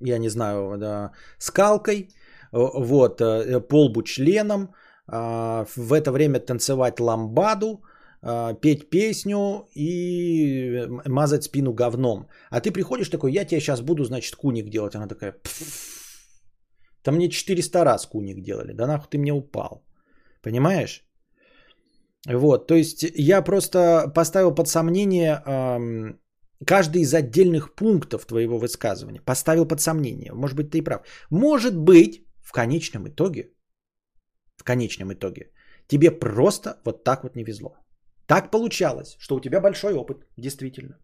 я 0.00 0.18
не 0.18 0.28
знаю, 0.28 0.76
да, 0.78 1.12
скалкой, 1.38 1.98
э, 2.00 2.06
вот, 2.52 3.20
э, 3.20 3.60
полбу 3.60 4.02
членом, 4.02 4.74
в 5.10 5.92
это 5.94 6.12
время 6.12 6.38
танцевать 6.38 7.00
ламбаду, 7.00 7.80
петь 8.20 8.90
песню 8.90 9.66
и 9.74 10.86
мазать 11.06 11.44
спину 11.44 11.72
говном. 11.72 12.28
А 12.50 12.60
ты 12.60 12.70
приходишь 12.72 13.08
такой, 13.08 13.32
я 13.32 13.44
тебе 13.44 13.60
сейчас 13.60 13.80
буду, 13.80 14.04
значит, 14.04 14.36
куник 14.36 14.68
делать. 14.70 14.94
Она 14.94 15.06
такая, 15.06 15.34
там 17.02 17.14
мне 17.14 17.28
400 17.28 17.84
раз 17.84 18.06
куник 18.06 18.42
делали, 18.42 18.72
да 18.72 18.86
нахуй 18.86 19.08
ты 19.10 19.18
мне 19.18 19.32
упал. 19.32 19.84
Понимаешь? 20.42 21.04
Вот, 22.26 22.66
то 22.66 22.74
есть 22.74 23.04
я 23.16 23.42
просто 23.42 24.12
поставил 24.14 24.54
под 24.54 24.68
сомнение 24.68 25.42
каждый 26.66 27.02
из 27.02 27.14
отдельных 27.14 27.74
пунктов 27.76 28.26
твоего 28.26 28.58
высказывания 28.58 29.20
поставил 29.20 29.68
под 29.68 29.80
сомнение. 29.80 30.32
Может 30.32 30.56
быть, 30.56 30.70
ты 30.70 30.78
и 30.78 30.82
прав. 30.82 31.06
Может 31.30 31.76
быть, 31.76 32.24
в 32.42 32.52
конечном 32.52 33.06
итоге, 33.08 33.52
в 34.56 34.64
конечном 34.64 35.12
итоге, 35.12 35.52
тебе 35.86 36.10
просто 36.10 36.80
вот 36.84 37.04
так 37.04 37.22
вот 37.22 37.36
не 37.36 37.44
везло. 37.44 37.76
Так 38.28 38.50
получалось, 38.50 39.16
что 39.18 39.36
у 39.36 39.40
тебя 39.40 39.60
большой 39.60 39.94
опыт, 39.94 40.16
действительно. 40.36 40.98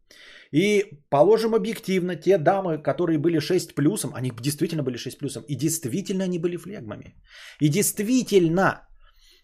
И 0.53 0.85
положим 1.11 1.55
объективно, 1.55 2.17
те 2.17 2.39
дамы, 2.39 2.83
которые 2.83 3.19
были 3.19 3.41
6 3.41 3.75
плюсом, 3.75 4.11
они 4.15 4.31
действительно 4.41 4.83
были 4.83 4.99
6 4.99 5.19
плюсом, 5.19 5.45
и 5.49 5.57
действительно 5.57 6.25
они 6.25 6.39
были 6.39 6.59
флегмами. 6.59 7.15
И 7.61 7.69
действительно 7.69 8.87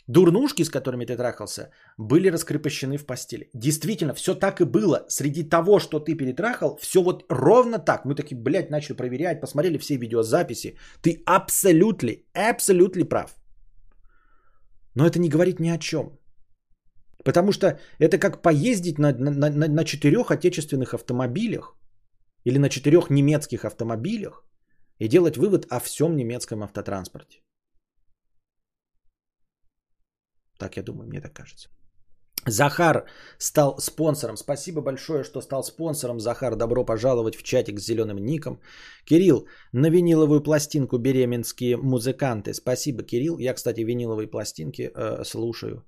Дурнушки, 0.07 0.64
с 0.64 0.71
которыми 0.71 1.07
ты 1.07 1.16
трахался, 1.16 1.71
были 1.99 2.31
раскрепощены 2.31 2.99
в 2.99 3.07
постели. 3.07 3.49
Действительно, 3.55 4.14
все 4.14 4.35
так 4.35 4.61
и 4.61 4.64
было. 4.64 5.05
Среди 5.09 5.49
того, 5.49 5.79
что 5.79 6.01
ты 6.01 6.16
перетрахал, 6.16 6.77
все 6.83 7.03
вот 7.03 7.25
ровно 7.31 7.79
так. 7.79 8.05
Мы 8.05 8.14
такие, 8.14 8.37
блядь, 8.37 8.71
начали 8.71 8.97
проверять, 8.97 9.40
посмотрели 9.40 9.79
все 9.79 9.97
видеозаписи. 9.97 10.77
Ты 11.01 11.23
абсолютно, 11.27 12.11
абсолютно 12.35 13.05
прав. 13.05 13.37
Но 14.95 15.07
это 15.07 15.19
не 15.19 15.29
говорит 15.29 15.61
ни 15.61 15.71
о 15.71 15.79
чем. 15.79 16.20
Потому 17.25 17.53
что 17.53 17.79
это 17.99 18.19
как 18.19 18.43
поездить 18.43 18.99
на, 18.99 19.13
на, 19.13 19.51
на, 19.51 19.69
на 19.69 19.85
четырех 19.85 20.31
отечественных 20.31 20.95
автомобилях 20.95 21.77
или 22.45 22.59
на 22.59 22.69
четырех 22.69 23.11
немецких 23.11 23.65
автомобилях 23.65 24.45
и 24.99 25.09
делать 25.09 25.37
вывод 25.37 25.67
о 25.71 25.81
всем 25.81 26.17
немецком 26.17 26.63
автотранспорте. 26.63 27.41
Так 30.59 30.77
я 30.77 30.83
думаю, 30.83 31.09
мне 31.09 31.21
так 31.21 31.33
кажется. 31.33 31.69
Захар 32.47 33.05
стал 33.39 33.79
спонсором. 33.79 34.37
Спасибо 34.37 34.81
большое, 34.81 35.25
что 35.25 35.43
стал 35.43 35.63
спонсором. 35.63 36.21
Захар, 36.21 36.57
добро 36.57 36.85
пожаловать 36.85 37.37
в 37.37 37.43
чатик 37.43 37.79
с 37.79 37.85
зеленым 37.85 38.17
ником. 38.19 38.61
Кирилл, 39.05 39.47
на 39.73 39.91
виниловую 39.91 40.43
пластинку 40.43 40.99
беременские 40.99 41.77
музыканты. 41.77 42.55
Спасибо, 42.55 43.03
Кирилл. 43.03 43.39
Я, 43.39 43.55
кстати, 43.55 43.81
виниловые 43.85 44.27
пластинки 44.27 44.91
э, 44.95 45.25
слушаю 45.25 45.85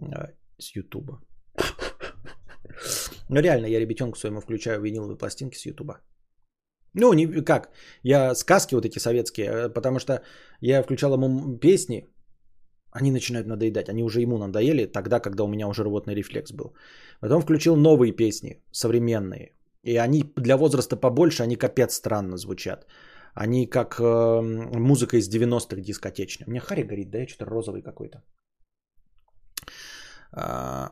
э, 0.00 0.34
с 0.62 0.76
Ютуба. 0.76 1.20
Ну 3.28 3.40
реально, 3.40 3.66
я 3.66 3.80
ребятенку 3.80 4.18
своему 4.18 4.40
включаю 4.40 4.80
виниловые 4.80 5.16
пластинки 5.16 5.56
с 5.56 5.66
Ютуба. 5.66 6.00
Ну, 6.94 7.12
не 7.14 7.26
как, 7.44 7.70
я 8.02 8.34
сказки 8.34 8.74
вот 8.74 8.84
эти 8.84 8.98
советские, 8.98 9.46
э, 9.46 9.68
потому 9.72 9.98
что 9.98 10.22
я 10.60 10.82
включал 10.82 11.14
ему 11.14 11.58
песни, 11.58 12.12
они 12.92 13.10
начинают 13.10 13.46
надоедать. 13.46 13.88
Они 13.88 14.02
уже 14.02 14.20
ему 14.20 14.38
надоели 14.38 14.86
тогда, 14.86 15.20
когда 15.20 15.44
у 15.44 15.48
меня 15.48 15.68
уже 15.68 15.82
рвотный 15.82 16.14
рефлекс 16.14 16.52
был. 16.52 16.74
Потом 17.20 17.42
включил 17.42 17.76
новые 17.76 18.12
песни, 18.12 18.62
современные. 18.70 19.52
И 19.82 19.96
они 19.96 20.24
для 20.36 20.56
возраста 20.56 20.96
побольше, 20.96 21.42
они 21.42 21.56
капец 21.56 21.94
странно 21.94 22.36
звучат. 22.36 22.86
Они 23.34 23.66
как 23.66 23.98
э, 23.98 24.40
музыка 24.42 25.16
из 25.16 25.28
90-х 25.30 25.80
дискотечная. 25.80 26.46
У 26.46 26.50
меня 26.50 26.60
Харри 26.60 26.82
горит, 26.82 27.10
да, 27.10 27.18
я 27.18 27.26
что-то 27.26 27.46
розовый 27.46 27.82
какой-то. 27.82 28.22
А... 30.32 30.90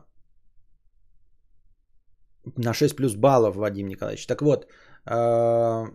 На 2.57 2.73
6 2.73 2.97
плюс 2.97 3.15
баллов, 3.15 3.57
Вадим 3.57 3.89
Николаевич. 3.89 4.27
Так 4.27 4.43
вот, 4.43 4.67
а, 5.07 5.87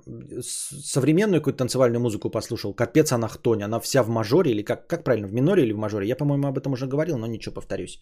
современную 0.41 1.41
какую-то 1.41 1.57
танцевальную 1.57 2.01
музыку 2.01 2.29
послушал, 2.29 2.73
капец 2.73 3.11
она 3.11 3.27
хтонь, 3.27 3.63
она 3.63 3.79
вся 3.79 4.03
в 4.03 4.09
мажоре 4.09 4.51
или 4.51 4.63
как, 4.63 4.87
как 4.87 5.03
правильно, 5.03 5.27
в 5.27 5.33
миноре 5.33 5.63
или 5.63 5.73
в 5.73 5.77
мажоре? 5.77 6.07
Я, 6.07 6.15
по-моему, 6.15 6.47
об 6.47 6.57
этом 6.57 6.73
уже 6.73 6.87
говорил, 6.87 7.17
но 7.17 7.27
ничего, 7.27 7.55
повторюсь. 7.55 7.99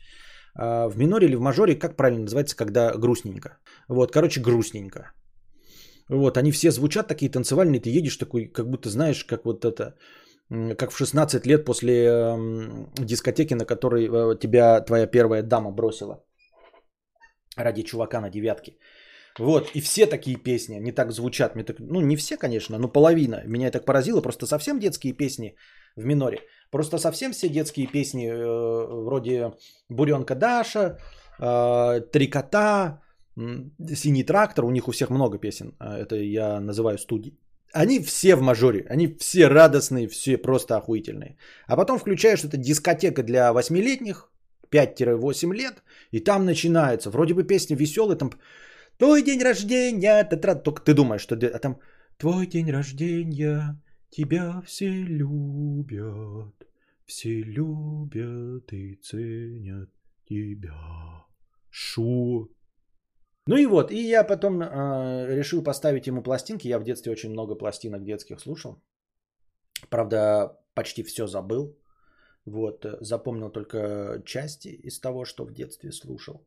А, 0.55 0.87
в 0.87 0.97
миноре 0.97 1.27
или 1.27 1.35
в 1.35 1.41
мажоре, 1.41 1.75
как 1.75 1.95
правильно 1.97 2.23
называется, 2.23 2.55
когда 2.55 2.93
грустненько? 2.97 3.57
Вот, 3.87 4.11
короче, 4.11 4.41
грустненько. 4.41 5.11
Вот, 6.09 6.37
они 6.37 6.51
все 6.51 6.71
звучат 6.71 7.07
такие 7.07 7.31
танцевальные, 7.31 7.79
ты 7.79 7.89
едешь 7.89 8.17
такой, 8.17 8.47
как 8.47 8.69
будто 8.69 8.89
знаешь, 8.89 9.23
как 9.23 9.45
вот 9.45 9.65
это, 9.65 9.95
как 10.77 10.91
в 10.91 10.97
16 10.97 11.47
лет 11.47 11.65
после 11.65 11.93
э, 11.93 12.37
дискотеки, 12.97 13.55
на 13.55 13.65
которой 13.65 14.05
э, 14.05 14.39
тебя 14.39 14.81
твоя 14.81 15.07
первая 15.07 15.43
дама 15.43 15.71
бросила 15.71 16.23
ради 17.57 17.83
чувака 17.83 18.21
на 18.21 18.29
девятке. 18.29 18.77
Вот, 19.39 19.71
и 19.73 19.81
все 19.81 20.05
такие 20.05 20.37
песни, 20.37 20.79
не 20.79 20.91
так 20.91 21.11
звучат. 21.11 21.55
Мне 21.55 21.63
так, 21.63 21.77
ну, 21.79 22.01
не 22.01 22.15
все, 22.15 22.37
конечно, 22.37 22.77
но 22.77 22.87
половина. 22.87 23.41
Меня 23.45 23.71
так 23.71 23.85
поразило. 23.85 24.21
Просто 24.21 24.45
совсем 24.45 24.79
детские 24.79 25.13
песни 25.13 25.55
в 25.95 26.05
миноре. 26.05 26.37
Просто 26.71 26.97
совсем 26.97 27.31
все 27.31 27.49
детские 27.49 27.87
песни, 27.87 28.27
э, 28.27 29.05
вроде 29.05 29.53
Буренка 29.89 30.35
Даша, 30.35 30.97
э, 31.39 32.01
Три 32.11 32.27
кота, 32.27 33.01
Синий 33.95 34.23
трактор. 34.23 34.65
У 34.65 34.71
них 34.71 34.87
у 34.87 34.91
всех 34.91 35.09
много 35.09 35.39
песен. 35.39 35.75
Э, 35.79 35.97
это 36.03 36.15
я 36.15 36.59
называю 36.59 36.97
студии. 36.97 37.39
Они 37.73 37.99
все 37.99 38.35
в 38.35 38.41
мажоре, 38.41 38.85
они 38.89 39.07
все 39.19 39.47
радостные, 39.47 40.07
все 40.07 40.37
просто 40.37 40.77
охуительные. 40.77 41.37
А 41.67 41.75
потом 41.75 41.97
включаешь, 41.97 42.43
это 42.43 42.57
дискотека 42.57 43.23
для 43.23 43.51
восьмилетних, 43.51 44.29
5-8 44.71 45.55
лет, 45.55 45.83
и 46.11 46.19
там 46.19 46.45
начинается. 46.45 47.09
Вроде 47.09 47.33
бы 47.33 47.43
песня 47.43 47.75
веселая, 47.75 48.17
там 48.17 48.31
Твой 48.97 49.23
день 49.23 49.41
рождения, 49.41 50.23
та 50.23 50.55
только 50.55 50.83
ты 50.83 50.93
думаешь, 50.93 51.21
что 51.21 51.35
а 51.35 51.59
там 51.59 51.79
Твой 52.17 52.45
день 52.47 52.71
рождения, 52.71 53.81
тебя 54.11 54.61
все 54.65 54.89
любят, 54.89 56.53
все 57.05 57.41
любят 57.41 58.71
и 58.71 58.95
ценят 59.01 59.89
тебя. 60.29 61.25
Шу. 61.71 62.51
Ну 63.45 63.57
и 63.57 63.65
вот, 63.65 63.91
и 63.91 64.09
я 64.09 64.23
потом 64.23 64.61
э, 64.61 65.35
решил 65.35 65.63
поставить 65.63 66.07
ему 66.07 66.23
пластинки. 66.23 66.67
Я 66.67 66.79
в 66.79 66.83
детстве 66.83 67.11
очень 67.11 67.31
много 67.31 67.55
пластинок 67.55 68.03
детских 68.03 68.39
слушал. 68.39 68.81
Правда, 69.89 70.57
почти 70.73 71.03
все 71.03 71.27
забыл. 71.27 71.77
Вот, 72.45 72.85
запомнил 73.01 73.49
только 73.49 74.21
части 74.25 74.67
из 74.67 74.99
того, 74.99 75.25
что 75.25 75.45
в 75.45 75.53
детстве 75.53 75.91
слушал. 75.91 76.45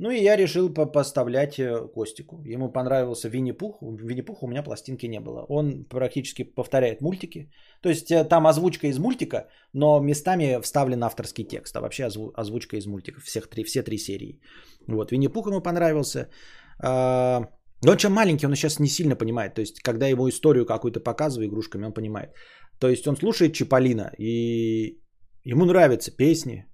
Ну 0.00 0.10
и 0.10 0.22
я 0.22 0.36
решил 0.36 0.72
поставлять 0.72 1.58
э, 1.58 1.88
Костику. 1.94 2.42
Ему 2.44 2.72
понравился 2.72 3.28
Винни-Пух. 3.28 3.82
Винни-Пуха 3.82 4.44
у 4.44 4.48
меня 4.48 4.62
пластинки 4.62 5.06
не 5.06 5.20
было. 5.20 5.44
Он 5.48 5.84
практически 5.84 6.44
повторяет 6.44 7.00
мультики. 7.00 7.50
То 7.82 7.88
есть 7.88 8.10
э, 8.10 8.24
там 8.24 8.46
озвучка 8.46 8.86
из 8.86 8.98
мультика, 8.98 9.48
но 9.72 10.00
местами 10.00 10.60
вставлен 10.62 11.02
авторский 11.02 11.44
текст. 11.44 11.76
А 11.76 11.80
вообще 11.80 12.04
озвучка 12.04 12.76
из 12.76 12.86
мультиков. 12.86 13.24
Всех 13.24 13.48
три, 13.48 13.64
все 13.64 13.82
три 13.82 13.98
серии. 13.98 14.40
Вот, 14.86 15.10
Винни-Пух 15.10 15.48
ему 15.48 15.60
понравился. 15.60 16.28
А, 16.80 17.48
но 17.82 17.92
он 17.92 17.96
чем 17.96 18.12
маленький, 18.12 18.46
он 18.46 18.54
сейчас 18.54 18.78
не 18.78 18.88
сильно 18.88 19.16
понимает. 19.16 19.54
То 19.54 19.60
есть, 19.60 19.80
когда 19.82 20.06
ему 20.06 20.28
историю 20.28 20.64
какую-то 20.64 21.00
показываю 21.00 21.48
игрушками, 21.48 21.86
он 21.86 21.92
понимает. 21.92 22.30
То 22.78 22.88
есть, 22.88 23.06
он 23.08 23.16
слушает 23.16 23.54
Чиполлино, 23.54 24.12
и 24.18 25.00
ему 25.42 25.64
нравятся 25.64 26.16
песни, 26.16 26.66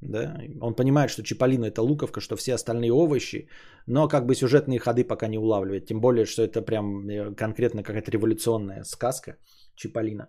да? 0.00 0.38
Он 0.60 0.74
понимает, 0.74 1.10
что 1.10 1.22
Чиполлино 1.22 1.66
это 1.66 1.82
луковка, 1.82 2.20
что 2.20 2.36
все 2.36 2.54
остальные 2.54 2.92
овощи, 2.92 3.48
но 3.86 4.08
как 4.08 4.26
бы 4.26 4.34
сюжетные 4.34 4.78
ходы 4.78 5.04
пока 5.04 5.28
не 5.28 5.38
улавливает. 5.38 5.86
Тем 5.86 6.00
более, 6.00 6.24
что 6.24 6.42
это 6.42 6.62
прям 6.62 7.08
э, 7.08 7.34
конкретно 7.34 7.82
какая-то 7.82 8.10
революционная 8.10 8.84
сказка 8.84 9.36
Чиполлино. 9.76 10.28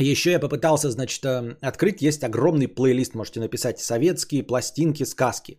Еще 0.00 0.30
я 0.30 0.40
попытался, 0.40 0.90
значит, 0.90 1.24
э, 1.24 1.56
открыть. 1.60 2.02
Есть 2.02 2.24
огромный 2.24 2.68
плейлист, 2.68 3.14
можете 3.14 3.40
написать, 3.40 3.78
советские 3.78 4.46
пластинки, 4.46 5.04
сказки. 5.04 5.58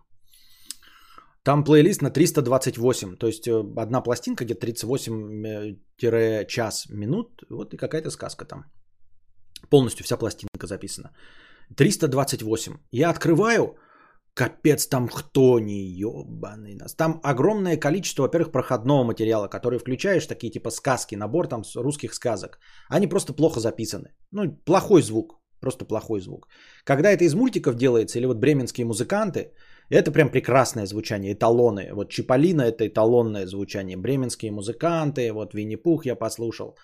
Там 1.44 1.64
плейлист 1.64 2.02
на 2.02 2.10
328, 2.10 3.18
то 3.18 3.28
есть 3.28 3.48
э, 3.48 3.64
одна 3.78 4.02
пластинка 4.02 4.46
где-то 4.46 4.68
38-час 4.68 6.90
минут, 6.90 7.44
вот 7.50 7.74
и 7.74 7.78
какая-то 7.78 8.12
сказка 8.12 8.46
там. 8.46 8.66
Полностью 9.70 10.04
вся 10.06 10.18
пластинка 10.18 10.68
записана. 10.68 11.12
328. 11.76 12.78
Я 12.92 13.10
открываю, 13.10 13.78
капец, 14.34 14.88
там 14.88 15.08
кто 15.08 15.60
не 15.60 16.00
ебаный 16.00 16.76
нас. 16.76 16.96
Там 16.96 17.20
огромное 17.24 17.78
количество, 17.78 18.24
во-первых, 18.24 18.52
проходного 18.52 19.04
материала, 19.04 19.48
который 19.48 19.80
включаешь, 19.80 20.28
такие 20.28 20.52
типа 20.52 20.72
сказки, 20.72 21.16
набор 21.16 21.48
там 21.48 21.64
русских 21.76 22.14
сказок. 22.14 22.60
Они 22.90 23.08
просто 23.08 23.34
плохо 23.34 23.60
записаны. 23.60 24.16
Ну, 24.32 24.58
плохой 24.66 25.02
звук, 25.02 25.40
просто 25.62 25.86
плохой 25.86 26.22
звук. 26.22 26.48
Когда 26.86 27.12
это 27.12 27.24
из 27.24 27.36
мультиков 27.36 27.76
делается, 27.76 28.20
или 28.20 28.26
вот 28.26 28.38
бременские 28.38 28.86
музыканты, 28.86 29.52
это 29.90 30.12
прям 30.12 30.30
прекрасное 30.30 30.86
звучание, 30.86 31.34
эталоны. 31.34 31.90
Вот 31.94 32.10
Чиполлино 32.10 32.62
это 32.62 32.88
эталонное 32.88 33.48
звучание. 33.48 33.98
Бременские 33.98 34.52
музыканты, 34.52 35.32
вот 35.34 35.54
Винни-Пух 35.54 36.06
я 36.06 36.16
послушал. 36.16 36.78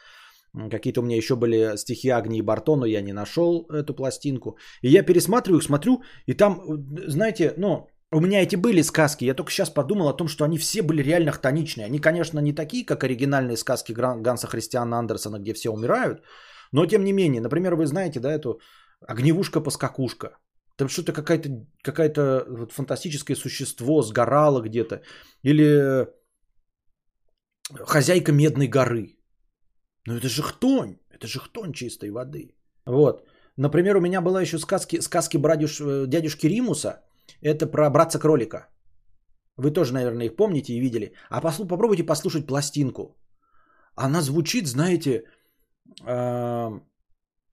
Какие-то 0.71 1.01
у 1.01 1.03
меня 1.03 1.17
еще 1.17 1.35
были 1.35 1.77
стихи 1.77 2.09
Агнии 2.09 2.41
Барто, 2.41 2.75
но 2.75 2.85
я 2.85 3.01
не 3.01 3.13
нашел 3.13 3.67
эту 3.69 3.93
пластинку. 3.93 4.57
И 4.81 4.89
я 4.89 5.03
пересматриваю 5.03 5.59
их, 5.59 5.63
смотрю, 5.63 6.01
и 6.27 6.33
там, 6.33 6.61
знаете, 7.07 7.53
ну, 7.57 7.87
у 8.11 8.19
меня 8.21 8.41
эти 8.41 8.55
были 8.55 8.83
сказки. 8.83 9.25
Я 9.25 9.33
только 9.33 9.51
сейчас 9.51 9.69
подумал 9.69 10.07
о 10.07 10.17
том, 10.17 10.27
что 10.27 10.45
они 10.45 10.57
все 10.57 10.81
были 10.81 11.03
реально 11.03 11.31
хтоничные. 11.31 11.85
Они, 11.85 11.99
конечно, 11.99 12.39
не 12.39 12.53
такие, 12.53 12.85
как 12.85 13.03
оригинальные 13.03 13.57
сказки 13.57 13.93
Ганса 13.93 14.47
Христиана 14.47 14.97
Андерсона, 14.99 15.39
где 15.39 15.53
все 15.53 15.69
умирают. 15.69 16.23
Но 16.71 16.85
тем 16.85 17.03
не 17.03 17.13
менее, 17.13 17.41
например, 17.41 17.75
вы 17.75 17.85
знаете, 17.85 18.19
да, 18.19 18.31
эту 18.31 18.59
огневушка-поскакушка. 19.07 20.37
Там 20.77 20.87
что-то 20.87 21.13
какая-то 21.13 21.49
какая 21.83 22.13
вот 22.47 22.71
фантастическое 22.71 23.35
существо 23.35 24.01
сгорало 24.01 24.61
где-то. 24.61 25.01
Или 25.43 26.07
хозяйка 27.85 28.31
Медной 28.31 28.67
горы. 28.67 29.15
Ну 30.07 30.13
это 30.15 30.27
же 30.27 30.43
хтонь, 30.43 30.97
это 31.09 31.27
же 31.27 31.39
хтонь 31.39 31.73
чистой 31.73 32.11
воды. 32.11 32.55
Вот. 32.85 33.23
Например, 33.57 33.97
у 33.97 34.01
меня 34.01 34.21
была 34.21 34.41
еще 34.41 34.59
сказки, 34.59 35.01
сказки 35.01 35.37
брадюш, 35.37 35.79
э, 35.81 36.05
дядюшки 36.07 36.47
Римуса. 36.47 37.01
Это 37.41 37.67
про 37.67 37.89
братца 37.89 38.19
кролика. 38.19 38.67
Вы 39.57 39.71
тоже, 39.71 39.93
наверное, 39.93 40.25
их 40.25 40.35
помните 40.35 40.73
и 40.73 40.79
видели. 40.79 41.13
А 41.29 41.41
послу, 41.41 41.65
попробуйте 41.65 42.03
послушать 42.03 42.47
пластинку. 42.47 43.17
Она 43.95 44.21
звучит, 44.21 44.67
знаете, 44.67 45.23
э, 46.05 46.79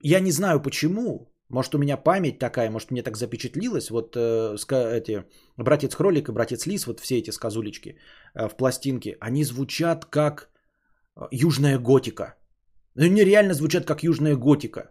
я 0.03 0.21
не 0.21 0.33
знаю 0.33 0.63
почему. 0.63 1.33
Может, 1.49 1.75
у 1.75 1.79
меня 1.79 1.97
память 1.97 2.39
такая, 2.39 2.71
может, 2.71 2.91
мне 2.91 3.03
так 3.03 3.17
запечатлилось. 3.17 3.91
Вот 3.91 4.17
э, 4.17 4.57
эти 4.71 5.25
братец 5.57 5.95
кролик 5.95 6.29
и 6.29 6.33
братец 6.33 6.67
лис, 6.67 6.87
вот 6.87 7.01
все 7.01 7.19
эти 7.19 7.31
сказулечки 7.31 7.97
э, 8.35 8.49
в 8.49 8.57
пластинке, 8.57 9.17
они 9.21 9.45
звучат 9.45 10.05
как 10.05 10.51
э, 11.17 11.29
южная 11.31 11.79
готика. 11.79 12.35
Они 12.97 13.25
реально 13.25 13.55
звучат 13.55 13.87
как 13.87 14.03
южная 14.03 14.37
готика. 14.37 14.91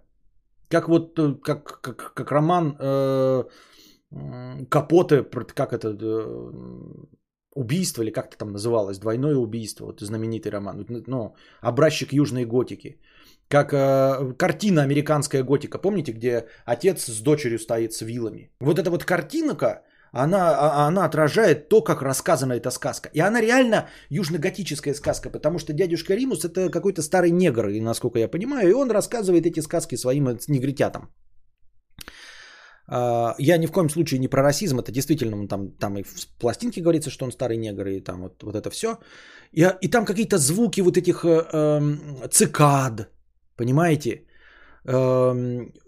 Как 0.70 0.88
вот, 0.88 1.20
э, 1.20 1.36
как, 1.44 1.82
как, 1.82 2.14
как 2.14 2.32
роман 2.32 2.76
э, 2.80 3.44
Капоте, 4.70 5.24
как 5.56 5.74
это, 5.74 5.90
э, 5.90 6.52
убийство, 7.56 8.02
или 8.02 8.12
как 8.12 8.28
это 8.28 8.38
там 8.38 8.52
называлось, 8.52 9.00
двойное 9.00 9.36
убийство, 9.36 9.86
вот 9.86 10.02
знаменитый 10.02 10.52
роман, 10.52 10.86
ну, 11.08 11.36
образчик 11.62 12.14
южной 12.14 12.46
готики. 12.46 13.00
Как 13.48 13.74
э, 13.74 14.34
картина 14.38 14.84
американская 14.84 15.44
готика, 15.44 15.78
помните, 15.78 16.14
где 16.14 16.48
отец 16.66 17.06
с 17.06 17.22
дочерью 17.22 17.60
стоит 17.60 17.94
с 17.94 18.02
вилами. 18.02 18.52
Вот 18.62 18.80
эта 18.80 18.90
вот 18.90 19.04
картинка, 19.04 19.84
она, 20.12 20.58
а, 20.58 20.88
она 20.88 21.06
отражает 21.06 21.70
то, 21.70 21.82
как 21.82 22.02
рассказана 22.02 22.54
эта 22.54 22.70
сказка. 22.72 23.10
И 23.14 23.20
она 23.20 23.42
реально 23.42 23.88
южно-готическая 24.10 24.94
сказка, 24.94 25.30
потому 25.30 25.60
что 25.60 25.74
дядюшка 25.74 26.16
Римус 26.16 26.44
это 26.46 26.70
какой-то 26.70 27.02
старый 27.02 27.32
негр, 27.32 27.70
насколько 27.82 28.20
я 28.20 28.28
понимаю, 28.28 28.70
и 28.70 28.74
он 28.74 28.92
рассказывает 28.92 29.46
эти 29.46 29.62
сказки 29.62 29.96
своим 29.96 30.38
негритятам. 30.48 31.14
А, 32.88 33.36
я 33.40 33.58
ни 33.58 33.68
в 33.68 33.72
коем 33.72 33.90
случае 33.90 34.20
не 34.20 34.28
про 34.28 34.44
расизм, 34.44 34.80
это 34.80 34.92
действительно, 34.92 35.48
там, 35.48 35.72
там 35.80 35.98
и 35.98 36.04
в 36.04 36.28
пластинке 36.40 36.82
говорится, 36.82 37.10
что 37.10 37.26
он 37.26 37.32
старый 37.32 37.58
негр, 37.58 37.88
и 37.88 38.02
там 38.02 38.22
вот, 38.22 38.44
вот 38.44 38.56
это 38.56 38.70
все. 38.70 39.00
И, 39.54 39.66
и 39.82 39.88
там 39.88 40.06
какие-то 40.06 40.38
звуки 40.38 40.82
вот 40.82 40.98
этих 40.98 41.24
э, 41.24 41.46
э, 41.54 42.30
цикад, 42.30 43.10
понимаете? 43.56 44.26
Э, 44.86 45.34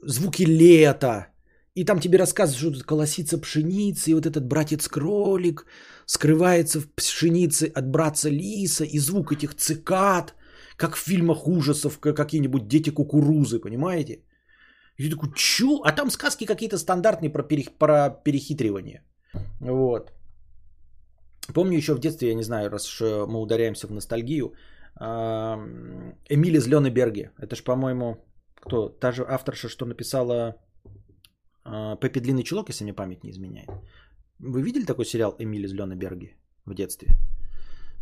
звуки 0.03 0.43
лета, 0.43 1.32
и 1.75 1.85
там 1.85 1.99
тебе 1.99 2.17
рассказывают, 2.17 2.59
что 2.59 2.71
тут 2.71 2.83
колосится 2.83 3.37
пшеница, 3.37 4.11
и 4.11 4.13
вот 4.13 4.25
этот 4.25 4.45
братец-кролик 4.45 5.65
скрывается 6.05 6.79
в 6.79 6.87
пшенице 6.95 7.71
от 7.75 7.89
братца 7.89 8.29
лиса, 8.29 8.85
и 8.85 8.99
звук 8.99 9.31
этих 9.31 9.55
цикад, 9.55 10.35
как 10.77 10.95
в 10.95 10.99
фильмах 10.99 11.47
ужасов, 11.47 11.99
какие-нибудь 11.99 12.67
дети 12.67 12.89
кукурузы, 12.91 13.59
понимаете? 13.59 14.23
И 14.97 15.03
ты 15.03 15.09
такой, 15.09 15.29
чё? 15.35 15.81
А 15.83 15.91
там 15.91 16.11
сказки 16.11 16.45
какие-то 16.45 16.77
стандартные 16.77 17.31
про, 17.31 17.43
перех... 17.43 17.71
про 17.79 18.09
перехитривание. 18.23 19.01
Вот. 19.59 20.11
Помню 21.53 21.77
еще 21.77 21.93
в 21.93 21.99
детстве, 21.99 22.27
я 22.29 22.35
не 22.35 22.43
знаю, 22.43 22.69
раз 22.69 23.01
мы 23.01 23.41
ударяемся 23.41 23.87
в 23.87 23.91
ностальгию, 23.91 24.53
Эмили 24.99 26.57
из 26.57 26.67
Лёнеберге. 26.67 27.31
Это 27.39 27.55
ж, 27.55 27.63
по-моему, 27.63 28.17
кто? 28.61 28.89
Та 28.89 29.11
же 29.11 29.25
авторша, 29.27 29.69
что 29.69 29.85
написала 29.85 30.55
Пеппи 31.63 32.19
Длинный 32.19 32.43
Чулок, 32.43 32.69
если 32.69 32.83
мне 32.83 32.93
память 32.93 33.23
не 33.23 33.31
изменяет. 33.31 33.69
Вы 34.39 34.61
видели 34.61 34.85
такой 34.85 35.05
сериал 35.05 35.35
«Эмиль 35.39 35.65
из 35.65 35.73
Лёнеберги» 35.73 36.37
в 36.65 36.73
детстве? 36.73 37.07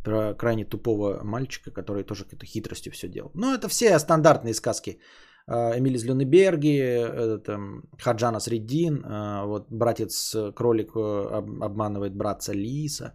Про 0.03 0.33
крайне 0.33 0.65
тупого 0.65 1.23
мальчика, 1.23 1.71
который 1.71 2.03
тоже 2.03 2.23
какой-то 2.23 2.45
хитростью 2.45 2.91
все 2.91 3.07
делал. 3.07 3.31
Ну, 3.35 3.53
это 3.53 3.67
все 3.67 3.99
стандартные 3.99 4.53
сказки. 4.53 4.99
А, 5.47 5.77
Эмиль 5.77 5.95
из 5.95 6.05
Люнеберги, 6.05 6.77
это, 6.77 7.59
Хаджана 7.99 8.39
Среддин, 8.39 9.03
а, 9.05 9.45
вот 9.45 9.67
братец 9.69 10.35
кролик 10.55 10.95
э, 10.95 11.43
обманывает 11.61 12.15
братца 12.15 12.53
Лиса. 12.53 13.13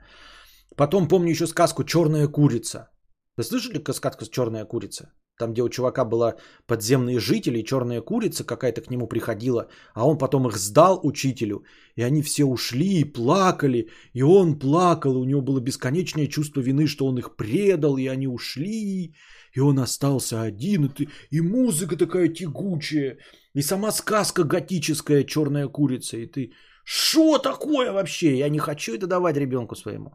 Потом 0.76 1.08
помню 1.08 1.30
еще 1.30 1.46
сказку 1.46 1.84
«Черная 1.84 2.28
курица». 2.28 2.88
Вы 3.36 3.44
слышали 3.44 3.82
сказку 3.92 4.24
«Черная 4.26 4.64
курица»? 4.64 5.12
Там, 5.38 5.52
где 5.52 5.62
у 5.62 5.68
чувака 5.68 6.04
была 6.04 6.36
подземные 6.66 7.20
жители, 7.20 7.62
черная 7.62 8.00
курица 8.00 8.44
какая-то 8.44 8.80
к 8.80 8.90
нему 8.90 9.06
приходила, 9.06 9.68
а 9.94 10.06
он 10.08 10.16
потом 10.18 10.48
их 10.48 10.56
сдал 10.56 11.00
учителю, 11.02 11.64
и 11.94 12.02
они 12.02 12.22
все 12.22 12.44
ушли 12.44 13.00
и 13.00 13.04
плакали, 13.04 13.90
и 14.14 14.22
он 14.22 14.58
плакал, 14.58 15.16
у 15.16 15.24
него 15.24 15.42
было 15.42 15.60
бесконечное 15.60 16.26
чувство 16.26 16.60
вины, 16.60 16.86
что 16.86 17.06
он 17.06 17.18
их 17.18 17.36
предал, 17.36 17.98
и 17.98 18.06
они 18.06 18.26
ушли, 18.26 19.14
и 19.52 19.60
он 19.60 19.78
остался 19.78 20.40
один, 20.40 20.86
и, 20.86 20.88
ты, 20.88 21.08
и 21.30 21.40
музыка 21.40 21.96
такая 21.96 22.28
тягучая, 22.28 23.18
и 23.54 23.62
сама 23.62 23.92
сказка 23.92 24.44
готическая 24.44 25.24
черная 25.24 25.68
курица, 25.68 26.16
и 26.16 26.26
ты, 26.26 26.52
что 26.84 27.38
такое 27.38 27.92
вообще? 27.92 28.38
Я 28.38 28.48
не 28.48 28.58
хочу 28.58 28.94
это 28.94 29.06
давать 29.06 29.36
ребенку 29.36 29.76
своему. 29.76 30.10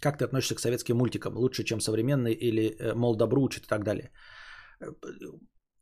Как 0.00 0.18
ты 0.18 0.24
относишься 0.24 0.54
к 0.54 0.60
советским 0.60 0.96
мультикам? 0.96 1.36
Лучше, 1.36 1.64
чем 1.64 1.80
современные 1.80 2.34
или, 2.34 2.76
э, 2.78 2.94
мол, 2.94 3.16
добру 3.16 3.42
учат 3.42 3.64
и 3.64 3.68
так 3.68 3.84
далее? 3.84 4.10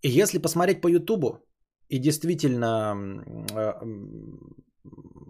Если 0.03 0.39
посмотреть 0.39 0.81
по 0.81 0.89
Ютубу 0.89 1.47
и 1.89 1.99
действительно 1.99 2.95
э, 3.55 3.73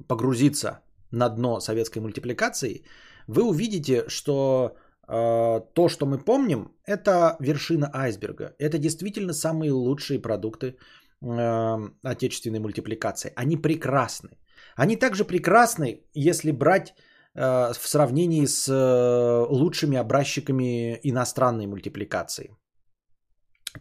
погрузиться 0.09 0.81
на 1.11 1.29
дно 1.29 1.61
советской 1.61 2.01
мультипликации, 2.01 2.85
вы 3.27 3.43
увидите, 3.43 4.05
что 4.09 4.77
э, 5.09 5.61
то, 5.75 5.89
что 5.89 6.07
мы 6.07 6.19
помним, 6.19 6.73
это 6.87 7.37
вершина 7.41 7.91
айсберга. 7.95 8.55
Это 8.59 8.79
действительно 8.79 9.33
самые 9.33 9.73
лучшие 9.73 10.21
продукты 10.21 10.77
э, 11.23 11.79
отечественной 12.03 12.61
мультипликации. 12.61 13.33
Они 13.37 13.57
прекрасны. 13.57 14.31
Они 14.77 14.97
также 14.97 15.25
прекрасны, 15.25 16.03
если 16.15 16.51
брать 16.53 16.95
в 17.35 17.89
сравнении 17.89 18.47
с 18.47 18.69
э, 18.69 19.47
лучшими 19.51 19.97
образчиками 19.97 21.01
иностранной 21.03 21.67
мультипликации. 21.67 22.51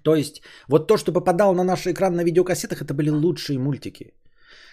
То 0.01 0.15
есть 0.15 0.41
вот 0.67 0.87
то, 0.87 0.97
что 0.97 1.13
попадало 1.13 1.53
на 1.53 1.63
наш 1.63 1.85
экран 1.85 2.15
на 2.15 2.23
видеокассетах, 2.23 2.81
это 2.81 2.93
были 2.93 3.09
лучшие 3.09 3.59
мультики. 3.59 4.13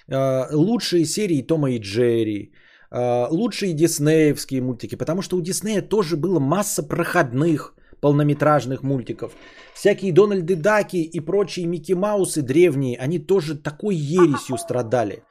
Э, 0.09 0.47
лучшие 0.53 1.05
серии 1.05 1.47
Тома 1.47 1.71
и 1.71 1.79
Джерри, 1.79 2.53
э, 2.91 3.27
лучшие 3.31 3.75
диснеевские 3.75 4.61
мультики, 4.61 4.97
потому 4.97 5.23
что 5.23 5.37
у 5.37 5.41
Диснея 5.41 5.83
тоже 5.83 6.17
было 6.17 6.41
масса 6.41 6.83
проходных 6.83 7.75
полнометражных 8.01 8.83
мультиков. 8.83 9.33
Всякие 9.75 10.13
Дональды 10.13 10.57
Даки 10.57 11.03
и 11.03 11.21
прочие 11.21 11.67
Микки 11.67 11.93
Маусы 11.93 12.43
древние, 12.43 12.99
они 12.99 13.19
тоже 13.19 13.55
такой 13.55 13.95
ересью 13.95 14.57
страдали, 14.57 15.15
э, 15.15 15.30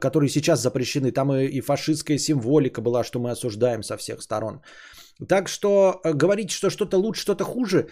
которые 0.00 0.28
сейчас 0.28 0.62
запрещены. 0.62 1.12
Там 1.12 1.32
и 1.32 1.60
фашистская 1.60 2.18
символика 2.18 2.80
была, 2.80 3.04
что 3.04 3.18
мы 3.18 3.30
осуждаем 3.30 3.82
со 3.82 3.96
всех 3.96 4.22
сторон. 4.22 4.60
Так 5.28 5.48
что 5.48 6.00
э, 6.02 6.14
говорить, 6.14 6.50
что 6.50 6.70
что-то 6.70 6.96
лучше, 6.96 7.22
что-то 7.22 7.44
хуже, 7.44 7.88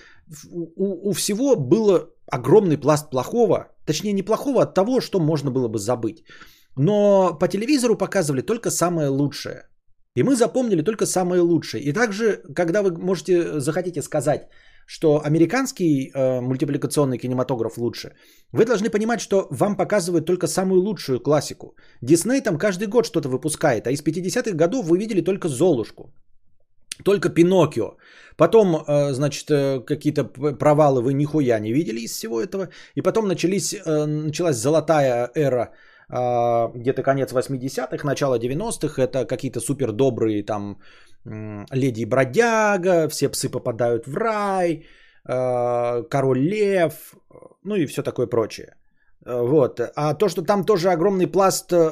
у, 0.50 1.10
у 1.10 1.12
всего 1.12 1.56
было 1.56 2.08
огромный 2.30 2.78
пласт 2.78 3.10
плохого, 3.10 3.68
точнее 3.84 4.12
не 4.12 4.22
плохого, 4.22 4.62
от 4.62 4.74
того, 4.74 5.00
что 5.00 5.20
можно 5.20 5.50
было 5.50 5.68
бы 5.68 5.78
забыть. 5.78 6.24
Но 6.76 7.36
по 7.38 7.48
телевизору 7.48 7.96
показывали 7.96 8.40
только 8.40 8.70
самое 8.70 9.08
лучшее. 9.08 9.68
И 10.16 10.22
мы 10.22 10.36
запомнили 10.36 10.82
только 10.82 11.06
самое 11.06 11.42
лучшее. 11.42 11.82
И 11.82 11.92
также, 11.92 12.42
когда 12.54 12.82
вы 12.82 12.92
можете, 12.92 13.60
захотите 13.60 14.02
сказать, 14.02 14.48
что 14.88 15.20
американский 15.24 16.10
э, 16.14 16.40
мультипликационный 16.40 17.18
кинематограф 17.18 17.76
лучше, 17.76 18.12
вы 18.52 18.64
должны 18.64 18.88
понимать, 18.88 19.20
что 19.20 19.46
вам 19.50 19.76
показывают 19.76 20.24
только 20.26 20.46
самую 20.46 20.80
лучшую 20.80 21.20
классику. 21.20 21.76
Дисней 22.00 22.40
там 22.40 22.58
каждый 22.58 22.88
год 22.88 23.04
что-то 23.04 23.28
выпускает, 23.28 23.86
а 23.86 23.90
из 23.90 24.02
50-х 24.02 24.56
годов 24.56 24.86
вы 24.86 24.98
видели 24.98 25.20
только 25.20 25.48
Золушку. 25.48 26.10
Только 27.04 27.28
Пиноккио. 27.28 27.96
Потом, 28.36 28.76
э, 28.76 29.12
значит, 29.12 29.50
э, 29.50 29.80
какие-то 29.80 30.24
провалы 30.58 31.02
вы 31.02 31.12
нихуя 31.12 31.60
не 31.60 31.72
видели 31.72 32.00
из 32.00 32.12
всего 32.12 32.40
этого. 32.40 32.68
И 32.94 33.02
потом 33.02 33.28
начались, 33.28 33.74
э, 33.74 34.06
началась 34.06 34.56
золотая 34.56 35.30
эра 35.34 35.68
где-то 36.10 37.02
конец 37.02 37.32
80-х, 37.32 38.02
начало 38.02 38.38
90-х. 38.38 39.02
Это 39.02 39.26
какие-то 39.26 39.60
супер 39.60 39.92
добрые 39.92 40.42
там 40.42 40.78
леди 41.72 42.00
и 42.00 42.06
бродяга, 42.06 43.08
все 43.08 43.28
псы 43.28 43.48
попадают 43.48 44.06
в 44.06 44.16
рай, 44.16 44.86
король 45.24 46.40
лев, 46.40 47.14
ну 47.64 47.76
и 47.76 47.86
все 47.86 48.02
такое 48.02 48.26
прочее. 48.26 48.74
Вот. 49.28 49.80
А 49.94 50.14
то, 50.14 50.28
что 50.28 50.42
там 50.42 50.64
тоже 50.64 50.90
огромный 50.90 51.26
пласт 51.26 51.72
э, 51.72 51.90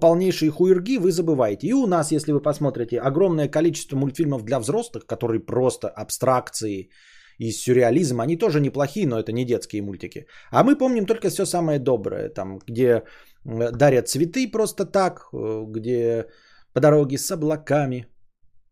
полнейшей 0.00 0.48
хуерги, 0.48 0.98
вы 0.98 1.10
забываете. 1.10 1.66
И 1.66 1.72
у 1.74 1.86
нас, 1.86 2.12
если 2.12 2.32
вы 2.32 2.40
посмотрите, 2.40 3.00
огромное 3.00 3.48
количество 3.48 3.96
мультфильмов 3.96 4.44
для 4.44 4.58
взрослых, 4.58 5.04
которые 5.06 5.40
просто 5.40 5.88
абстракции 5.88 6.90
и 7.38 7.52
сюрреализм, 7.52 8.20
они 8.20 8.36
тоже 8.38 8.60
неплохие, 8.60 9.06
но 9.06 9.18
это 9.18 9.32
не 9.32 9.44
детские 9.44 9.82
мультики. 9.82 10.26
А 10.50 10.64
мы 10.64 10.78
помним 10.78 11.06
только 11.06 11.28
все 11.28 11.46
самое 11.46 11.78
доброе, 11.78 12.30
там, 12.30 12.58
где 12.66 13.02
дарят 13.44 14.08
цветы 14.08 14.50
просто 14.50 14.86
так, 14.86 15.28
э, 15.32 15.64
где 15.68 16.26
по 16.72 16.80
дороге 16.80 17.18
с 17.18 17.30
облаками. 17.30 18.06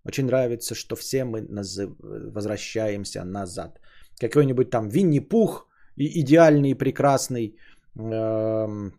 Очень 0.07 0.27
нравится, 0.27 0.75
что 0.75 0.97
все 0.97 1.25
мы 1.25 1.43
назыв... 1.43 1.91
возвращаемся 1.99 3.25
назад. 3.25 3.81
Какой-нибудь 4.21 4.71
там 4.71 4.89
Винни-Пух, 4.89 5.69
идеальный, 5.97 6.75
прекрасный, 6.75 7.57
Эм, 7.99 8.93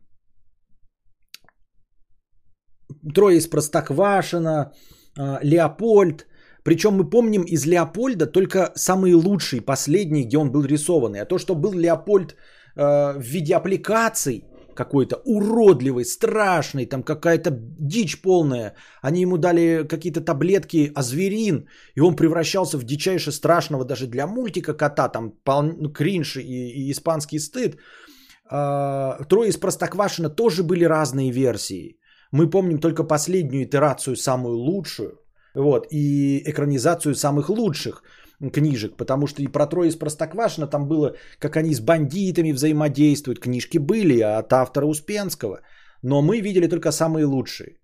трое 3.14 3.38
из 3.38 3.48
Простоквашина, 3.48 4.72
э, 5.20 5.38
Леопольд. 5.44 6.28
Причем 6.64 6.94
мы 6.94 7.10
помним 7.10 7.44
из 7.44 7.66
Леопольда 7.66 8.26
только 8.26 8.72
самые 8.76 9.16
лучшие, 9.16 9.62
последние, 9.62 10.26
где 10.26 10.38
он 10.38 10.52
был 10.52 10.66
рисованный. 10.66 11.22
А 11.22 11.26
то, 11.26 11.38
что 11.38 11.56
был 11.56 11.74
Леопольд 11.74 12.32
э, 12.32 13.14
в 13.18 13.22
виде 13.22 13.56
аппликаций 13.56 14.44
какой-то 14.78 15.16
уродливый, 15.26 16.06
страшный, 16.06 16.86
там 16.86 17.04
какая-то 17.04 17.52
дичь 17.80 18.22
полная. 18.22 18.74
Они 19.02 19.22
ему 19.22 19.38
дали 19.38 19.88
какие-то 19.88 20.22
таблетки 20.22 20.92
азверин, 20.96 21.68
и 21.96 22.02
он 22.02 22.16
превращался 22.16 22.78
в 22.78 22.84
дичайше 22.84 23.32
страшного 23.32 23.86
даже 23.86 24.08
для 24.08 24.28
мультика 24.28 24.74
кота, 24.74 25.10
там 25.10 25.32
пол... 25.44 25.64
Ну, 25.64 25.90
кринж 25.90 26.38
и, 26.38 26.42
и 26.42 26.92
испанский 26.92 27.40
стыд. 27.40 27.78
А, 28.50 29.24
Трое 29.30 29.50
из 29.50 29.58
Простоквашина 29.58 30.30
тоже 30.30 30.64
были 30.64 30.86
разные 30.86 31.32
версии. 31.32 31.98
Мы 32.32 32.50
помним 32.50 32.80
только 32.80 33.08
последнюю 33.08 33.64
итерацию, 33.64 34.16
самую 34.16 34.56
лучшую, 34.56 35.12
вот, 35.56 35.88
и 35.92 36.42
экранизацию 36.46 37.16
самых 37.16 37.50
лучших 37.50 38.04
книжек, 38.40 38.98
потому 38.98 39.28
что 39.28 39.42
и 39.42 39.48
про 39.48 39.68
Трое 39.68 39.90
из 39.90 39.96
Простоквашина 39.96 40.68
там 40.68 40.88
было, 40.88 41.16
как 41.40 41.58
они 41.58 41.74
с 41.74 41.80
бандитами 41.80 42.54
взаимодействуют, 42.54 43.40
книжки 43.40 43.80
были 43.80 44.20
от 44.22 44.54
автора 44.54 44.86
Успенского, 44.86 45.62
но 46.04 46.22
мы 46.22 46.42
видели 46.42 46.68
только 46.68 46.92
самые 46.92 47.26
лучшие. 47.26 47.80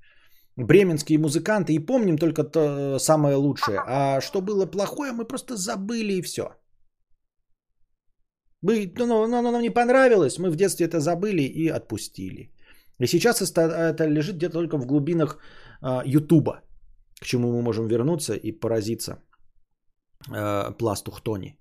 Бременские 0.55 1.17
музыканты 1.17 1.73
и 1.73 1.85
помним 1.85 2.17
только 2.17 2.43
то 2.43 2.99
самое 2.99 3.35
лучшее, 3.35 3.81
а 3.87 4.21
что 4.21 4.41
было 4.41 4.67
плохое, 4.67 5.11
мы 5.11 5.25
просто 5.25 5.55
забыли 5.55 6.13
и 6.13 6.21
все. 6.21 6.43
Мы, 8.61 8.93
ну, 8.97 9.05
ну, 9.05 9.41
ну, 9.41 9.51
нам 9.51 9.61
не 9.61 9.71
понравилось, 9.71 10.37
мы 10.37 10.51
в 10.51 10.55
детстве 10.55 10.85
это 10.85 10.99
забыли 10.99 11.41
и 11.41 11.67
отпустили. 11.67 12.51
И 12.99 13.07
сейчас 13.07 13.41
это 13.41 14.07
лежит 14.07 14.35
где-то 14.35 14.53
только 14.53 14.77
в 14.77 14.85
глубинах 14.85 15.39
а, 15.81 16.03
Ютуба, 16.05 16.61
к 17.19 17.25
чему 17.25 17.51
мы 17.51 17.61
можем 17.61 17.87
вернуться 17.87 18.35
и 18.35 18.51
поразиться 18.51 19.17
а, 20.29 20.71
пласту 20.71 21.11
Хтони. 21.11 21.57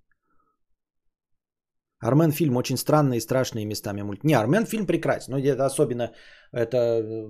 Армен 2.01 2.33
фильм 2.33 2.57
очень 2.57 2.77
странные 2.77 3.19
и 3.19 3.21
страшные 3.21 3.67
местами 3.67 4.03
мульт. 4.03 4.25
Не, 4.25 4.35
Армен 4.35 4.67
фильм 4.67 4.87
прекрасен, 4.87 5.33
но 5.33 5.39
это 5.39 5.67
особенно 5.67 6.13
это 6.53 6.77
э, 6.77 7.27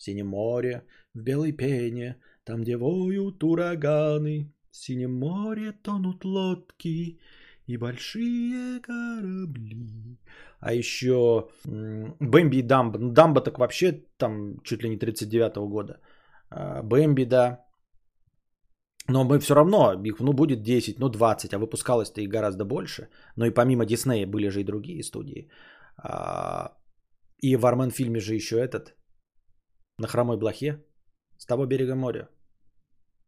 Синее 0.00 0.24
море 0.24 0.82
в 1.14 1.20
белой 1.22 1.52
пене, 1.52 2.16
там 2.44 2.62
где 2.62 2.76
воют 2.76 3.44
ураганы, 3.44 4.52
в 4.70 4.76
синем 4.76 5.12
море 5.12 5.72
тонут 5.82 6.24
лодки, 6.24 7.20
и 7.66 7.76
большие 7.76 8.80
корабли. 8.80 10.18
А 10.60 10.72
еще 10.72 11.48
Бэмби 11.64 12.56
и 12.56 12.62
Дамба. 12.62 12.98
Ну, 12.98 13.12
Дамба 13.12 13.40
так 13.40 13.58
вообще 13.58 14.04
там 14.16 14.60
чуть 14.64 14.82
ли 14.82 14.88
не 14.88 14.96
39-го 14.96 15.68
года. 15.68 16.00
А, 16.50 16.82
Бэмби, 16.82 17.24
да. 17.24 17.64
Но 19.10 19.24
мы 19.24 19.40
все 19.40 19.54
равно, 19.54 19.92
их 20.04 20.20
ну, 20.20 20.32
будет 20.32 20.62
10, 20.62 21.00
ну 21.00 21.08
20, 21.08 21.54
а 21.54 21.58
выпускалось-то 21.58 22.20
и 22.20 22.28
гораздо 22.28 22.64
больше. 22.64 23.08
Но 23.36 23.46
и 23.46 23.50
помимо 23.50 23.84
Диснея 23.84 24.26
были 24.26 24.50
же 24.50 24.60
и 24.60 24.64
другие 24.64 25.02
студии. 25.02 25.50
А, 25.96 26.76
и 27.42 27.56
в 27.56 27.66
Армен 27.66 27.90
фильме 27.90 28.20
же 28.20 28.34
еще 28.34 28.56
этот, 28.56 28.94
на 29.98 30.06
хромой 30.06 30.36
блохе, 30.36 30.84
с 31.38 31.46
того 31.46 31.66
берега 31.66 31.94
моря. 31.94 32.28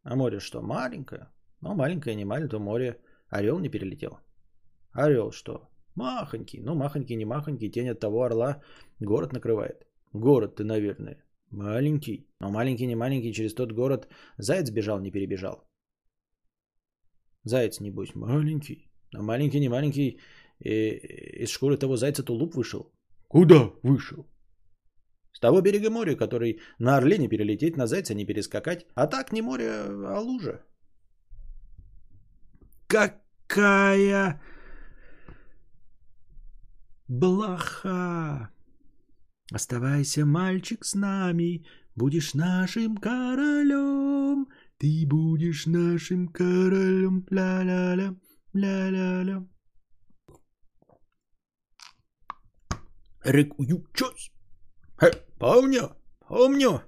А 0.03 0.15
море 0.15 0.39
что, 0.39 0.61
маленькое? 0.61 1.27
Ну, 1.61 1.75
маленькое, 1.75 2.15
не 2.15 2.25
маленькое, 2.25 2.61
море. 2.61 3.01
Орел 3.29 3.59
не 3.59 3.69
перелетел. 3.69 4.19
Орел 4.93 5.31
что? 5.31 5.69
Махонький. 5.95 6.61
Ну, 6.61 6.75
махонький, 6.75 7.17
не 7.17 7.25
махонький. 7.25 7.71
Тень 7.71 7.89
от 7.89 7.99
того 7.99 8.23
орла 8.23 8.61
город 9.01 9.33
накрывает. 9.33 9.85
Город 10.13 10.55
ты, 10.55 10.63
наверное, 10.63 11.17
маленький. 11.51 12.27
Но 12.39 12.51
маленький, 12.51 12.87
не 12.87 12.95
маленький, 12.95 13.33
через 13.33 13.53
тот 13.53 13.73
город 13.73 14.07
заяц 14.37 14.71
бежал, 14.71 14.99
не 14.99 15.11
перебежал. 15.11 15.67
Заяц, 17.43 17.79
небось, 17.79 18.15
маленький. 18.15 18.89
Но 19.11 19.23
маленький, 19.23 19.59
не 19.59 19.69
маленький, 19.69 20.19
из 20.59 21.49
шкуры 21.49 21.77
того 21.77 21.97
зайца 21.97 22.23
тулуп 22.23 22.55
вышел. 22.55 22.91
Куда 23.27 23.71
вышел? 23.83 24.25
С 25.33 25.39
того 25.39 25.61
берега 25.61 25.89
моря, 25.89 26.15
который 26.15 26.59
на 26.79 26.97
орле 26.97 27.17
не 27.17 27.27
перелететь, 27.27 27.77
на 27.77 27.87
зайца 27.87 28.13
не 28.13 28.25
перескакать. 28.25 28.85
А 28.95 29.07
так 29.07 29.31
не 29.33 29.41
море, 29.41 29.69
а 29.69 30.19
лужа. 30.19 30.63
Какая 32.87 34.41
блоха. 37.07 38.49
Оставайся, 39.51 40.25
мальчик, 40.25 40.85
с 40.85 40.95
нами, 40.95 41.65
будешь 41.95 42.33
нашим 42.33 42.97
королем. 42.97 44.02
Ты 44.83 45.07
будешь 45.07 45.65
нашим 45.65 46.27
королем. 46.27 47.25
Ля-ля-ля, 47.29 48.19
ля-ля-ля. 48.53 49.47
Рекую 53.23 53.87
чёс. 53.93 54.29
Помню, 55.39 55.95
помню. 56.27 56.81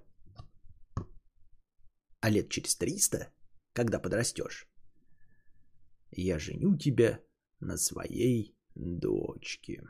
А 2.20 2.30
лет 2.30 2.50
через 2.50 2.76
триста, 2.76 3.32
когда 3.72 3.98
подрастешь, 4.00 4.68
я 6.12 6.38
женю 6.38 6.78
тебя 6.78 7.24
на 7.62 7.78
своей 7.78 8.58
дочке. 8.76 9.82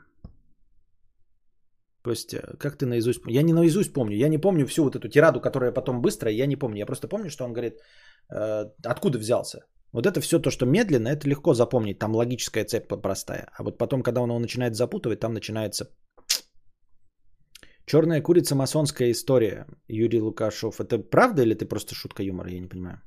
То 2.06 2.12
есть, 2.12 2.34
э, 2.34 2.40
как 2.58 2.78
ты 2.78 2.86
наизусть... 2.86 3.20
Я 3.26 3.42
не 3.42 3.52
наизусть 3.52 3.92
помню. 3.92 4.16
Я 4.16 4.28
не 4.28 4.38
помню 4.38 4.66
всю 4.66 4.84
вот 4.84 4.94
эту 4.94 5.08
тираду, 5.08 5.40
которая 5.40 5.72
потом 5.72 6.02
быстрая, 6.02 6.34
я 6.34 6.46
не 6.46 6.56
помню. 6.56 6.78
Я 6.78 6.86
просто 6.86 7.08
помню, 7.08 7.30
что 7.30 7.44
он 7.44 7.52
говорит, 7.52 7.80
э, 8.30 8.70
откуда 8.92 9.18
взялся. 9.18 9.58
Вот 9.92 10.06
это 10.06 10.20
все 10.20 10.38
то, 10.38 10.50
что 10.50 10.66
медленно, 10.66 11.08
это 11.08 11.28
легко 11.28 11.54
запомнить. 11.54 11.98
Там 11.98 12.14
логическая 12.14 12.64
цепь 12.64 12.86
простая. 13.02 13.48
А 13.58 13.64
вот 13.64 13.78
потом, 13.78 14.02
когда 14.02 14.20
он 14.20 14.30
его 14.30 14.38
начинает 14.38 14.76
запутывать, 14.76 15.18
там 15.18 15.32
начинается 15.32 15.84
Черная 17.86 18.22
курица 18.22 18.54
масонская 18.54 19.10
история. 19.10 19.66
Юрий 19.88 20.20
Лукашов. 20.20 20.80
Это 20.80 20.98
правда 20.98 21.42
или 21.42 21.54
ты 21.54 21.66
просто 21.66 21.94
шутка 21.96 22.22
юмора? 22.22 22.50
Я 22.50 22.60
не 22.60 22.68
понимаю. 22.68 23.00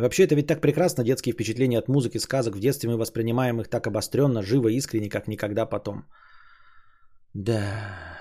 Вообще 0.00 0.24
это 0.24 0.34
ведь 0.34 0.46
так 0.46 0.60
прекрасно, 0.60 1.04
детские 1.04 1.32
впечатления 1.32 1.78
от 1.78 1.88
музыки, 1.88 2.18
сказок. 2.18 2.56
В 2.56 2.60
детстве 2.60 2.88
мы 2.88 2.96
воспринимаем 2.96 3.60
их 3.60 3.68
так 3.68 3.86
обостренно, 3.86 4.42
живо, 4.42 4.68
искренне, 4.68 5.08
как 5.10 5.28
никогда 5.28 5.66
потом. 5.66 6.04
Да. 7.34 8.18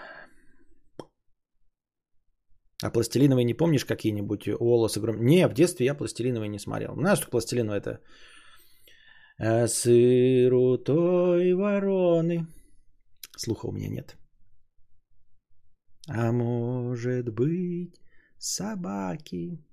А 2.84 2.92
пластилиновые 2.92 3.46
не 3.46 3.54
помнишь 3.54 3.86
какие-нибудь 3.86 4.48
и 4.48 5.00
Гром? 5.00 5.26
Не, 5.26 5.48
в 5.48 5.54
детстве 5.54 5.86
я 5.86 5.96
пластилиновые 5.96 6.50
не 6.50 6.60
смотрел. 6.60 6.96
Знаешь, 6.96 7.20
что 7.20 7.30
пластилиновые 7.30 7.80
это 7.80 8.00
а 9.40 9.68
сыру 9.68 10.78
той 10.78 11.54
вороны. 11.54 12.48
Слуха 13.38 13.68
у 13.68 13.72
меня 13.72 13.90
нет. 13.90 14.18
А 16.10 16.32
может 16.32 17.30
быть 17.30 18.02
собаки, 18.38 19.64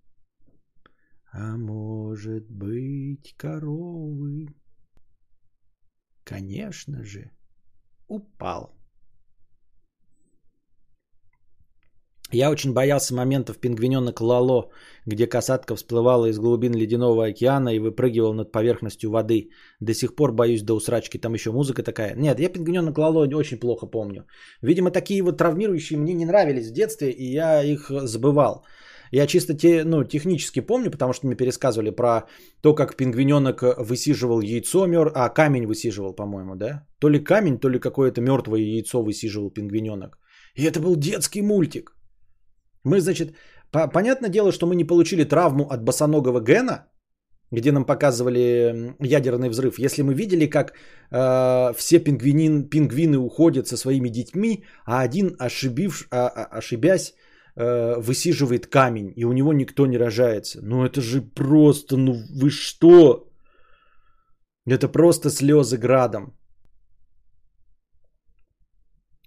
а 1.39 1.57
может 1.57 2.51
быть 2.51 3.35
коровы. 3.37 4.47
Конечно 6.25 7.05
же, 7.05 7.31
упал. 8.09 8.73
Я 12.33 12.51
очень 12.51 12.73
боялся 12.73 13.15
моментов 13.15 13.59
пингвиненок 13.59 14.21
Лало, 14.21 14.71
где 15.07 15.27
касатка 15.27 15.77
всплывала 15.77 16.27
из 16.27 16.39
глубин 16.39 16.75
ледяного 16.75 17.27
океана 17.27 17.69
и 17.69 17.79
выпрыгивала 17.79 18.33
над 18.33 18.51
поверхностью 18.51 19.11
воды. 19.11 19.51
До 19.81 19.95
сих 19.95 20.17
пор 20.17 20.33
боюсь 20.33 20.63
до 20.63 20.75
усрачки, 20.75 21.19
там 21.19 21.35
еще 21.35 21.53
музыка 21.53 21.83
такая. 21.83 22.17
Нет, 22.17 22.41
я 22.41 22.49
пингвиненок 22.49 22.99
Лало 22.99 23.29
очень 23.37 23.61
плохо 23.61 23.87
помню. 23.87 24.27
Видимо, 24.63 24.91
такие 24.91 25.23
вот 25.23 25.39
травмирующие 25.39 25.99
мне 25.99 26.15
не 26.15 26.25
нравились 26.25 26.71
в 26.71 26.73
детстве, 26.73 27.11
и 27.11 27.33
я 27.33 27.63
их 27.63 27.91
забывал. 27.91 28.65
Я 29.13 29.27
чисто 29.27 29.55
те, 29.55 29.85
ну, 29.85 30.05
технически 30.05 30.61
помню, 30.61 30.91
потому 30.91 31.13
что 31.13 31.27
мне 31.27 31.37
пересказывали 31.37 31.91
про 31.91 32.23
то, 32.63 32.75
как 32.75 32.97
пингвиненок 32.97 33.63
высиживал 33.79 34.41
яйцо, 34.41 34.87
мер... 34.87 35.13
а 35.15 35.29
камень 35.29 35.67
высиживал, 35.67 36.15
по-моему, 36.15 36.57
да? 36.57 36.87
То 37.01 37.09
ли 37.09 37.25
камень, 37.25 37.59
то 37.59 37.69
ли 37.69 37.79
какое-то 37.79 38.21
мертвое 38.21 38.61
яйцо 38.61 39.03
высиживал 39.03 39.51
пингвиненок. 39.51 40.19
И 40.55 40.65
это 40.65 40.81
был 40.81 40.97
детский 40.97 41.43
мультик. 41.43 41.91
Мы, 42.85 43.01
значит, 43.01 43.35
по- 43.71 43.89
понятное 43.89 44.31
дело, 44.31 44.53
что 44.53 44.67
мы 44.67 44.75
не 44.75 44.85
получили 44.85 45.25
травму 45.25 45.69
от 45.71 45.85
босоногого 45.85 46.41
Гена, 46.41 46.87
где 47.53 47.73
нам 47.73 47.85
показывали 47.85 48.95
ядерный 49.01 49.49
взрыв. 49.49 49.79
Если 49.79 50.03
мы 50.03 50.15
видели, 50.15 50.47
как 50.47 50.73
э, 51.13 51.73
все 51.77 51.99
пингвинин, 51.99 52.69
пингвины 52.69 53.19
уходят 53.19 53.69
со 53.69 53.77
своими 53.77 54.09
детьми, 54.09 54.65
а 54.85 55.03
один, 55.03 55.37
ошибив, 55.39 56.09
а, 56.11 56.27
а, 56.29 56.59
ошибясь, 56.59 57.15
э, 57.57 58.01
высиживает 58.01 58.67
камень, 58.67 59.13
и 59.17 59.25
у 59.25 59.33
него 59.33 59.53
никто 59.53 59.87
не 59.87 59.99
рожается. 59.99 60.61
Ну 60.63 60.85
это 60.85 61.01
же 61.01 61.23
просто, 61.23 61.97
ну 61.97 62.15
вы 62.41 62.51
что? 62.51 63.31
Это 64.67 64.89
просто 64.89 65.31
слезы 65.31 65.79
градом. 65.79 66.37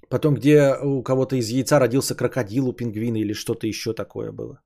Потом, 0.09 0.35
где 0.35 0.75
у 0.83 1.03
кого-то 1.03 1.35
из 1.35 1.49
яйца 1.49 1.79
родился 1.79 2.15
крокодил 2.15 2.67
у 2.67 2.73
пингвина 2.73 3.17
или 3.17 3.33
что-то 3.33 3.67
еще 3.67 3.93
такое 3.93 4.31
было. 4.31 4.59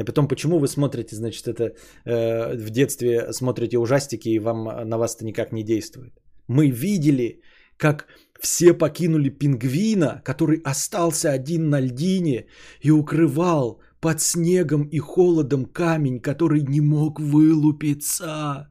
И 0.00 0.04
потом, 0.04 0.26
почему 0.28 0.58
вы 0.58 0.68
смотрите, 0.68 1.16
значит, 1.16 1.46
это 1.48 1.64
э, 2.06 2.56
в 2.56 2.70
детстве 2.70 3.32
смотрите 3.32 3.78
ужастики, 3.78 4.30
и 4.30 4.38
вам 4.38 4.88
на 4.88 4.98
вас 4.98 5.16
это 5.16 5.24
никак 5.24 5.52
не 5.52 5.64
действует. 5.64 6.14
Мы 6.48 6.70
видели, 6.70 7.42
как 7.76 8.06
все 8.42 8.74
покинули 8.74 9.30
пингвина, 9.30 10.20
который 10.24 10.60
остался 10.64 11.30
один 11.30 11.70
на 11.70 11.80
льдине 11.80 12.46
и 12.80 12.90
укрывал 12.90 13.80
под 14.00 14.20
снегом 14.20 14.82
и 14.82 14.98
холодом 14.98 15.64
камень, 15.64 16.20
который 16.20 16.62
не 16.62 16.80
мог 16.80 17.20
вылупиться. 17.20 18.68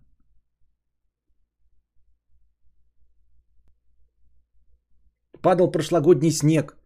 падал 5.41 5.71
прошлогодний 5.71 6.31
снег. 6.31 6.77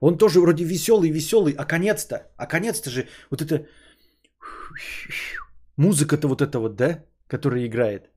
Он 0.00 0.18
тоже 0.18 0.40
вроде 0.40 0.64
веселый, 0.64 1.10
веселый, 1.10 1.54
а 1.58 1.64
конец-то, 1.64 2.16
а 2.36 2.46
конец-то 2.46 2.90
же 2.90 3.06
вот 3.30 3.42
это 3.42 3.66
музыка-то 5.76 6.26
вот 6.28 6.42
эта 6.42 6.58
вот, 6.58 6.74
да, 6.76 7.04
которая 7.28 7.66
играет. 7.66 8.10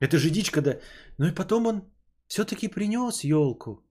Это 0.00 0.16
же 0.18 0.30
дичь, 0.30 0.50
когда... 0.50 0.78
Ну 1.18 1.26
и 1.26 1.34
потом 1.34 1.66
он 1.66 1.82
все-таки 2.26 2.68
принес 2.68 3.24
елку. 3.24 3.82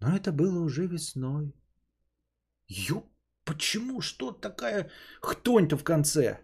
Но 0.00 0.16
это 0.16 0.32
было 0.32 0.64
уже 0.64 0.86
весной. 0.86 1.54
Ё, 2.68 3.04
почему? 3.44 4.00
Что 4.00 4.32
такая 4.32 4.90
хтонь-то 5.20 5.76
в 5.76 5.84
конце? 5.84 6.40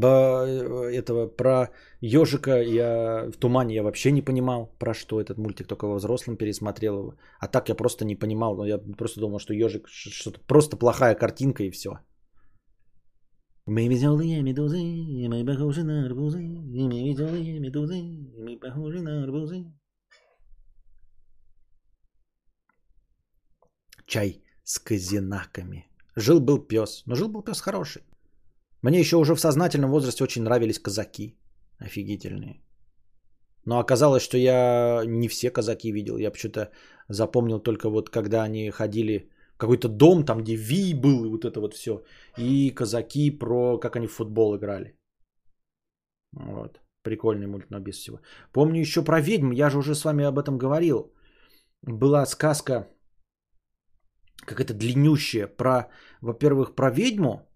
этого 0.00 1.26
про 1.26 1.70
ежика 2.00 2.62
я 2.62 3.28
в 3.30 3.36
тумане 3.36 3.74
я 3.74 3.82
вообще 3.82 4.12
не 4.12 4.22
понимал, 4.22 4.70
про 4.78 4.94
что 4.94 5.20
этот 5.20 5.38
мультик, 5.38 5.66
только 5.66 5.86
во 5.86 5.96
взрослом 5.96 6.36
пересмотрел 6.36 6.98
его. 6.98 7.14
А 7.40 7.48
так 7.48 7.68
я 7.68 7.74
просто 7.74 8.04
не 8.04 8.16
понимал, 8.16 8.56
но 8.56 8.66
я 8.66 8.78
просто 8.78 9.20
думал, 9.20 9.38
что 9.38 9.54
ежик 9.54 9.88
что-то 9.88 10.40
просто 10.46 10.76
плохая 10.76 11.14
картинка 11.14 11.64
и 11.64 11.70
все. 11.70 11.98
Мы 13.66 13.88
веселые 13.88 14.42
медузы, 14.42 14.78
мы 15.28 15.44
похожи 15.44 15.84
на 15.84 16.06
арбузы, 16.06 16.38
мы 16.38 17.10
веселые 17.10 17.60
медузы, 17.60 18.02
мы 18.38 18.58
похожи 18.58 19.00
на 19.00 19.22
арбузы. 19.22 19.64
Чай 24.06 24.42
с 24.64 24.78
казинаками. 24.78 25.86
Жил-был 26.16 26.58
пес, 26.58 27.02
но 27.06 27.14
жил-был 27.14 27.42
пес 27.42 27.60
хороший. 27.60 28.02
Мне 28.82 28.98
еще 28.98 29.16
уже 29.16 29.34
в 29.34 29.40
сознательном 29.40 29.90
возрасте 29.90 30.24
очень 30.24 30.42
нравились 30.42 30.78
казаки. 30.78 31.36
Офигительные. 31.78 32.60
Но 33.64 33.78
оказалось, 33.78 34.22
что 34.22 34.36
я 34.36 35.02
не 35.06 35.28
все 35.28 35.50
казаки 35.50 35.92
видел. 35.92 36.18
Я 36.18 36.30
почему-то 36.30 36.70
запомнил 37.08 37.60
только 37.60 37.88
вот 37.88 38.10
когда 38.10 38.42
они 38.42 38.70
ходили 38.70 39.30
какой-то 39.60 39.88
дом, 39.88 40.24
там 40.24 40.42
где 40.42 40.56
Ви 40.56 40.94
был, 40.94 41.24
и 41.24 41.28
вот 41.28 41.44
это 41.44 41.60
вот 41.60 41.74
все. 41.74 42.02
И 42.38 42.70
казаки 42.70 43.38
про 43.38 43.78
как 43.78 43.96
они 43.96 44.06
в 44.06 44.12
футбол 44.12 44.56
играли. 44.56 44.96
Вот. 46.32 46.80
Прикольный 47.02 47.46
мульт, 47.46 47.70
но 47.70 47.80
без 47.80 47.96
всего. 47.96 48.20
Помню 48.52 48.80
еще 48.80 49.04
про 49.04 49.20
ведьм, 49.20 49.52
я 49.52 49.70
же 49.70 49.78
уже 49.78 49.94
с 49.94 50.04
вами 50.04 50.24
об 50.24 50.38
этом 50.38 50.58
говорил. 50.58 51.12
Была 51.82 52.26
сказка 52.26 52.86
какая-то 54.46 54.74
длиннющая 54.74 55.46
про, 55.46 55.88
во-первых, 56.20 56.74
про 56.74 56.90
ведьму, 56.90 57.48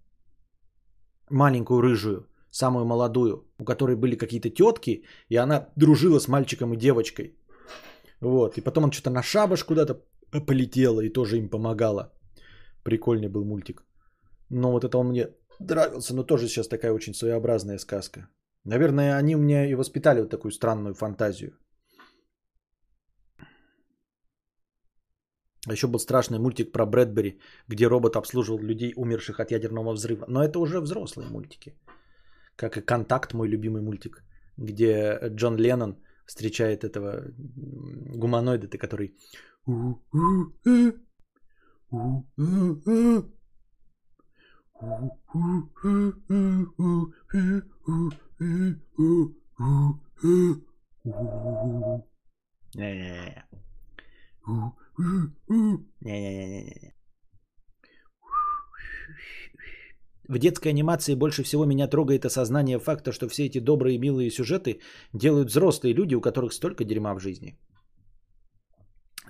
маленькую 1.31 1.81
рыжую, 1.81 2.29
самую 2.51 2.85
молодую, 2.85 3.47
у 3.59 3.65
которой 3.65 3.97
были 3.97 4.17
какие-то 4.17 4.51
тетки, 4.51 5.05
и 5.29 5.37
она 5.37 5.69
дружила 5.77 6.21
с 6.21 6.29
мальчиком 6.29 6.75
и 6.75 6.77
девочкой. 6.77 7.37
Вот, 8.21 8.57
и 8.59 8.61
потом 8.61 8.85
он 8.85 8.93
что-то 8.93 9.11
на 9.11 9.23
шабаш 9.23 9.65
куда-то 9.65 9.95
полетела 10.41 11.01
и 11.01 11.13
тоже 11.13 11.37
им 11.39 11.49
помогала. 11.49 12.13
Прикольный 12.85 13.29
был 13.29 13.45
мультик. 13.45 13.85
Но 14.51 14.73
вот 14.73 14.85
это 14.85 14.99
он 14.99 15.09
мне 15.09 15.29
нравился, 15.61 16.15
но 16.15 16.23
тоже 16.25 16.49
сейчас 16.49 16.69
такая 16.69 16.93
очень 16.93 17.15
своеобразная 17.15 17.79
сказка. 17.79 18.29
Наверное, 18.65 19.17
они 19.17 19.35
меня 19.35 19.67
и 19.67 19.75
воспитали 19.75 20.21
вот 20.21 20.31
такую 20.31 20.53
странную 20.53 20.95
фантазию. 20.95 21.53
А 25.67 25.73
еще 25.73 25.87
был 25.87 25.99
страшный 25.99 26.39
мультик 26.39 26.73
про 26.73 26.87
Брэдбери, 26.87 27.41
где 27.69 27.89
робот 27.89 28.17
обслуживал 28.17 28.59
людей, 28.59 28.93
умерших 28.97 29.41
от 29.41 29.51
ядерного 29.51 29.93
взрыва. 29.93 30.27
Но 30.29 30.45
это 30.45 30.59
уже 30.59 30.81
взрослые 30.81 31.29
мультики. 31.29 31.75
Как 32.57 32.77
и 32.77 32.83
«Контакт», 32.83 33.35
мой 33.35 33.49
любимый 33.49 33.83
мультик, 33.83 34.23
где 34.59 35.19
Джон 35.29 35.57
Леннон 35.57 35.97
встречает 36.27 36.85
этого 36.85 37.25
гуманоида, 38.17 38.79
который... 38.79 39.17
Не-не-не-не. 39.67 40.95
В 60.27 60.39
детской 60.39 60.69
анимации 60.69 61.15
больше 61.15 61.43
всего 61.43 61.67
меня 61.67 61.87
трогает 61.87 62.25
осознание 62.25 62.79
факта, 62.79 63.13
что 63.13 63.29
все 63.29 63.47
эти 63.47 63.61
добрые 63.61 63.99
милые 63.99 64.31
сюжеты 64.31 64.81
делают 65.13 65.49
взрослые 65.49 65.95
люди, 65.95 66.15
у 66.15 66.21
которых 66.21 66.53
столько 66.53 66.85
дерьма 66.85 67.15
в 67.15 67.21
жизни. 67.21 67.59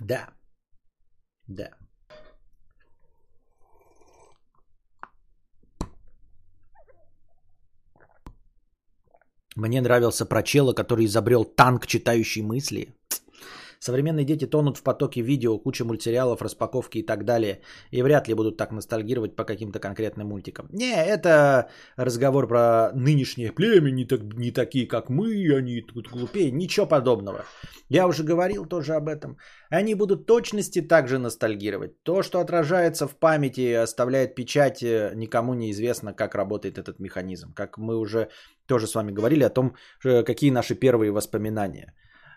Да. 0.01 0.27
Да. 1.47 1.69
Мне 9.55 9.81
нравился 9.81 10.25
про 10.25 10.43
чела, 10.43 10.73
который 10.73 11.05
изобрел 11.05 11.45
танк, 11.45 11.87
читающий 11.87 12.41
мысли. 12.41 12.94
Современные 13.79 14.25
дети 14.25 14.45
тонут 14.45 14.77
в 14.77 14.83
потоке 14.83 15.21
видео, 15.21 15.57
куча 15.57 15.85
мультсериалов, 15.85 16.41
распаковки 16.41 16.99
и 16.99 17.05
так 17.05 17.25
далее. 17.25 17.61
И 17.91 18.01
вряд 18.01 18.27
ли 18.27 18.33
будут 18.33 18.57
так 18.57 18.71
ностальгировать 18.71 19.35
по 19.35 19.43
каким-то 19.43 19.79
конкретным 19.79 20.27
мультикам. 20.27 20.67
Не, 20.71 20.93
это 20.93 21.69
разговор 21.97 22.47
про 22.47 22.91
нынешнее 22.93 23.51
племя, 23.51 23.91
не, 23.91 24.05
так, 24.05 24.21
не 24.37 24.51
такие, 24.51 24.87
как 24.87 25.09
мы, 25.09 25.55
они 25.57 25.81
тут 25.81 26.09
глупее. 26.09 26.51
Ничего 26.51 26.85
подобного. 26.85 27.45
Я 27.89 28.07
уже 28.07 28.23
говорил 28.23 28.65
тоже 28.65 28.93
об 28.93 29.07
этом. 29.07 29.37
Они 29.69 29.95
будут 29.95 30.25
точности 30.25 30.81
также 30.81 31.19
ностальгировать. 31.19 32.03
То, 32.03 32.23
что 32.23 32.39
отражается 32.39 33.07
в 33.07 33.15
памяти, 33.15 33.73
оставляет 33.73 34.35
печать, 34.35 34.83
э, 34.83 35.11
никому 35.15 35.53
не 35.53 35.71
известно, 35.71 36.13
как 36.13 36.35
работает 36.35 36.77
этот 36.77 36.99
механизм. 36.99 37.53
Как 37.53 37.77
мы 37.77 37.97
уже 37.97 38.29
тоже 38.67 38.87
с 38.87 38.95
вами 38.95 39.11
говорили 39.11 39.43
о 39.43 39.49
том, 39.49 39.75
э, 40.03 40.23
какие 40.23 40.51
наши 40.51 40.75
первые 40.75 41.11
воспоминания. 41.11 41.93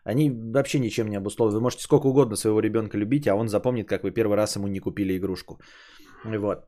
Они 0.09 0.31
вообще 0.31 0.79
ничем 0.79 1.09
не 1.09 1.19
обусловлены. 1.19 1.59
Вы 1.59 1.63
можете 1.63 1.83
сколько 1.83 2.07
угодно 2.07 2.37
своего 2.37 2.61
ребенка 2.61 2.97
любить, 2.97 3.29
а 3.29 3.35
он 3.35 3.49
запомнит, 3.49 3.89
как 3.89 4.05
вы 4.05 4.11
первый 4.11 4.37
раз 4.37 4.57
ему 4.57 4.67
не 4.67 4.81
купили 4.81 5.19
игрушку. 5.19 5.61
Вот. 6.25 6.65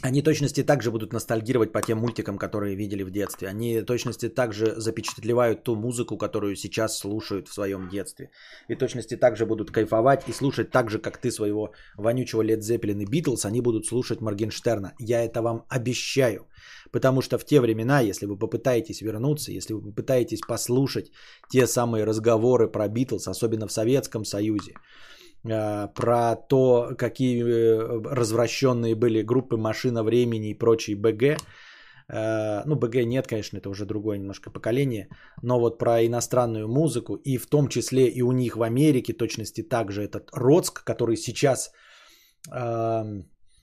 Они 0.00 0.22
точности 0.22 0.62
также 0.62 0.90
будут 0.90 1.12
ностальгировать 1.12 1.72
по 1.72 1.82
тем 1.82 1.98
мультикам, 1.98 2.38
которые 2.38 2.76
видели 2.76 3.02
в 3.02 3.10
детстве. 3.10 3.48
Они 3.48 3.82
точности 3.82 4.28
также 4.28 4.80
запечатлевают 4.80 5.64
ту 5.64 5.74
музыку, 5.74 6.16
которую 6.16 6.54
сейчас 6.54 6.98
слушают 6.98 7.48
в 7.48 7.52
своем 7.52 7.88
детстве. 7.88 8.30
И 8.68 8.76
точности 8.76 9.16
также 9.16 9.44
будут 9.44 9.72
кайфовать 9.72 10.28
и 10.28 10.32
слушать 10.32 10.70
так 10.70 10.90
же, 10.90 11.00
как 11.00 11.18
ты 11.18 11.32
своего 11.32 11.72
вонючего 11.96 12.42
Led 12.42 12.60
Zeppelin 12.60 13.02
и 13.02 13.06
Beatles, 13.06 13.44
они 13.44 13.60
будут 13.60 13.86
слушать 13.86 14.20
Моргенштерна. 14.20 14.92
Я 15.00 15.24
это 15.24 15.42
вам 15.42 15.64
обещаю. 15.68 16.46
Потому 16.92 17.20
что 17.20 17.36
в 17.36 17.44
те 17.44 17.60
времена, 17.60 18.00
если 18.00 18.26
вы 18.26 18.38
попытаетесь 18.38 19.02
вернуться, 19.02 19.50
если 19.50 19.74
вы 19.74 19.82
попытаетесь 19.82 20.40
послушать 20.46 21.10
те 21.50 21.66
самые 21.66 22.04
разговоры 22.04 22.68
про 22.68 22.88
Битлз, 22.88 23.26
особенно 23.26 23.66
в 23.66 23.72
Советском 23.72 24.24
Союзе, 24.24 24.74
про 25.42 26.36
то, 26.48 26.94
какие 26.98 27.42
э, 27.42 28.02
развращенные 28.04 28.94
были 28.94 29.22
группы 29.22 29.56
«Машина 29.56 30.02
времени» 30.02 30.50
и 30.50 30.58
прочие 30.58 30.96
БГ. 30.96 31.38
А, 32.10 32.62
ну, 32.66 32.76
БГ 32.76 33.04
нет, 33.04 33.26
конечно, 33.26 33.58
это 33.58 33.70
уже 33.70 33.84
другое 33.84 34.18
немножко 34.18 34.50
поколение. 34.50 35.08
Но 35.42 35.60
вот 35.60 35.78
про 35.78 36.04
иностранную 36.04 36.68
музыку, 36.68 37.14
и 37.24 37.38
в 37.38 37.46
том 37.46 37.68
числе 37.68 38.08
и 38.08 38.22
у 38.22 38.32
них 38.32 38.56
в 38.56 38.62
Америке, 38.62 39.12
точности 39.12 39.62
также 39.62 40.02
этот 40.02 40.30
Роцк, 40.32 40.84
который 40.84 41.16
сейчас 41.16 41.72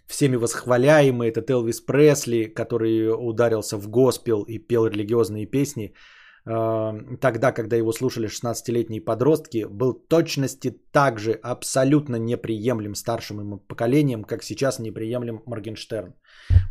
всеми 0.07 0.35
восхваляемый, 0.35 1.29
этот 1.29 1.49
Элвис 1.49 1.81
Пресли, 1.81 2.43
который 2.43 3.09
ударился 3.09 3.77
в 3.77 3.87
госпел 3.87 4.43
и 4.43 4.59
пел 4.59 4.87
религиозные 4.87 5.45
песни– 5.45 5.93
тогда, 6.45 7.51
когда 7.51 7.75
его 7.75 7.91
слушали 7.91 8.27
16-летние 8.27 9.01
подростки, 9.01 9.65
был 9.65 9.93
точности 9.93 10.69
также 10.91 11.31
абсолютно 11.31 12.17
неприемлем 12.17 12.95
старшим 12.95 13.39
ему 13.39 13.57
поколением, 13.57 14.23
как 14.23 14.43
сейчас 14.43 14.79
неприемлем 14.79 15.41
Моргенштерн. 15.47 16.13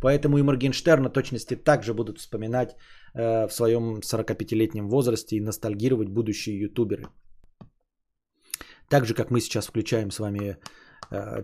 Поэтому 0.01 0.37
и 0.37 0.43
Моргенштерна 0.43 1.09
точности 1.09 1.55
также 1.55 1.93
будут 1.93 2.19
вспоминать 2.19 2.75
э, 3.13 3.47
в 3.47 3.53
своем 3.53 3.99
45-летнем 3.99 4.87
возрасте 4.87 5.35
и 5.35 5.41
ностальгировать 5.41 6.07
будущие 6.07 6.57
ютуберы. 6.57 7.07
Так 8.89 9.05
же, 9.05 9.13
как 9.13 9.31
мы 9.31 9.41
сейчас 9.41 9.67
включаем 9.67 10.11
с 10.11 10.19
вами 10.19 10.57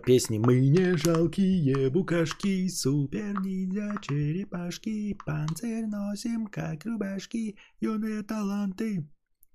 песни 0.04 0.38
«Мы 0.38 0.60
не 0.60 0.96
жалкие 0.96 1.90
букашки, 1.90 2.68
супер 2.68 3.40
ниндзя 3.40 3.94
черепашки, 4.02 5.16
панцирь 5.24 5.86
носим, 5.86 6.46
как 6.46 6.84
рубашки, 6.84 7.56
юные 7.80 8.22
таланты». 8.22 9.06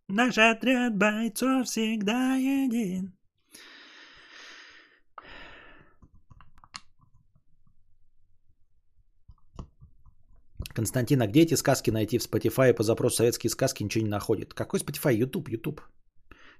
Наш 0.09 0.37
отряд 0.37 0.95
бойцов 0.97 1.67
всегда 1.67 2.35
един. 2.35 3.13
Константин, 10.73 11.21
а 11.23 11.27
где 11.27 11.41
эти 11.41 11.55
сказки 11.55 11.89
найти 11.89 12.19
в 12.19 12.21
Spotify 12.21 12.71
по 12.71 12.83
запросу 12.83 13.17
советские 13.17 13.49
сказки 13.49 13.83
ничего 13.83 14.03
не 14.03 14.09
находит? 14.09 14.53
Какой 14.53 14.79
Spotify? 14.79 15.13
YouTube, 15.13 15.49
YouTube. 15.49 15.81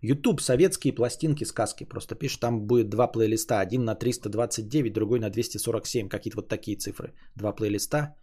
YouTube 0.01 0.41
советские 0.41 0.93
пластинки, 0.93 1.45
сказки. 1.45 1.83
Просто 1.83 2.15
пишешь, 2.15 2.39
там 2.39 2.67
будет 2.67 2.89
два 2.89 3.07
плейлиста. 3.07 3.59
Один 3.59 3.83
на 3.83 3.95
329, 3.95 4.93
другой 4.93 5.19
на 5.19 5.29
247. 5.29 6.09
Какие-то 6.09 6.37
вот 6.37 6.49
такие 6.49 6.77
цифры. 6.77 7.13
Два 7.35 7.53
плейлиста. 7.53 8.15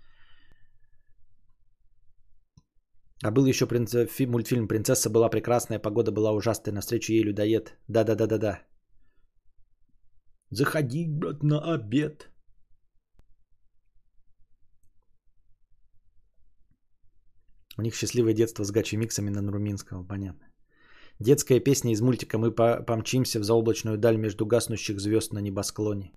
А 3.24 3.30
был 3.30 3.46
еще 3.46 3.66
принц... 3.66 3.94
мультфильм 4.26 4.68
«Принцесса 4.68 5.08
была 5.08 5.30
прекрасная, 5.30 5.78
погода 5.78 6.12
была 6.12 6.32
ужасная, 6.32 6.74
навстречу 6.74 7.12
ей 7.12 7.24
людоед». 7.24 7.78
Да-да-да-да-да. 7.88 8.60
Заходи, 10.50 11.08
брат, 11.08 11.42
на 11.42 11.74
обед. 11.74 12.30
У 17.78 17.82
них 17.82 17.94
счастливое 17.94 18.34
детство 18.34 18.64
с 18.64 18.70
гачи-миксами 18.70 19.30
на 19.30 19.42
Нурминского, 19.42 20.04
понятно. 20.04 20.53
Детская 21.20 21.60
песня 21.60 21.92
из 21.92 22.00
мультика 22.00 22.38
«Мы 22.38 22.50
помчимся 22.50 23.38
в 23.40 23.44
заоблачную 23.44 23.98
даль 23.98 24.16
между 24.16 24.46
гаснущих 24.46 25.00
звезд 25.00 25.32
на 25.32 25.40
небосклоне». 25.40 26.12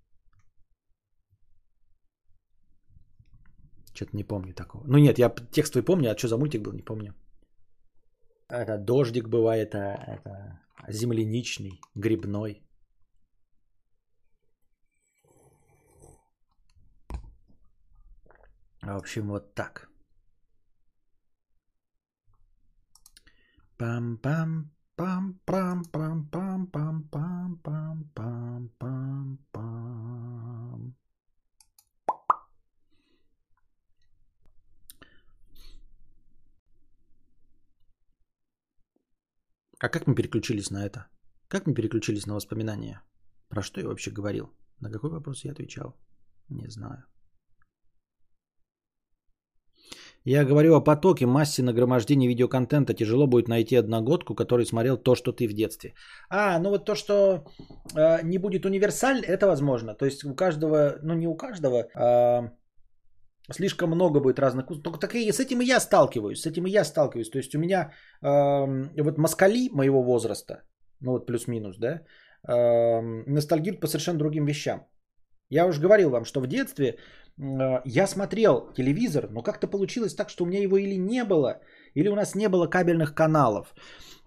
Что-то 3.93 4.15
не 4.15 4.23
помню 4.23 4.53
такого. 4.53 4.83
Ну 4.87 4.97
нет, 4.97 5.19
я 5.19 5.29
текст 5.51 5.85
помню, 5.85 6.11
а 6.11 6.17
что 6.17 6.27
за 6.27 6.37
мультик 6.37 6.61
был, 6.61 6.73
не 6.73 6.83
помню. 6.83 7.13
Это 8.49 8.77
дождик 8.77 9.27
бывает, 9.27 9.73
это, 9.73 9.97
это 10.07 10.59
земляничный, 10.87 11.81
грибной. 11.95 12.61
В 18.81 18.95
общем, 18.95 19.27
вот 19.27 19.53
так. 19.55 19.89
Пам-пам, 23.77 24.69
Пам 24.97 25.39
пам 25.45 25.83
пам 25.93 26.25
пам 26.33 26.67
пам 26.73 27.03
пам 27.11 27.49
пам 27.63 27.97
пам 28.15 28.69
пам 28.79 29.37
пам. 29.51 30.95
А 39.79 39.89
как 39.89 40.07
мы 40.07 40.15
переключились 40.15 40.71
на 40.71 40.83
это? 40.83 41.05
Как 41.47 41.67
мы 41.67 41.75
переключились 41.75 42.25
на 42.25 42.33
воспоминания? 42.33 43.03
Про 43.49 43.61
что 43.61 43.79
я 43.79 43.87
вообще 43.87 44.09
говорил? 44.09 44.51
На 44.79 44.89
какой 44.89 45.11
вопрос 45.11 45.45
я 45.45 45.51
отвечал? 45.51 45.95
Не 46.49 46.67
знаю. 46.69 47.05
Я 50.29 50.43
говорю 50.43 50.75
о 50.75 50.83
потоке, 50.83 51.25
массе 51.25 51.63
нагромождения 51.63 52.27
видеоконтента. 52.27 52.93
Тяжело 52.93 53.27
будет 53.27 53.47
найти 53.47 53.77
одногодку, 53.77 54.35
который 54.35 54.65
смотрел 54.65 54.97
то, 54.97 55.15
что 55.15 55.31
ты 55.31 55.47
в 55.47 55.53
детстве. 55.53 55.93
А, 56.29 56.59
ну 56.59 56.69
вот 56.69 56.85
то, 56.85 56.95
что 56.95 57.45
э, 57.95 58.23
не 58.23 58.37
будет 58.37 58.65
универсально, 58.65 59.23
это 59.25 59.47
возможно. 59.47 59.95
То 59.95 60.05
есть 60.05 60.25
у 60.25 60.35
каждого, 60.35 60.99
ну 61.01 61.13
не 61.13 61.27
у 61.27 61.37
каждого, 61.37 61.87
а 61.95 62.51
слишком 63.53 63.89
много 63.89 64.19
будет 64.19 64.39
разных 64.39 64.65
вкусов. 64.65 64.83
Только 64.83 64.99
так 64.99 65.15
и 65.15 65.31
с 65.31 65.39
этим 65.39 65.61
и 65.61 65.65
я 65.65 65.79
сталкиваюсь. 65.79 66.41
С 66.41 66.45
этим 66.45 66.67
и 66.67 66.71
я 66.71 66.83
сталкиваюсь. 66.83 67.29
То 67.29 67.37
есть 67.37 67.55
у 67.55 67.59
меня 67.59 67.93
э, 68.21 69.03
вот 69.03 69.17
москали 69.17 69.69
моего 69.71 70.03
возраста, 70.03 70.53
ну 70.99 71.11
вот 71.11 71.25
плюс-минус, 71.25 71.77
да, 71.77 72.01
э, 72.49 73.01
ностальгируют 73.27 73.79
по 73.79 73.87
совершенно 73.87 74.19
другим 74.19 74.45
вещам. 74.45 74.79
Я 75.49 75.67
уже 75.67 75.79
говорил 75.79 76.09
вам, 76.09 76.25
что 76.25 76.41
в 76.41 76.47
детстве 76.47 76.85
Э, 76.91 77.26
я 77.85 78.07
смотрел 78.07 78.73
телевизор, 78.73 79.29
но 79.31 79.43
как-то 79.43 79.67
получилось 79.67 80.15
так, 80.15 80.29
что 80.29 80.43
у 80.43 80.47
меня 80.47 80.61
его 80.61 80.77
или 80.77 80.97
не 80.97 81.23
было, 81.23 81.59
или 81.93 82.09
у 82.09 82.15
нас 82.15 82.35
не 82.35 82.49
было 82.49 82.67
кабельных 82.67 83.13
каналов. 83.13 83.75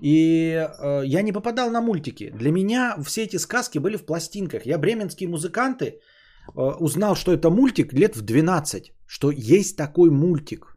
И 0.02 0.52
э, 0.52 1.02
я 1.04 1.22
не 1.22 1.32
попадал 1.32 1.70
на 1.70 1.80
мультики. 1.80 2.30
Для 2.30 2.52
меня 2.52 2.96
все 3.04 3.24
эти 3.24 3.38
сказки 3.38 3.78
были 3.78 3.96
в 3.96 4.06
пластинках. 4.06 4.66
Я 4.66 4.78
бременские 4.78 5.28
музыканты 5.28 5.84
э, 5.84 6.76
узнал, 6.80 7.14
что 7.14 7.32
это 7.32 7.50
мультик 7.50 7.92
лет 7.92 8.16
в 8.16 8.22
12, 8.22 8.92
что 9.06 9.30
есть 9.30 9.76
такой 9.76 10.10
мультик. 10.10 10.76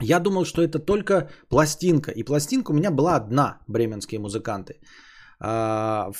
Я 0.00 0.20
думал, 0.20 0.44
что 0.44 0.62
это 0.62 0.78
только 0.78 1.28
пластинка. 1.48 2.12
И 2.12 2.22
пластинка 2.22 2.70
у 2.70 2.74
меня 2.74 2.90
была 2.90 3.16
одна, 3.16 3.58
бременские 3.66 4.20
музыканты. 4.20 4.74
А, 5.40 6.10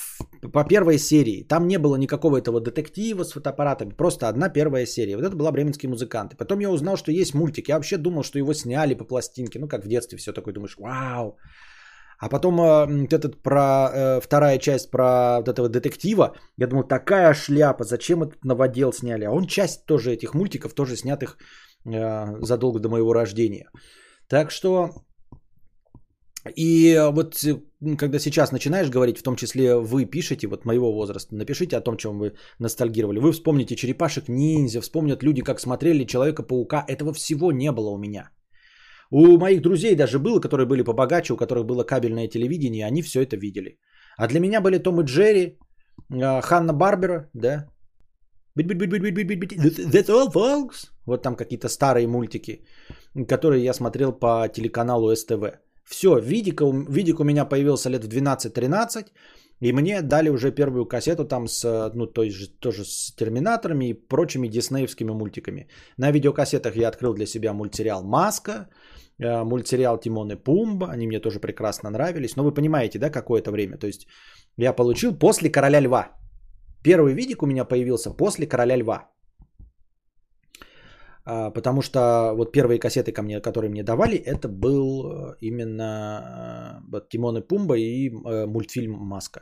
по 0.53 0.63
первой 0.63 0.97
серии. 0.97 1.43
Там 1.43 1.67
не 1.67 1.77
было 1.77 1.97
никакого 1.97 2.37
этого 2.37 2.61
детектива 2.61 3.23
с 3.23 3.33
фотоаппаратами, 3.33 3.91
просто 3.91 4.29
одна 4.29 4.49
первая 4.49 4.85
серия. 4.85 5.17
Вот 5.17 5.25
это 5.25 5.35
была 5.35 5.51
«Бременские 5.51 5.89
музыканты». 5.89 6.37
Потом 6.37 6.59
я 6.59 6.69
узнал, 6.69 6.95
что 6.95 7.11
есть 7.11 7.33
мультик. 7.33 7.69
Я 7.69 7.75
вообще 7.75 7.97
думал, 7.97 8.23
что 8.23 8.39
его 8.39 8.53
сняли 8.53 8.93
по 8.93 9.03
пластинке. 9.03 9.59
Ну, 9.59 9.67
как 9.67 9.83
в 9.85 9.87
детстве 9.87 10.17
все 10.17 10.31
такое 10.31 10.53
думаешь, 10.53 10.77
вау. 10.77 11.37
А 12.19 12.29
потом 12.29 12.59
э, 12.59 13.07
этот 13.11 13.43
про 13.43 13.89
э, 13.93 14.21
вторая 14.21 14.57
часть 14.59 14.91
про 14.91 15.37
вот 15.37 15.47
этого 15.47 15.69
детектива. 15.69 16.35
Я 16.57 16.67
думал, 16.67 16.83
такая 16.83 17.33
шляпа, 17.33 17.83
зачем 17.83 18.23
этот 18.23 18.43
новодел 18.45 18.93
сняли? 18.93 19.25
А 19.25 19.31
он 19.31 19.47
часть 19.47 19.85
тоже 19.85 20.11
этих 20.11 20.33
мультиков, 20.33 20.73
тоже 20.73 20.95
снятых 20.95 21.37
э, 21.85 22.41
задолго 22.41 22.79
до 22.79 22.89
моего 22.89 23.13
рождения. 23.13 23.69
Так 24.27 24.51
что 24.51 24.89
и 26.55 26.97
вот 27.11 27.35
когда 27.97 28.19
сейчас 28.19 28.51
начинаешь 28.51 28.89
говорить, 28.89 29.17
в 29.17 29.23
том 29.23 29.35
числе 29.35 29.75
вы 29.75 30.05
пишете, 30.05 30.47
вот 30.47 30.65
моего 30.65 30.93
возраста, 30.93 31.35
напишите 31.35 31.77
о 31.77 31.81
том, 31.81 31.97
чем 31.97 32.19
вы 32.19 32.33
ностальгировали. 32.59 33.19
Вы 33.19 33.31
вспомните 33.31 33.75
черепашек 33.75 34.29
ниндзя, 34.29 34.81
вспомнят 34.81 35.23
люди, 35.23 35.41
как 35.41 35.59
смотрели 35.59 36.05
Человека-паука. 36.05 36.85
Этого 36.87 37.13
всего 37.13 37.51
не 37.51 37.71
было 37.71 37.89
у 37.89 37.97
меня. 37.97 38.29
У 39.11 39.37
моих 39.37 39.61
друзей 39.61 39.95
даже 39.95 40.19
было, 40.19 40.39
которые 40.39 40.67
были 40.67 40.83
побогаче, 40.83 41.33
у 41.33 41.37
которых 41.37 41.65
было 41.65 41.83
кабельное 41.83 42.27
телевидение, 42.27 42.85
они 42.85 43.01
все 43.01 43.21
это 43.21 43.37
видели. 43.37 43.79
А 44.17 44.27
для 44.27 44.39
меня 44.39 44.61
были 44.61 44.77
Том 44.77 45.01
и 45.01 45.03
Джерри, 45.03 45.57
а, 46.11 46.41
Ханна 46.41 46.73
Барбера, 46.73 47.29
да. 47.33 47.67
That's 49.93 50.09
all, 50.09 50.31
folks. 50.31 50.91
Вот 51.05 51.23
там 51.23 51.35
какие-то 51.35 51.69
старые 51.69 52.07
мультики, 52.07 52.65
которые 53.27 53.63
я 53.63 53.73
смотрел 53.73 54.11
по 54.11 54.47
телеканалу 54.47 55.15
СТВ. 55.15 55.59
Все, 55.89 56.19
видик, 56.19 56.61
видик 56.89 57.19
у 57.19 57.23
меня 57.23 57.45
появился 57.45 57.89
лет 57.89 58.03
в 58.03 58.07
12-13, 58.07 59.07
и 59.61 59.73
мне 59.73 60.01
дали 60.01 60.29
уже 60.29 60.51
первую 60.51 60.85
кассету 60.85 61.25
там 61.25 61.47
с, 61.47 61.91
ну, 61.95 62.05
то 62.05 62.21
есть 62.23 62.59
тоже 62.59 62.85
с 62.85 63.15
терминаторами 63.15 63.89
и 63.89 63.93
прочими 63.93 64.47
диснеевскими 64.47 65.11
мультиками. 65.11 65.67
На 65.97 66.11
видеокассетах 66.11 66.75
я 66.75 66.89
открыл 66.89 67.13
для 67.13 67.25
себя 67.25 67.53
мультсериал 67.53 68.03
«Маска», 68.03 68.69
э, 69.17 69.43
мультсериал 69.43 69.99
«Тимон 69.99 70.31
и 70.31 70.35
Пумба», 70.35 70.91
они 70.91 71.07
мне 71.07 71.19
тоже 71.19 71.39
прекрасно 71.39 71.89
нравились. 71.89 72.35
Но 72.35 72.43
вы 72.43 72.53
понимаете, 72.53 72.99
да, 72.99 73.09
какое 73.09 73.41
это 73.41 73.51
время? 73.51 73.77
То 73.77 73.87
есть 73.87 74.07
я 74.57 74.73
получил 74.73 75.17
после 75.17 75.49
«Короля 75.49 75.81
льва». 75.81 76.09
Первый 76.83 77.15
видик 77.15 77.41
у 77.41 77.47
меня 77.47 77.65
появился 77.65 78.11
после 78.11 78.45
«Короля 78.45 78.77
льва». 78.77 79.09
А, 81.29 81.51
потому 81.51 81.81
что 81.81 82.33
вот 82.35 82.51
первые 82.51 82.79
кассеты, 82.79 83.11
ко 83.11 83.21
мне, 83.21 83.39
которые 83.39 83.69
мне 83.69 83.83
давали, 83.83 84.17
это 84.17 84.47
был 84.47 85.05
э, 85.05 85.35
именно 85.41 86.81
э, 86.81 86.91
вот, 86.91 87.09
Тимон 87.09 87.37
и 87.37 87.41
Пумба 87.47 87.77
и 87.77 88.09
э, 88.09 88.47
мультфильм 88.47 88.93
«Маска», 88.93 89.41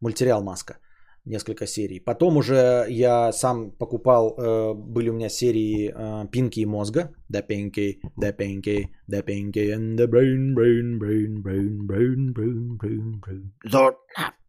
мультсериал 0.00 0.42
«Маска», 0.42 0.78
несколько 1.24 1.66
серий. 1.66 2.00
Потом 2.00 2.36
уже 2.36 2.86
я 2.88 3.32
сам 3.32 3.70
покупал, 3.70 4.34
были 4.74 5.10
у 5.10 5.12
меня 5.12 5.28
серии 5.28 5.94
«Пинки 6.32 6.60
и 6.60 6.66
мозга», 6.66 7.12
«Да 7.28 7.42
Пинки, 7.42 8.00
Да 8.16 8.32
Пинки, 8.32 8.88
Да 9.06 9.22
Пинки 9.22 9.70
and 9.70 9.96
the 9.96 10.08
brain, 10.08 10.54
brain, 10.56 10.98
brain, 10.98 11.42
brain, 11.42 11.86
brain, 11.86 12.34
brain, 12.34 12.76
brain, 12.76 13.20
brain». 13.20 13.52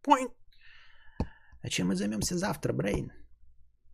Point. 0.04 0.32
А 1.62 1.68
чем 1.68 1.88
мы 1.88 1.94
займемся 1.94 2.36
завтра, 2.36 2.72
Брейн? 2.72 3.12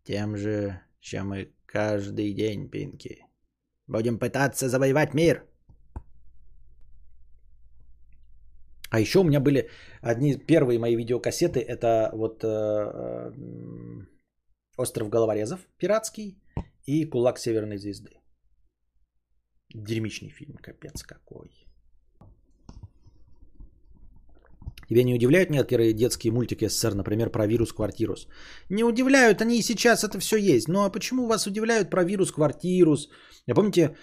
Тем 0.05 0.36
же, 0.36 0.80
чем 1.01 1.28
мы 1.28 1.53
Каждый 1.72 2.32
день, 2.34 2.70
Пинки. 2.70 3.26
Будем 3.86 4.18
пытаться 4.18 4.68
завоевать 4.68 5.14
мир. 5.14 5.44
А 8.90 9.00
еще 9.00 9.18
у 9.18 9.24
меня 9.24 9.40
были 9.40 9.68
одни 10.00 10.38
первые 10.38 10.78
мои 10.78 10.96
видеокассеты. 10.96 11.60
Это 11.60 12.10
вот 12.14 12.42
э, 12.42 12.48
э, 12.48 13.32
Остров 14.78 15.10
Головорезов 15.10 15.60
пиратский 15.76 16.40
и 16.86 17.04
Кулак 17.04 17.38
Северной 17.38 17.76
Звезды. 17.76 18.18
Дерьмичный 19.74 20.30
фильм, 20.30 20.56
капец 20.56 21.02
какой. 21.02 21.67
Тебя 24.89 25.05
не 25.05 25.14
удивляют 25.14 25.51
некоторые 25.51 25.93
детские 25.93 26.32
мультики 26.32 26.68
СССР, 26.68 26.95
например, 26.95 27.30
про 27.30 27.47
вирус-квартирус? 27.47 28.26
Не 28.70 28.84
удивляют, 28.84 29.43
они 29.43 29.59
и 29.59 29.62
сейчас 29.62 30.03
это 30.03 30.18
все 30.18 30.36
есть. 30.36 30.68
Ну 30.68 30.84
а 30.84 30.91
почему 30.91 31.26
вас 31.26 31.47
удивляют 31.47 31.91
про 31.91 32.05
вирус-квартирус? 32.05 33.09
Я 33.47 33.55
помните, 33.55 33.97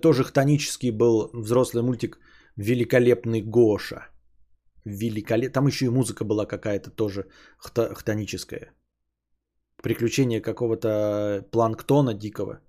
тоже 0.00 0.24
хтонический 0.24 0.92
был 0.92 1.30
взрослый 1.34 1.82
мультик 1.82 2.18
«Великолепный 2.56 3.42
Гоша». 3.42 4.06
Великолеп... 4.86 5.52
Там 5.52 5.66
еще 5.66 5.86
и 5.86 5.90
музыка 5.90 6.24
была 6.24 6.46
какая-то 6.46 6.90
тоже 6.90 7.26
хто... 7.58 7.94
хтоническая. 7.94 8.72
Приключения 9.82 10.40
какого-то 10.40 11.46
планктона 11.50 12.14
дикого, 12.14 12.60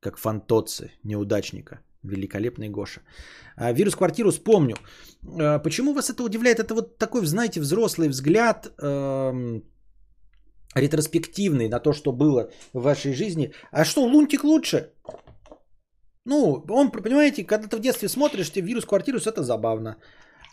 как 0.00 0.18
фантоцы, 0.18 0.92
неудачника. 1.04 1.80
Великолепный 2.02 2.68
Гоша. 2.68 3.00
А, 3.56 3.72
вирус 3.72 3.96
квартиру 3.96 4.30
вспомню. 4.30 4.76
А, 5.40 5.58
почему 5.58 5.92
вас 5.92 6.10
это 6.10 6.22
удивляет? 6.22 6.58
Это 6.58 6.74
вот 6.74 6.98
такой, 6.98 7.26
знаете, 7.26 7.60
взрослый 7.60 8.08
взгляд, 8.08 8.72
эм, 8.82 9.62
ретроспективный 10.74 11.68
на 11.68 11.80
то, 11.80 11.92
что 11.92 12.12
было 12.12 12.50
в 12.72 12.82
вашей 12.82 13.14
жизни. 13.14 13.52
А 13.72 13.84
что, 13.84 14.04
Лунтик 14.04 14.44
лучше? 14.44 14.92
Ну, 16.24 16.64
он, 16.68 16.90
понимаете, 16.90 17.44
когда 17.44 17.68
ты 17.68 17.76
в 17.76 17.80
детстве 17.80 18.08
смотришь, 18.08 18.50
тебе 18.52 18.66
вирус 18.66 18.84
квартирус, 18.84 19.26
это 19.26 19.42
забавно. 19.42 19.96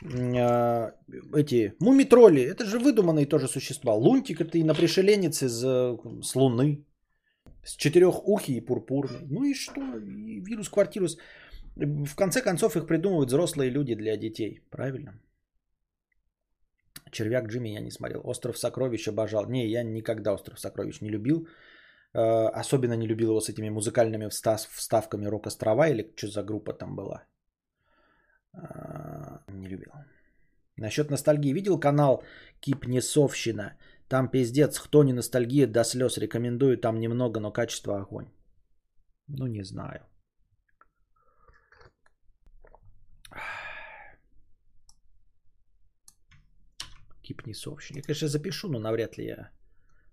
А, 0.04 0.91
эти 1.36 1.74
мумитроли, 1.80 2.41
это 2.41 2.66
же 2.66 2.80
выдуманные 2.80 3.26
тоже 3.26 3.48
существа. 3.48 3.93
Лунтик 3.93 4.41
это 4.41 4.58
и 4.58 4.64
на 4.64 4.74
пришеленец 4.74 5.43
из, 5.43 5.64
э, 5.64 5.98
с 6.24 6.36
Луны. 6.36 6.86
С 7.66 7.76
четырехухий 7.76 8.57
и 8.57 8.66
пурпурный. 8.66 9.26
Ну 9.30 9.43
и 9.43 9.53
что? 9.55 9.82
И 9.82 10.39
вирус 10.39 10.70
квартирус. 10.70 11.18
В 11.76 12.16
конце 12.16 12.41
концов 12.41 12.76
их 12.76 12.86
придумывают 12.86 13.30
взрослые 13.30 13.72
люди 13.72 13.95
для 13.95 14.18
детей. 14.18 14.61
Правильно? 14.70 15.20
Червяк 17.11 17.47
Джимми 17.47 17.70
я 17.70 17.82
не 17.82 17.91
смотрел. 17.91 18.22
Остров 18.24 18.57
сокровищ 18.57 19.07
обожал. 19.07 19.49
Не, 19.49 19.68
я 19.68 19.84
никогда 19.84 20.34
Остров 20.34 20.59
сокровищ 20.59 21.01
не 21.01 21.09
любил. 21.09 21.47
Э, 22.13 22.47
особенно 22.61 22.95
не 22.95 23.07
любил 23.07 23.30
его 23.30 23.41
с 23.41 23.49
этими 23.49 23.70
музыкальными 23.70 24.30
вставками 24.30 25.26
рок-острова 25.26 25.89
или 25.89 26.13
что 26.16 26.28
за 26.28 26.43
группа 26.43 26.74
там 26.74 26.95
была. 26.95 27.24
Э, 28.53 29.39
не 29.47 29.68
любил. 29.68 29.91
Насчет 30.78 31.09
ностальгии. 31.09 31.53
Видел 31.53 31.80
канал 31.80 32.24
Кипнесовщина? 32.59 33.76
Там 34.08 34.30
пиздец, 34.30 34.80
кто 34.80 35.03
не 35.03 35.14
ностальгия 35.14 35.68
до 35.68 35.84
слез. 35.84 36.18
Рекомендую, 36.18 36.78
там 36.78 36.99
немного, 36.99 37.39
но 37.39 37.51
качество 37.51 37.99
огонь. 37.99 38.28
Ну, 39.28 39.47
не 39.47 39.64
знаю. 39.64 40.06
Кипни 47.22 47.53
сообщение. 47.53 48.01
Я, 48.01 48.03
конечно, 48.03 48.28
запишу, 48.28 48.70
но 48.70 48.80
навряд 48.80 49.18
ли 49.18 49.26
я 49.26 49.51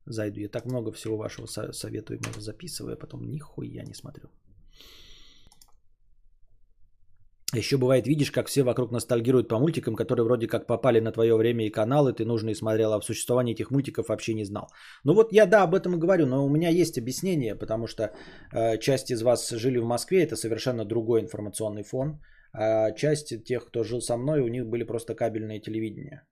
зайду. 0.07 0.41
Я 0.41 0.49
так 0.49 0.65
много 0.65 0.93
всего 0.93 1.17
вашего 1.17 1.47
советуемого 1.47 2.41
записываю, 2.41 2.95
а 2.95 2.97
потом 2.97 3.31
нихуя 3.31 3.85
не 3.85 3.95
смотрю. 3.95 4.31
Еще 7.55 7.77
бывает, 7.77 8.07
видишь, 8.07 8.31
как 8.31 8.47
все 8.47 8.63
вокруг 8.63 8.93
ностальгируют 8.93 9.49
по 9.49 9.59
мультикам, 9.59 9.95
которые 9.95 10.25
вроде 10.25 10.47
как 10.47 10.67
попали 10.67 11.01
на 11.01 11.13
твое 11.13 11.37
время 11.37 11.67
и 11.67 11.71
каналы, 11.71 12.15
ты 12.15 12.25
нужно 12.25 12.51
и 12.51 12.55
смотрел, 12.55 12.95
а 12.95 13.01
в 13.01 13.05
существовании 13.05 13.53
этих 13.53 13.71
мультиков 13.71 14.09
вообще 14.09 14.33
не 14.33 14.45
знал. 14.45 14.69
Ну 15.05 15.13
вот 15.13 15.33
я 15.33 15.45
да, 15.45 15.63
об 15.63 15.75
этом 15.75 15.95
и 15.95 15.99
говорю, 15.99 16.27
но 16.27 16.47
у 16.47 16.49
меня 16.49 16.71
есть 16.71 16.97
объяснение, 16.99 17.55
потому 17.55 17.87
что 17.87 18.03
э, 18.55 18.79
часть 18.79 19.11
из 19.11 19.23
вас 19.23 19.51
жили 19.51 19.79
в 19.79 19.85
Москве, 19.85 20.23
это 20.23 20.35
совершенно 20.35 20.87
другой 20.87 21.21
информационный 21.21 21.83
фон, 21.83 22.21
а 22.55 22.93
часть 22.93 23.45
тех, 23.45 23.67
кто 23.67 23.85
жил 23.85 24.01
со 24.01 24.17
мной, 24.17 24.41
у 24.41 24.49
них 24.49 24.67
были 24.67 24.85
просто 24.85 25.15
кабельное 25.15 25.61
телевидение. 25.61 26.23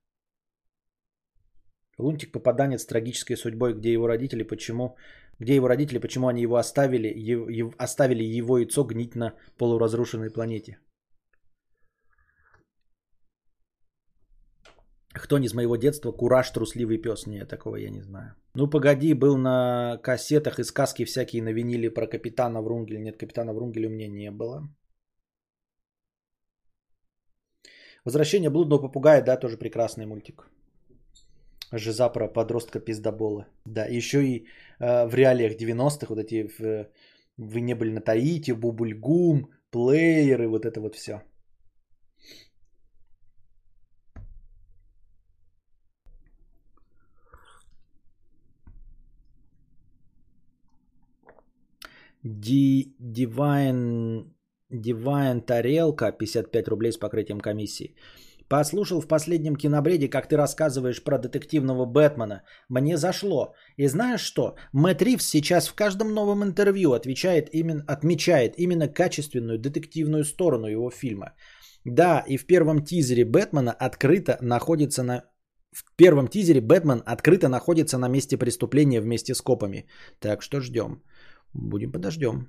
Лунтик 1.99 2.31
попаданец 2.31 2.81
с 2.81 2.87
трагической 2.87 3.37
судьбой, 3.37 3.73
где 3.75 3.93
его 3.93 4.07
родители, 4.07 4.41
почему, 4.41 4.95
где 5.37 5.55
его 5.55 5.67
родители, 5.67 5.99
почему 5.99 6.29
они 6.29 6.41
его 6.41 6.55
оставили, 6.55 7.13
ев, 7.15 7.75
оставили 7.77 8.23
его 8.23 8.57
яйцо 8.57 8.83
гнить 8.83 9.15
на 9.15 9.33
полуразрушенной 9.59 10.31
планете. 10.31 10.79
Кто 15.13 15.39
не 15.39 15.47
из 15.47 15.53
моего 15.53 15.75
детства? 15.75 16.11
Кураж, 16.11 16.49
трусливый 16.51 16.97
пес. 16.97 17.27
Нет, 17.27 17.49
такого 17.49 17.75
я 17.75 17.89
не 17.89 18.01
знаю. 18.01 18.35
Ну, 18.53 18.67
погоди, 18.69 19.13
был 19.13 19.37
на 19.37 19.97
кассетах 20.03 20.59
и 20.59 20.63
сказки 20.63 21.05
всякие 21.05 21.43
на 21.43 21.53
виниле 21.53 21.89
про 21.89 22.07
капитана 22.07 22.61
Врунгеля. 22.61 22.99
Нет, 22.99 23.17
капитана 23.17 23.53
Врунгеля 23.53 23.87
у 23.87 23.91
меня 23.91 24.07
не 24.07 24.31
было. 24.31 24.69
Возвращение 28.05 28.49
блудного 28.49 28.81
попугая, 28.81 29.21
да, 29.21 29.37
тоже 29.37 29.57
прекрасный 29.57 30.05
мультик. 30.05 30.49
Жиза 31.71 32.09
про 32.09 32.27
подростка 32.27 32.79
пиздобола. 32.79 33.47
Да, 33.65 33.85
еще 33.85 34.23
и 34.23 34.47
э, 34.79 35.05
в 35.05 35.13
реалиях 35.13 35.55
90-х 35.55 36.07
вот 36.09 36.19
эти, 36.19 36.49
в, 36.57 36.87
вы 37.37 37.61
не 37.61 37.75
были 37.75 37.91
на 37.91 38.01
Таити, 38.01 38.51
Бубульгум, 38.51 39.49
плееры, 39.69 40.47
вот 40.47 40.65
это 40.65 40.81
вот 40.81 40.95
все. 40.95 41.21
Ди, 52.23 52.95
Divine, 52.99 54.25
Divine 54.71 55.41
Тарелка, 55.41 56.11
55 56.11 56.67
рублей 56.67 56.91
с 56.91 56.97
покрытием 56.97 57.39
комиссии. 57.39 57.95
Послушал 58.47 59.01
в 59.01 59.07
последнем 59.07 59.55
кинобреде, 59.55 60.09
как 60.09 60.27
ты 60.27 60.35
рассказываешь 60.35 61.03
про 61.03 61.17
детективного 61.17 61.85
Бэтмена. 61.85 62.43
Мне 62.69 62.97
зашло. 62.97 63.53
И 63.77 63.87
знаешь 63.87 64.21
что? 64.21 64.55
Мэтт 64.73 65.01
Ривз 65.01 65.25
сейчас 65.25 65.69
в 65.69 65.73
каждом 65.73 66.13
новом 66.13 66.43
интервью 66.43 66.91
отвечает 66.91 67.49
именно, 67.53 67.83
отмечает 67.87 68.53
именно 68.57 68.89
качественную 68.89 69.57
детективную 69.57 70.25
сторону 70.25 70.67
его 70.67 70.91
фильма. 70.91 71.33
Да, 71.85 72.23
и 72.27 72.37
в 72.37 72.45
первом 72.45 72.83
тизере 72.83 73.25
Бэтмена 73.25 73.71
открыто 73.71 74.37
находится 74.41 75.03
на... 75.03 75.23
В 75.71 75.95
первом 75.95 76.27
тизере 76.27 76.59
Бэтмен 76.59 77.01
открыто 77.05 77.47
находится 77.47 77.97
на 77.97 78.09
месте 78.09 78.37
преступления 78.37 78.99
вместе 78.99 79.33
с 79.33 79.41
копами. 79.41 79.87
Так 80.19 80.41
что 80.41 80.59
ждем. 80.59 81.01
Будем 81.53 81.91
подождем. 81.91 82.47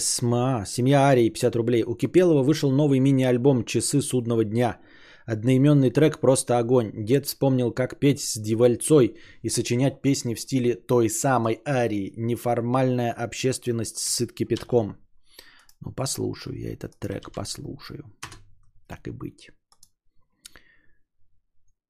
СМА. 0.00 0.64
Семья 0.66 1.08
Арии, 1.08 1.28
50 1.28 1.56
рублей. 1.56 1.84
У 1.86 1.94
Кипелова 1.94 2.42
вышел 2.42 2.70
новый 2.70 3.00
мини-альбом 3.00 3.64
«Часы 3.64 4.00
судного 4.00 4.44
дня». 4.44 4.78
Одноименный 5.26 5.90
трек 5.90 6.20
«Просто 6.20 6.58
огонь». 6.58 6.90
Дед 6.94 7.26
вспомнил, 7.26 7.72
как 7.72 7.98
петь 7.98 8.20
с 8.20 8.40
Дивальцой 8.40 9.16
и 9.42 9.48
сочинять 9.48 10.02
песни 10.02 10.34
в 10.34 10.40
стиле 10.40 10.74
той 10.74 11.08
самой 11.08 11.60
Арии. 11.66 12.12
Неформальная 12.16 13.12
общественность 13.12 13.98
сыт 13.98 14.32
кипятком. 14.32 14.96
Ну, 15.80 15.92
послушаю 15.92 16.58
я 16.58 16.72
этот 16.72 16.98
трек, 16.98 17.32
послушаю. 17.32 18.04
Так 18.94 19.08
и 19.08 19.10
быть. 19.10 19.50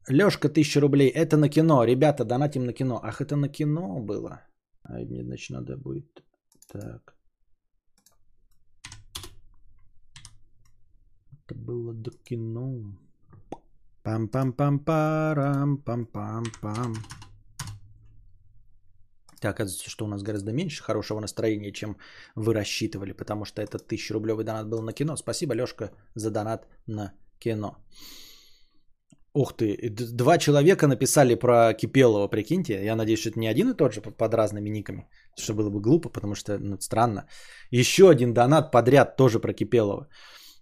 Лешка, 0.09 0.49
1000 0.49 0.81
рублей. 0.81 1.09
Это 1.09 1.37
на 1.37 1.49
кино. 1.49 1.85
Ребята, 1.85 2.25
донатим 2.25 2.65
на 2.65 2.73
кино. 2.73 3.01
Ах, 3.03 3.21
это 3.21 3.37
на 3.37 3.49
кино 3.49 4.01
было. 4.01 4.41
А 4.83 4.99
мне, 4.99 5.23
значит, 5.23 5.51
надо 5.51 5.77
будет... 5.77 6.25
Так. 6.73 7.15
Это 11.33 11.55
было 11.55 11.93
до 11.93 12.11
кино. 12.11 12.97
Пам-пам-пам-парам, 14.03 15.83
пам-пам-пам. 15.85 16.95
Так, 19.45 19.61
оказывается, 19.61 19.91
что 19.91 20.05
у 20.05 20.09
нас 20.09 20.23
гораздо 20.23 20.53
меньше 20.53 20.83
хорошего 20.83 21.21
настроения, 21.21 21.73
чем 21.73 21.97
вы 22.37 22.55
рассчитывали, 22.55 23.13
потому 23.13 23.45
что 23.45 23.61
этот 23.61 23.83
1000 23.87 24.15
рублевый 24.15 24.45
донат 24.45 24.69
был 24.69 24.83
на 24.83 24.93
кино. 24.93 25.17
Спасибо, 25.17 25.55
Лешка, 25.55 25.91
за 26.15 26.31
донат 26.31 26.67
на 26.87 27.13
кино. 27.39 27.77
Ух 29.35 29.53
ты, 29.53 29.91
два 29.91 30.39
человека 30.39 30.87
написали 30.87 31.35
про 31.35 31.75
Кипелова, 31.75 32.29
прикиньте. 32.29 32.85
Я 32.85 32.97
надеюсь, 32.97 33.21
что 33.21 33.31
это 33.31 33.39
не 33.39 33.51
один 33.51 33.69
и 33.69 33.77
тот 33.77 33.93
же 33.93 34.01
под 34.01 34.35
разными 34.35 34.71
никами, 34.71 35.07
что 35.39 35.53
было 35.55 35.69
бы 35.69 35.81
глупо, 35.81 36.09
потому 36.09 36.35
что 36.35 36.59
ну, 36.59 36.79
странно. 36.81 37.27
Еще 37.71 38.09
один 38.09 38.33
донат 38.33 38.73
подряд 38.73 39.17
тоже 39.17 39.41
про 39.41 39.53
Кипелова. 39.53 40.09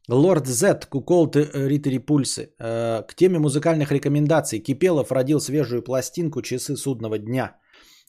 Лорд 0.09 0.49
Z, 0.49 0.89
Куколт 0.91 1.37
Ритери 1.37 1.99
Пульсы. 1.99 2.49
Э, 2.59 3.03
к 3.07 3.15
теме 3.15 3.39
музыкальных 3.39 3.93
рекомендаций. 3.93 4.59
Кипелов 4.59 5.13
родил 5.13 5.41
свежую 5.41 5.83
пластинку 5.83 6.43
«Часы 6.43 6.77
судного 6.77 7.19
дня». 7.19 7.62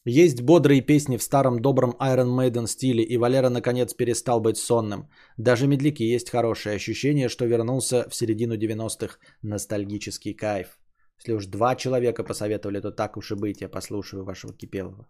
Есть 0.05 0.41
бодрые 0.41 0.81
песни 0.81 1.17
в 1.17 1.23
старом 1.23 1.61
добром 1.61 1.95
Iron 1.99 2.37
Maiden 2.37 2.67
стиле, 2.67 3.03
и 3.03 3.17
Валера 3.17 3.49
наконец 3.49 3.93
перестал 3.93 4.41
быть 4.41 4.57
сонным. 4.57 5.09
Даже 5.37 5.67
медляки 5.67 6.03
есть 6.03 6.29
хорошее 6.29 6.75
ощущение, 6.75 7.29
что 7.29 7.45
вернулся 7.45 8.09
в 8.09 8.15
середину 8.15 8.55
90-х. 8.55 9.17
Ностальгический 9.41 10.33
кайф. 10.33 10.77
Если 11.19 11.33
уж 11.33 11.45
два 11.45 11.75
человека 11.75 12.23
посоветовали, 12.23 12.81
то 12.81 12.91
так 12.91 13.17
уж 13.17 13.31
и 13.31 13.35
быть, 13.35 13.61
я 13.61 13.69
послушаю 13.69 14.25
вашего 14.25 14.53
Кипелова. 14.53 15.07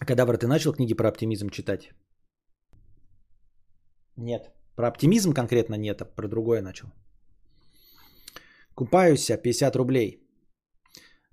Кадавр, 0.00 0.36
ты 0.36 0.48
начал 0.48 0.72
книги 0.72 0.94
про 0.94 1.08
оптимизм 1.08 1.50
читать? 1.50 1.92
Нет. 4.16 4.50
Про 4.74 4.88
оптимизм 4.88 5.32
конкретно 5.32 5.76
нет, 5.76 6.02
а 6.02 6.04
про 6.04 6.26
другое 6.26 6.62
начал. 6.62 6.88
Купаюсь, 8.74 9.30
50 9.42 9.76
рублей. 9.76 10.23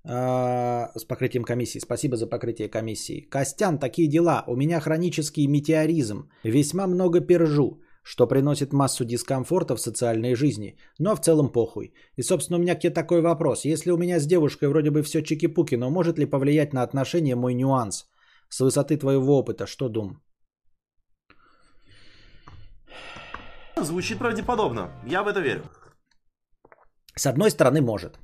А, 0.04 0.90
с 0.96 1.04
покрытием 1.04 1.44
комиссии. 1.44 1.78
Спасибо 1.78 2.16
за 2.16 2.26
покрытие 2.26 2.68
комиссии. 2.68 3.20
Костян, 3.30 3.78
такие 3.78 4.08
дела. 4.08 4.44
У 4.46 4.56
меня 4.56 4.80
хронический 4.80 5.46
метеоризм. 5.46 6.28
Весьма 6.44 6.86
много 6.86 7.20
пержу, 7.20 7.80
что 8.02 8.26
приносит 8.26 8.72
массу 8.72 9.04
дискомфорта 9.04 9.76
в 9.76 9.80
социальной 9.80 10.34
жизни. 10.34 10.76
Но 10.98 11.14
в 11.14 11.20
целом 11.20 11.52
похуй. 11.52 11.94
И, 12.16 12.22
собственно, 12.22 12.58
у 12.58 12.62
меня 12.62 12.74
к 12.74 12.80
тебе 12.80 12.92
такой 12.92 13.20
вопрос. 13.20 13.64
Если 13.64 13.92
у 13.92 13.96
меня 13.96 14.18
с 14.18 14.26
девушкой 14.26 14.68
вроде 14.68 14.90
бы 14.90 15.02
все 15.02 15.22
чики-пуки, 15.22 15.76
но 15.76 15.90
может 15.90 16.18
ли 16.18 16.26
повлиять 16.26 16.72
на 16.72 16.82
отношения 16.82 17.36
мой 17.36 17.54
нюанс? 17.54 18.06
С 18.48 18.60
высоты 18.60 18.96
твоего 18.96 19.38
опыта, 19.38 19.66
что 19.66 19.88
дум? 19.88 20.20
Звучит 23.76 24.18
правдеподобно. 24.18 24.90
Я 25.06 25.22
в 25.22 25.28
это 25.28 25.40
верю. 25.40 25.62
С 27.16 27.26
одной 27.26 27.50
стороны, 27.50 27.80
может. 27.80 28.18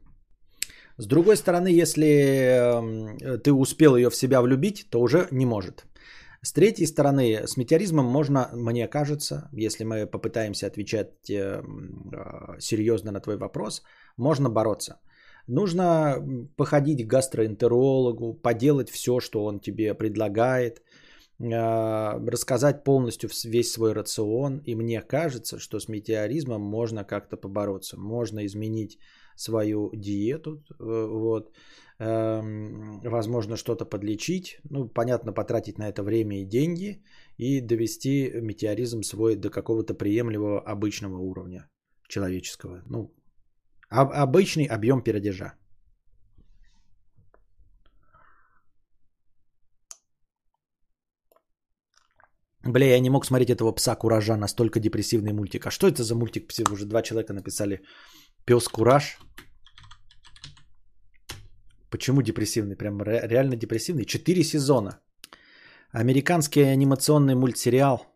С 0.98 1.06
другой 1.06 1.36
стороны, 1.36 1.68
если 1.68 2.06
эм, 2.06 3.40
ты 3.40 3.52
успел 3.52 3.96
ее 3.96 4.10
в 4.10 4.16
себя 4.16 4.42
влюбить, 4.42 4.86
то 4.90 5.00
уже 5.00 5.28
не 5.30 5.46
может. 5.46 5.86
С 6.42 6.52
третьей 6.52 6.86
стороны, 6.86 7.46
с 7.46 7.56
метеоризмом 7.56 8.06
можно, 8.06 8.50
мне 8.52 8.88
кажется, 8.88 9.48
если 9.52 9.84
мы 9.84 10.06
попытаемся 10.06 10.66
отвечать 10.66 11.30
эм, 11.30 12.10
э, 12.12 12.60
серьезно 12.60 13.12
на 13.12 13.20
твой 13.20 13.36
вопрос, 13.36 13.82
можно 14.16 14.50
бороться. 14.50 15.00
Нужно 15.46 16.16
походить 16.56 17.06
к 17.06 17.10
гастроэнтерологу, 17.10 18.34
поделать 18.34 18.90
все, 18.90 19.20
что 19.20 19.44
он 19.44 19.60
тебе 19.60 19.94
предлагает, 19.94 20.82
а, 21.40 22.18
рассказать 22.26 22.84
полностью 22.84 23.30
весь 23.44 23.72
свой 23.72 23.92
рацион. 23.92 24.58
И 24.66 24.74
мне 24.74 25.00
кажется, 25.00 25.58
что 25.58 25.78
с 25.78 25.88
метеоризмом 25.88 26.60
можно 26.60 27.04
как-то 27.04 27.36
побороться. 27.36 27.96
Можно 27.98 28.44
изменить 28.44 28.98
свою 29.38 29.90
диету, 29.94 30.50
э, 30.50 31.06
вот, 31.10 31.52
эм, 32.00 33.00
возможно, 33.04 33.56
что-то 33.56 33.84
подлечить, 33.84 34.58
ну, 34.70 34.88
понятно, 34.88 35.32
потратить 35.32 35.78
на 35.78 35.88
это 35.88 36.02
время 36.02 36.40
и 36.40 36.44
деньги 36.44 37.02
и 37.38 37.60
довести 37.60 38.30
метеоризм 38.40 39.02
свой 39.02 39.36
до 39.36 39.50
какого-то 39.50 39.94
приемлемого 39.94 40.60
обычного 40.60 41.18
уровня 41.18 41.68
человеческого, 42.08 42.82
ну, 42.86 43.14
обычный 43.90 44.64
объем 44.64 45.02
передержа. 45.02 45.54
Бля, 52.64 52.86
я 52.86 53.00
не 53.00 53.10
мог 53.10 53.24
смотреть 53.24 53.50
этого 53.50 53.72
пса 53.72 53.94
Куража, 53.94 54.36
настолько 54.36 54.80
депрессивный 54.80 55.32
мультик. 55.32 55.66
А 55.66 55.70
что 55.70 55.86
это 55.86 56.02
за 56.02 56.14
мультик? 56.14 56.50
Уже 56.70 56.86
два 56.86 57.02
человека 57.02 57.32
написали. 57.32 57.80
Пес 58.48 58.68
Кураж. 58.68 59.18
Почему 61.90 62.22
депрессивный? 62.22 62.76
Прям 62.76 63.02
реально 63.02 63.56
депрессивный. 63.56 64.06
Четыре 64.06 64.42
сезона. 64.42 65.00
Американский 65.92 66.62
анимационный 66.62 67.34
мультсериал. 67.34 68.06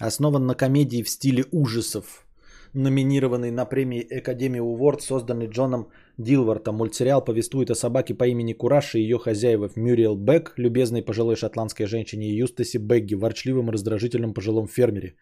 Основан 0.00 0.46
на 0.46 0.54
комедии 0.54 1.02
в 1.02 1.10
стиле 1.10 1.44
ужасов 1.52 2.26
номинированный 2.74 3.50
на 3.50 3.66
премии 3.66 4.18
Академии 4.18 4.60
Уворд, 4.60 5.02
созданный 5.02 5.46
Джоном 5.46 5.88
Дилвартом. 6.18 6.76
Мультсериал 6.76 7.24
повествует 7.24 7.70
о 7.70 7.74
собаке 7.74 8.14
по 8.14 8.24
имени 8.24 8.54
Кураш 8.54 8.94
и 8.94 9.00
ее 9.00 9.18
хозяевах 9.18 9.76
Мюриел 9.76 10.16
Бек, 10.16 10.54
любезной 10.56 11.02
пожилой 11.02 11.36
шотландской 11.36 11.86
женщине, 11.86 12.34
Юстасе 12.34 12.78
Бегги, 12.78 13.14
ворчливым 13.14 13.68
и 13.68 13.72
раздражительном 13.72 14.32
пожилом 14.32 14.68
фермере, 14.68 15.16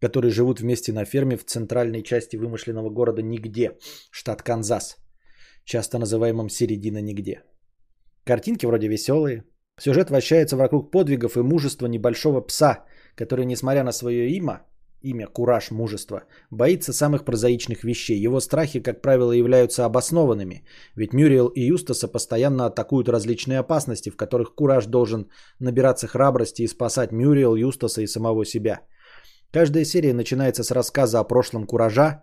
которые 0.00 0.30
живут 0.30 0.60
вместе 0.60 0.92
на 0.92 1.04
ферме 1.04 1.36
в 1.36 1.44
центральной 1.44 2.02
части 2.02 2.36
вымышленного 2.36 2.90
города 2.90 3.22
Нигде, 3.22 3.78
штат 4.10 4.42
Канзас, 4.42 4.96
часто 5.64 5.98
называемом 5.98 6.48
Середина 6.48 7.00
Нигде. 7.00 7.42
Картинки 8.24 8.66
вроде 8.66 8.88
веселые. 8.88 9.44
Сюжет 9.78 10.10
вращается 10.10 10.56
вокруг 10.56 10.90
подвигов 10.90 11.36
и 11.36 11.42
мужества 11.42 11.86
небольшого 11.86 12.40
пса, 12.40 12.84
который, 13.14 13.44
несмотря 13.44 13.84
на 13.84 13.92
свое 13.92 14.30
имя, 14.30 14.62
имя 15.02 15.26
Кураж 15.26 15.70
Мужество, 15.70 16.24
боится 16.50 16.92
самых 16.92 17.24
прозаичных 17.24 17.84
вещей. 17.84 18.18
Его 18.18 18.40
страхи, 18.40 18.80
как 18.80 19.02
правило, 19.02 19.32
являются 19.32 19.84
обоснованными, 19.84 20.64
ведь 20.96 21.12
Мюриел 21.12 21.48
и 21.48 21.60
Юстаса 21.60 22.08
постоянно 22.08 22.66
атакуют 22.66 23.08
различные 23.08 23.58
опасности, 23.58 24.10
в 24.10 24.16
которых 24.16 24.54
Кураж 24.54 24.86
должен 24.86 25.30
набираться 25.60 26.06
храбрости 26.06 26.62
и 26.62 26.68
спасать 26.68 27.12
Мюриел, 27.12 27.54
Юстаса 27.54 28.02
и 28.02 28.06
самого 28.06 28.44
себя. 28.44 28.80
Каждая 29.52 29.84
серия 29.84 30.14
начинается 30.14 30.62
с 30.62 30.70
рассказа 30.70 31.20
о 31.20 31.24
прошлом 31.24 31.66
Куража. 31.66 32.22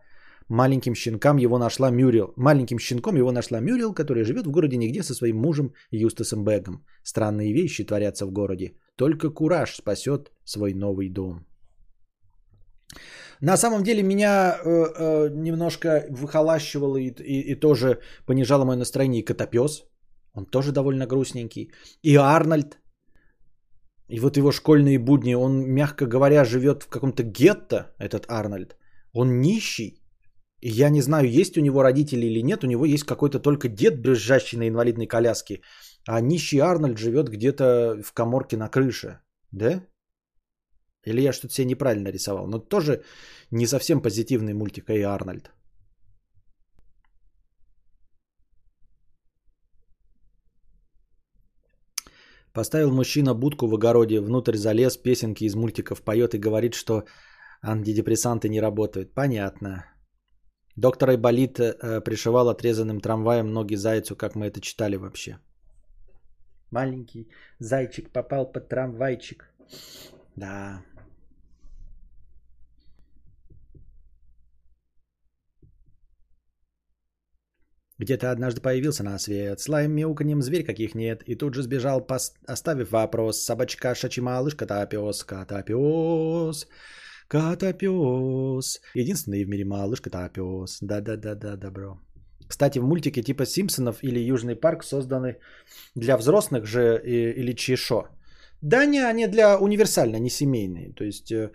Маленьким 0.50 0.96
щенкам 0.96 1.38
его 1.38 1.58
нашла 1.58 1.90
Мюрил. 1.90 2.34
Маленьким 2.36 2.80
щенком 2.80 3.16
его 3.16 3.32
нашла 3.32 3.60
Мюрил, 3.60 3.94
который 3.94 4.24
живет 4.24 4.46
в 4.48 4.52
городе 4.52 4.78
нигде 4.78 5.04
со 5.04 5.14
своим 5.14 5.38
мужем 5.38 5.74
Юстасом 5.92 6.44
Бэгом. 6.44 6.86
Странные 7.04 7.54
вещи 7.54 7.86
творятся 7.86 8.26
в 8.26 8.32
городе. 8.32 8.74
Только 8.96 9.30
Кураж 9.30 9.76
спасет 9.76 10.32
свой 10.44 10.74
новый 10.74 11.10
дом. 11.10 11.46
На 13.42 13.58
самом 13.58 13.84
деле 13.84 14.04
меня 14.04 14.58
э, 14.64 14.70
э, 14.70 15.30
немножко 15.34 16.06
выхолащивало 16.10 16.98
и, 16.98 17.10
и, 17.10 17.52
и 17.52 17.56
тоже 17.60 18.00
понижало 18.26 18.66
мое 18.66 18.78
настроение 18.78 19.22
и 19.22 19.26
Котопес. 19.26 19.84
Он 20.34 20.46
тоже 20.46 20.72
довольно 20.72 21.08
грустненький. 21.08 21.72
И 22.04 22.16
Арнольд. 22.16 22.78
И 24.08 24.20
вот 24.20 24.38
его 24.38 24.52
школьные 24.52 25.00
будни, 25.00 25.36
он, 25.36 25.64
мягко 25.66 26.06
говоря, 26.06 26.46
живет 26.46 26.84
в 26.84 26.90
каком-то 26.90 27.24
гетто, 27.24 27.96
этот 28.00 28.26
Арнольд. 28.30 28.76
Он 29.14 29.42
нищий. 29.42 30.04
И 30.62 30.70
я 30.70 30.90
не 30.90 31.02
знаю, 31.02 31.30
есть 31.30 31.58
у 31.58 31.62
него 31.62 31.84
родители 31.84 32.26
или 32.26 32.44
нет. 32.44 32.64
У 32.64 32.68
него 32.68 32.86
есть 32.86 33.04
какой-то 33.04 33.40
только 33.40 33.68
дед, 33.70 34.02
брызжащий 34.02 34.58
на 34.58 34.68
инвалидной 34.68 35.08
коляске. 35.08 35.62
А 36.08 36.22
нищий 36.22 36.60
Арнольд 36.60 36.98
живет 36.98 37.30
где-то 37.30 38.02
в 38.04 38.14
коморке 38.14 38.58
на 38.58 38.70
крыше. 38.70 39.20
Да? 39.52 39.84
Или 41.06 41.22
я 41.22 41.34
что-то 41.34 41.54
себе 41.54 41.68
неправильно 41.68 42.12
рисовал. 42.12 42.48
Но 42.48 42.60
тоже 42.60 43.04
не 43.52 43.68
совсем 43.68 44.02
позитивный 44.02 44.54
мультик, 44.54 44.90
и 44.90 45.02
Арнольд. 45.02 45.52
Поставил 52.54 52.92
мужчина 52.92 53.34
будку 53.34 53.68
в 53.68 53.74
огороде, 53.74 54.20
внутрь 54.22 54.58
залез, 54.58 54.98
песенки 54.98 55.44
из 55.44 55.56
мультиков 55.56 56.04
поет 56.04 56.36
и 56.36 56.40
говорит, 56.40 56.76
что 56.76 57.04
антидепрессанты 57.64 58.48
не 58.50 58.62
работают. 58.62 59.14
Понятно. 59.16 59.86
Доктор 60.76 61.10
Айболит 61.10 61.60
э, 61.60 62.02
пришивал 62.02 62.50
отрезанным 62.50 63.00
трамваем 63.00 63.52
ноги 63.52 63.76
зайцу, 63.76 64.16
как 64.16 64.36
мы 64.36 64.46
это 64.46 64.62
читали 64.62 64.98
вообще. 64.98 65.40
Маленький 66.72 67.28
зайчик 67.60 68.12
попал 68.12 68.52
под 68.52 68.70
трамвайчик. 68.70 69.50
Да. 70.36 70.82
Где-то 78.00 78.32
однажды 78.32 78.60
появился 78.62 79.04
на 79.04 79.20
свет, 79.20 79.60
с 79.60 79.70
лаем 79.70 79.92
мяуканьем 79.92 80.42
зверь 80.42 80.66
каких 80.66 80.96
нет, 80.96 81.24
и 81.28 81.36
тут 81.36 81.54
же 81.54 81.62
сбежал, 81.62 82.02
пос... 82.02 82.34
оставив 82.48 82.92
вопрос. 82.92 83.40
Собачка, 83.40 83.96
шачи 83.96 84.22
малыш, 84.22 84.56
кота-пес, 84.56 85.24
кота-пес, 85.24 86.68
кота-пес. 87.28 88.82
Единственный 88.96 89.46
в 89.46 89.50
мире 89.50 89.66
малыш, 89.66 90.02
кота-пес. 90.02 90.80
Да-да-да-да, 90.82 91.56
добро. 91.56 92.00
Кстати, 92.48 92.80
в 92.80 92.84
мультике 92.84 93.22
типа 93.22 93.46
Симпсонов 93.46 94.04
или 94.04 94.20
Южный 94.20 94.56
парк 94.56 94.84
созданы 94.84 95.38
для 95.96 96.18
взрослых 96.18 96.66
же 96.66 97.00
или 97.06 97.54
чешо. 97.56 98.08
Да 98.62 98.86
не, 98.86 99.00
они 99.00 99.28
для 99.28 99.58
универсально, 99.60 100.20
не 100.20 100.30
семейные. 100.30 100.94
То 100.94 101.04
есть 101.04 101.32
э, 101.32 101.36
э 101.36 101.50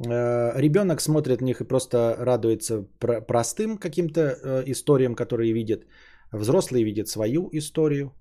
ребенок 0.00 1.00
смотрит 1.00 1.40
на 1.40 1.46
них 1.46 1.60
и 1.60 1.64
просто 1.64 2.16
радуется 2.18 2.86
про- 2.98 3.20
простым 3.20 3.78
каким-то 3.78 4.20
э, 4.20 4.62
историям, 4.66 5.14
которые 5.14 5.52
видит. 5.52 5.86
Взрослые 6.32 6.84
видят 6.84 7.08
свою 7.08 7.48
историю. 7.52 8.12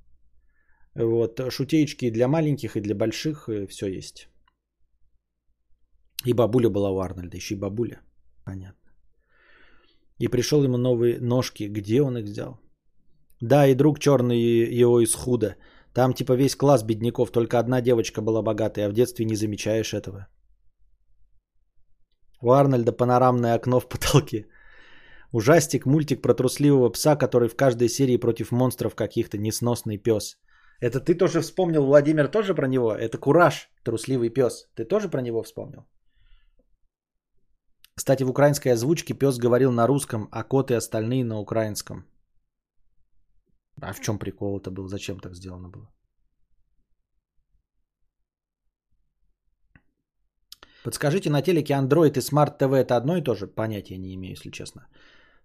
Вот, 0.96 1.40
шутеечки 1.50 2.10
для 2.10 2.28
маленьких 2.28 2.76
и 2.76 2.82
для 2.82 2.96
больших 2.96 3.50
все 3.70 3.88
есть. 3.88 4.30
И 6.26 6.34
бабуля 6.34 6.70
была 6.70 6.90
у 6.90 7.00
Арнольда, 7.00 7.38
еще 7.38 7.56
и 7.56 7.60
бабуля. 7.60 8.02
Понятно. 8.46 8.92
И 10.20 10.28
пришел 10.28 10.64
ему 10.64 10.78
новые 10.78 11.20
ножки. 11.20 11.70
Где 11.70 12.02
он 12.02 12.18
их 12.18 12.26
взял? 12.26 12.60
Да, 13.42 13.68
и 13.68 13.76
друг 13.76 14.00
черный 14.00 14.80
его 14.82 15.00
из 15.02 15.14
худа. 15.14 15.56
Там 15.94 16.14
типа 16.14 16.34
весь 16.34 16.56
класс 16.56 16.84
бедняков, 16.84 17.32
только 17.32 17.60
одна 17.60 17.82
девочка 17.82 18.22
была 18.22 18.42
богатая, 18.42 18.88
а 18.88 18.90
в 18.90 18.94
детстве 18.94 19.26
не 19.26 19.36
замечаешь 19.36 19.94
этого. 19.94 20.28
У 22.42 22.52
Арнольда 22.52 22.92
панорамное 22.92 23.56
окно 23.56 23.80
в 23.80 23.88
потолке. 23.90 24.46
Ужастик, 25.32 25.86
мультик 25.86 26.22
про 26.22 26.34
трусливого 26.34 26.90
пса, 26.90 27.16
который 27.16 27.50
в 27.50 27.56
каждой 27.56 27.90
серии 27.90 28.18
против 28.18 28.52
монстров 28.52 28.96
каких-то 28.96 29.38
несносный 29.38 29.98
пес. 29.98 30.38
Это 30.80 31.00
ты 31.00 31.16
тоже 31.16 31.42
вспомнил, 31.42 31.86
Владимир, 31.86 32.28
тоже 32.28 32.54
про 32.54 32.68
него? 32.68 32.94
Это 32.94 33.18
Кураж, 33.18 33.70
трусливый 33.84 34.30
пес. 34.30 34.68
Ты 34.76 34.86
тоже 34.86 35.10
про 35.10 35.22
него 35.22 35.42
вспомнил? 35.42 35.86
Кстати, 37.96 38.24
в 38.24 38.30
украинской 38.30 38.70
озвучке 38.70 39.16
пес 39.16 39.40
говорил 39.40 39.72
на 39.72 39.88
русском, 39.88 40.28
а 40.32 40.44
кот 40.44 40.72
и 40.72 40.76
остальные 40.76 41.26
на 41.26 41.40
украинском. 41.40 42.06
А 43.82 43.94
в 43.94 44.00
чем 44.00 44.20
прикол 44.20 44.60
это 44.60 44.70
был? 44.72 44.88
Зачем 44.88 45.20
так 45.20 45.36
сделано 45.36 45.70
было? 45.70 45.90
Подскажите, 50.88 51.30
на 51.30 51.42
телеке 51.42 51.74
Android 51.74 52.18
и 52.18 52.22
Smart 52.22 52.58
TV 52.58 52.78
это 52.78 52.96
одно 52.96 53.18
и 53.18 53.22
то 53.22 53.36
же? 53.36 53.46
Понятия 53.48 53.98
не 53.98 54.16
имею, 54.16 54.36
если 54.36 54.52
честно. 54.52 54.88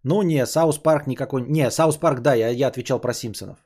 Ну 0.04 0.22
не, 0.22 0.46
South 0.46 0.78
Park 0.78 1.08
никакой... 1.08 1.42
Не, 1.48 1.68
South 1.70 1.96
Park, 1.96 2.20
да, 2.20 2.34
я, 2.34 2.50
я 2.50 2.68
отвечал 2.68 3.00
про 3.00 3.12
Симпсонов. 3.12 3.58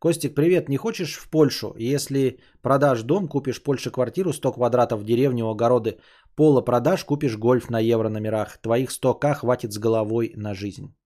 Костик, 0.00 0.34
привет, 0.34 0.68
не 0.68 0.76
хочешь 0.76 1.18
в 1.18 1.30
Польшу? 1.30 1.72
Если 1.78 2.40
продашь 2.62 3.02
дом, 3.02 3.28
купишь 3.28 3.60
в 3.60 3.62
Польше 3.62 3.92
квартиру 3.92 4.32
100 4.32 4.52
квадратов 4.54 5.00
в 5.00 5.04
деревне 5.04 5.44
у 5.44 5.50
огороды, 5.50 6.00
пола 6.34 6.62
продашь, 6.62 7.04
купишь 7.04 7.36
Golf 7.36 7.70
на 7.70 7.78
евро 7.78 8.08
номерах. 8.08 8.58
Твоих 8.58 8.90
100к 8.90 9.34
хватит 9.34 9.72
с 9.72 9.78
головой 9.78 10.32
на 10.36 10.52
жизнь. 10.52 10.96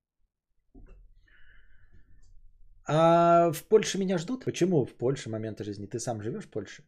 А 2.89 3.53
в 3.53 3.63
Польше 3.69 3.99
меня 3.99 4.17
ждут? 4.17 4.45
Почему 4.47 4.87
в 4.87 4.95
Польше 4.95 5.29
моменты 5.29 5.65
жизни? 5.65 5.85
Ты 5.85 5.99
сам 5.99 6.23
живешь 6.23 6.45
в 6.45 6.51
Польше? 6.51 6.83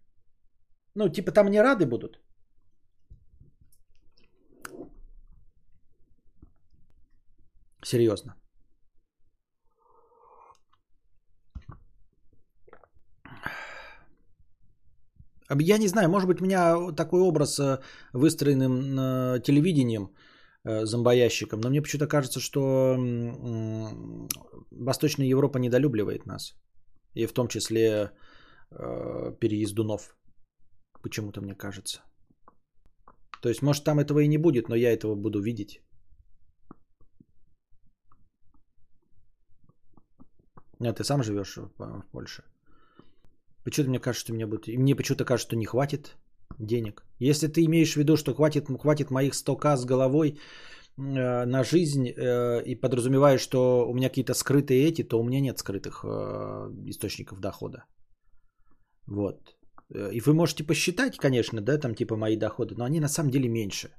Ну, 0.94 1.11
типа 1.11 1.32
там 1.32 1.50
не 1.50 1.61
рады 1.61 1.84
будут? 1.84 2.18
Серьезно. 7.85 8.35
Я 15.61 15.78
не 15.78 15.89
знаю, 15.89 16.09
может 16.09 16.26
быть, 16.26 16.41
у 16.41 16.45
меня 16.45 16.93
такой 16.97 17.20
образ 17.20 17.59
э, 17.59 17.80
выстроенным 18.12 19.43
телевидением– 19.43 20.09
Э, 20.66 20.87
зомбоящиком. 20.87 21.61
Но 21.61 21.68
мне 21.70 21.82
почему-то 21.82 22.09
кажется, 22.09 22.41
что 22.41 22.97
Восточная 24.70 25.26
Европа 25.26 25.59
недолюбливает 25.59 26.26
нас. 26.26 26.55
И 27.14 27.26
в 27.26 27.32
том 27.32 27.49
числе 27.49 28.11
э, 28.70 29.32
переездунов. 29.41 30.16
Почему-то 31.03 31.43
мне 31.43 31.55
кажется. 31.55 32.03
То 33.43 33.49
есть, 33.51 33.62
может, 33.62 33.85
там 33.85 33.99
этого 33.99 34.20
и 34.20 34.28
не 34.28 34.39
будет, 34.39 34.68
но 34.68 34.74
я 34.74 34.91
этого 34.93 35.14
буду 35.14 35.43
видеть. 35.43 35.84
А 40.80 40.92
ты 40.92 41.04
сам 41.04 41.22
живешь 41.22 41.56
в 41.56 42.04
Польше? 42.12 42.42
Почему-то 43.64 43.90
мне 43.90 43.98
кажется, 43.98 44.26
что 44.26 44.34
мне 44.34 44.46
будет... 44.46 44.68
И 44.68 44.78
мне 44.78 44.94
почему-то 44.94 45.24
кажется, 45.24 45.48
что 45.48 45.56
не 45.56 45.66
хватит 45.66 46.16
денег. 46.58 47.02
Если 47.18 47.48
ты 47.48 47.64
имеешь 47.64 47.94
в 47.94 47.96
виду, 47.96 48.16
что 48.16 48.34
хватит, 48.34 48.66
хватит 48.80 49.10
моих 49.10 49.32
100к 49.32 49.76
с 49.76 49.84
головой 49.84 50.38
э, 50.98 51.44
на 51.46 51.64
жизнь 51.64 52.08
э, 52.08 52.62
и 52.64 52.74
подразумеваешь, 52.74 53.40
что 53.40 53.88
у 53.88 53.94
меня 53.94 54.08
какие-то 54.08 54.34
скрытые 54.34 54.84
эти, 54.88 55.02
то 55.02 55.18
у 55.18 55.24
меня 55.24 55.40
нет 55.40 55.58
скрытых 55.58 56.04
э, 56.04 56.08
источников 56.90 57.40
дохода. 57.40 57.84
Вот. 59.06 59.56
Э, 59.94 60.10
и 60.12 60.20
вы 60.20 60.34
можете 60.34 60.64
посчитать, 60.64 61.16
конечно, 61.16 61.60
да, 61.60 61.78
там 61.78 61.94
типа 61.94 62.16
мои 62.16 62.36
доходы, 62.36 62.74
но 62.76 62.84
они 62.84 63.00
на 63.00 63.08
самом 63.08 63.30
деле 63.30 63.48
меньше. 63.48 63.90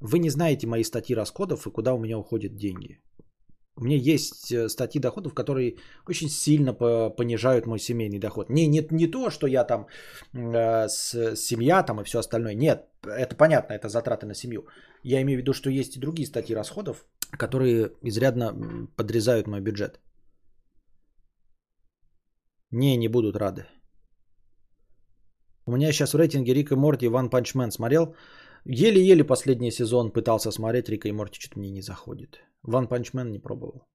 Вы 0.00 0.18
не 0.18 0.30
знаете 0.30 0.66
мои 0.66 0.84
статьи 0.84 1.16
расходов 1.16 1.66
и 1.66 1.70
куда 1.70 1.94
у 1.94 1.98
меня 1.98 2.18
уходят 2.18 2.56
деньги. 2.56 3.00
У 3.78 3.84
меня 3.84 3.96
есть 3.96 4.52
э, 4.52 4.68
статьи 4.68 5.00
доходов, 5.00 5.34
которые 5.34 5.76
очень 6.08 6.30
сильно 6.30 6.72
понижают 6.72 7.66
мой 7.66 7.78
семейный 7.78 8.18
доход. 8.18 8.48
Не, 8.50 8.66
не, 8.66 8.86
не 8.90 9.06
то, 9.06 9.30
что 9.30 9.46
я 9.46 9.64
там 9.64 9.86
э, 10.32 10.88
с, 10.88 11.36
семья 11.36 11.82
там 11.82 12.00
и 12.00 12.04
все 12.04 12.18
остальное. 12.18 12.54
Нет, 12.54 12.86
это 13.04 13.36
понятно, 13.36 13.74
это 13.74 13.88
затраты 13.88 14.26
на 14.26 14.34
семью. 14.34 14.66
Я 15.02 15.20
имею 15.20 15.38
в 15.38 15.42
виду, 15.42 15.52
что 15.52 15.70
есть 15.70 15.96
и 15.96 16.00
другие 16.00 16.26
статьи 16.26 16.56
расходов, 16.56 17.04
которые 17.38 17.92
изрядно 18.02 18.88
подрезают 18.96 19.46
мой 19.46 19.60
бюджет. 19.60 20.00
Не, 22.70 22.96
не 22.96 23.08
будут 23.08 23.36
рады. 23.36 23.66
У 25.66 25.72
меня 25.72 25.92
сейчас 25.92 26.14
в 26.14 26.16
рейтинге 26.16 26.54
Рик 26.54 26.72
и 26.72 26.76
Морти 26.76 27.08
Ван 27.08 27.28
Панчмен 27.28 27.70
смотрел. 27.70 28.14
Еле-еле 28.64 29.24
последний 29.24 29.70
сезон 29.70 30.10
пытался 30.10 30.50
смотреть 30.50 30.88
Рика 30.88 31.08
и 31.08 31.12
Морти, 31.12 31.40
что-то 31.40 31.58
мне 31.58 31.70
не 31.70 31.82
заходит. 31.82 32.40
Ван 32.66 32.88
Панчмен 32.88 33.30
не 33.30 33.38
пробовал. 33.38 33.86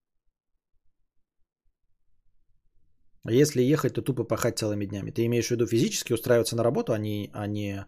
А 3.23 3.31
если 3.31 3.61
ехать, 3.61 3.93
то 3.93 4.01
тупо 4.01 4.23
пахать 4.23 4.57
целыми 4.57 4.85
днями. 4.85 5.11
Ты 5.11 5.25
имеешь 5.25 5.47
в 5.47 5.51
виду 5.51 5.67
физически 5.67 6.13
устраиваться 6.13 6.55
на 6.55 6.63
работу, 6.63 6.93
а 6.93 6.97
не, 6.97 7.29
а 7.33 7.47
не 7.47 7.85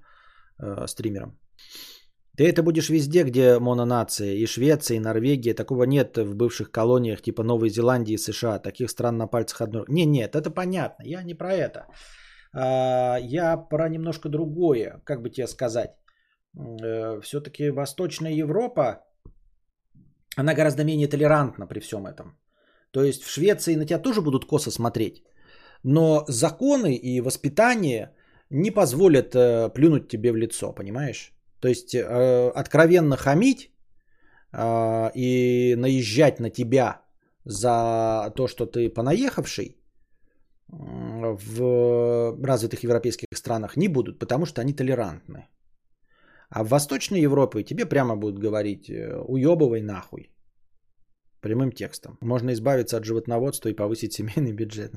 э, 0.59 0.87
стримером? 0.87 1.39
Ты 2.37 2.43
это 2.47 2.63
будешь 2.63 2.89
везде, 2.89 3.23
где 3.23 3.59
мононация. 3.59 4.33
И 4.33 4.45
Швеция, 4.45 4.97
и 4.97 4.99
Норвегия. 4.99 5.53
Такого 5.53 5.83
нет 5.85 6.17
в 6.17 6.35
бывших 6.35 6.71
колониях 6.71 7.21
типа 7.21 7.43
Новой 7.43 7.69
Зеландии 7.69 8.13
и 8.13 8.17
США. 8.17 8.59
Таких 8.59 8.89
стран 8.89 9.17
на 9.17 9.27
пальцах 9.27 9.61
одной. 9.61 9.85
Не, 9.87 10.05
нет, 10.05 10.35
это 10.35 10.51
понятно. 10.51 11.03
Я 11.03 11.23
не 11.23 11.33
про 11.33 11.53
это. 11.53 11.87
А, 12.55 13.17
я 13.19 13.57
про 13.57 13.89
немножко 13.89 14.29
другое. 14.29 15.01
Как 15.03 15.21
бы 15.21 15.29
тебе 15.29 15.47
сказать. 15.47 15.91
э, 16.57 17.21
все-таки 17.21 17.69
Восточная 17.71 18.33
Европа, 18.33 19.03
она 20.37 20.53
гораздо 20.53 20.83
менее 20.83 21.07
толерантна 21.07 21.67
при 21.67 21.79
всем 21.79 22.05
этом. 22.05 22.37
То 22.91 23.03
есть 23.03 23.23
в 23.23 23.29
Швеции 23.29 23.75
на 23.75 23.85
тебя 23.85 23.99
тоже 23.99 24.21
будут 24.21 24.45
косо 24.45 24.71
смотреть, 24.71 25.23
но 25.83 26.25
законы 26.27 26.95
и 26.95 27.21
воспитание 27.21 28.15
не 28.49 28.71
позволят 28.71 29.35
э, 29.35 29.69
плюнуть 29.73 30.07
тебе 30.07 30.31
в 30.31 30.35
лицо, 30.35 30.73
понимаешь? 30.73 31.33
То 31.59 31.67
есть 31.67 31.95
э, 31.95 32.51
откровенно 32.55 33.17
хамить 33.17 33.71
э, 34.51 35.11
и 35.15 35.75
наезжать 35.75 36.39
на 36.39 36.49
тебя 36.49 37.01
за 37.45 38.31
то, 38.35 38.47
что 38.47 38.65
ты 38.65 38.89
понаехавший 38.89 39.77
в 40.67 42.37
развитых 42.43 42.83
европейских 42.83 43.27
странах 43.33 43.77
не 43.77 43.87
будут, 43.87 44.19
потому 44.19 44.45
что 44.45 44.61
они 44.61 44.73
толерантны. 44.73 45.47
А 46.55 46.63
в 46.63 46.69
Восточной 46.69 47.21
Европе 47.21 47.63
тебе 47.63 47.85
прямо 47.85 48.15
будут 48.15 48.37
говорить 48.39 48.87
э, 48.89 49.17
уебывай 49.27 49.81
нахуй. 49.81 50.29
Прямым 51.41 51.71
текстом. 51.71 52.17
Можно 52.21 52.51
избавиться 52.51 52.97
от 52.97 53.05
животноводства 53.05 53.69
и 53.69 53.75
повысить 53.75 54.13
семейный 54.17 54.53
бюджет. 54.53 54.91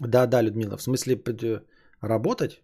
Да, 0.00 0.26
да, 0.26 0.42
Людмила, 0.42 0.76
в 0.76 0.82
смысле 0.82 1.22
работать? 2.00 2.62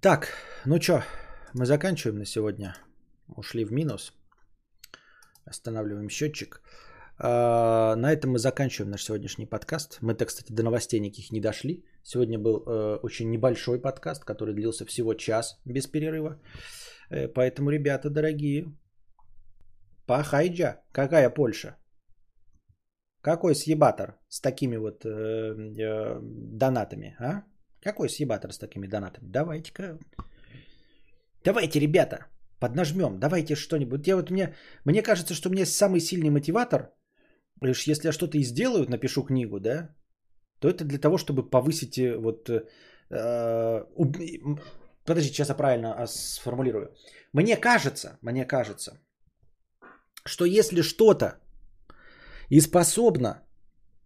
Так, 0.00 0.28
ну 0.64 0.80
что, 0.80 1.02
мы 1.54 1.66
заканчиваем 1.66 2.18
на 2.18 2.24
сегодня. 2.24 2.76
Ушли 3.36 3.64
в 3.64 3.72
минус. 3.72 4.12
Останавливаем 5.44 6.08
счетчик. 6.08 6.62
А, 7.18 7.96
на 7.96 8.12
этом 8.12 8.30
мы 8.30 8.38
заканчиваем 8.38 8.90
наш 8.92 9.02
сегодняшний 9.02 9.46
подкаст. 9.46 9.98
Мы-то, 10.00 10.24
кстати, 10.26 10.52
до 10.52 10.62
новостей 10.62 11.00
никаких 11.00 11.32
не 11.32 11.40
дошли. 11.40 11.84
Сегодня 12.04 12.38
был 12.38 12.62
э, 12.64 13.00
очень 13.02 13.30
небольшой 13.30 13.80
подкаст, 13.80 14.24
который 14.24 14.54
длился 14.54 14.86
всего 14.86 15.14
час 15.14 15.60
без 15.64 15.88
перерыва. 15.88 16.40
Э, 17.10 17.26
поэтому, 17.26 17.70
ребята 17.70 18.08
дорогие, 18.08 18.66
пахайджа. 20.06 20.80
Какая 20.92 21.28
Польша? 21.28 21.76
Какой 23.20 23.56
съебатор 23.56 24.16
с 24.28 24.40
такими 24.40 24.76
вот 24.76 25.04
э, 25.04 26.20
донатами, 26.20 27.16
а? 27.18 27.42
Какой 27.82 28.08
съебатор 28.08 28.52
с 28.52 28.58
такими 28.58 28.86
донатами? 28.86 29.28
Давайте-ка. 29.30 29.98
Давайте, 31.44 31.80
ребята, 31.80 32.26
поднажмем. 32.58 33.18
Давайте 33.20 33.54
что-нибудь. 33.54 34.06
Я 34.06 34.16
вот 34.16 34.30
мне, 34.30 34.54
мне 34.84 35.02
кажется, 35.02 35.34
что 35.34 35.48
у 35.48 35.52
меня 35.52 35.66
самый 35.66 36.00
сильный 36.00 36.30
мотиватор. 36.30 36.90
Лишь 37.62 37.86
если 37.86 38.08
я 38.08 38.12
что-то 38.12 38.38
и 38.38 38.42
сделаю, 38.42 38.88
напишу 38.88 39.22
книгу, 39.24 39.60
да, 39.60 39.94
то 40.60 40.68
это 40.68 40.84
для 40.84 40.98
того, 40.98 41.18
чтобы 41.18 41.50
повысить 41.50 41.98
э, 41.98 42.16
вот... 42.18 42.50
Э, 43.10 43.84
подожди, 45.04 45.28
сейчас 45.28 45.48
я 45.48 45.54
правильно 45.54 45.94
а, 45.94 46.06
сформулирую. 46.06 46.94
Мне 47.32 47.56
кажется, 47.56 48.18
мне 48.22 48.44
кажется, 48.44 49.00
что 50.24 50.44
если 50.44 50.82
что-то 50.82 51.40
и 52.50 52.60
способно 52.60 53.42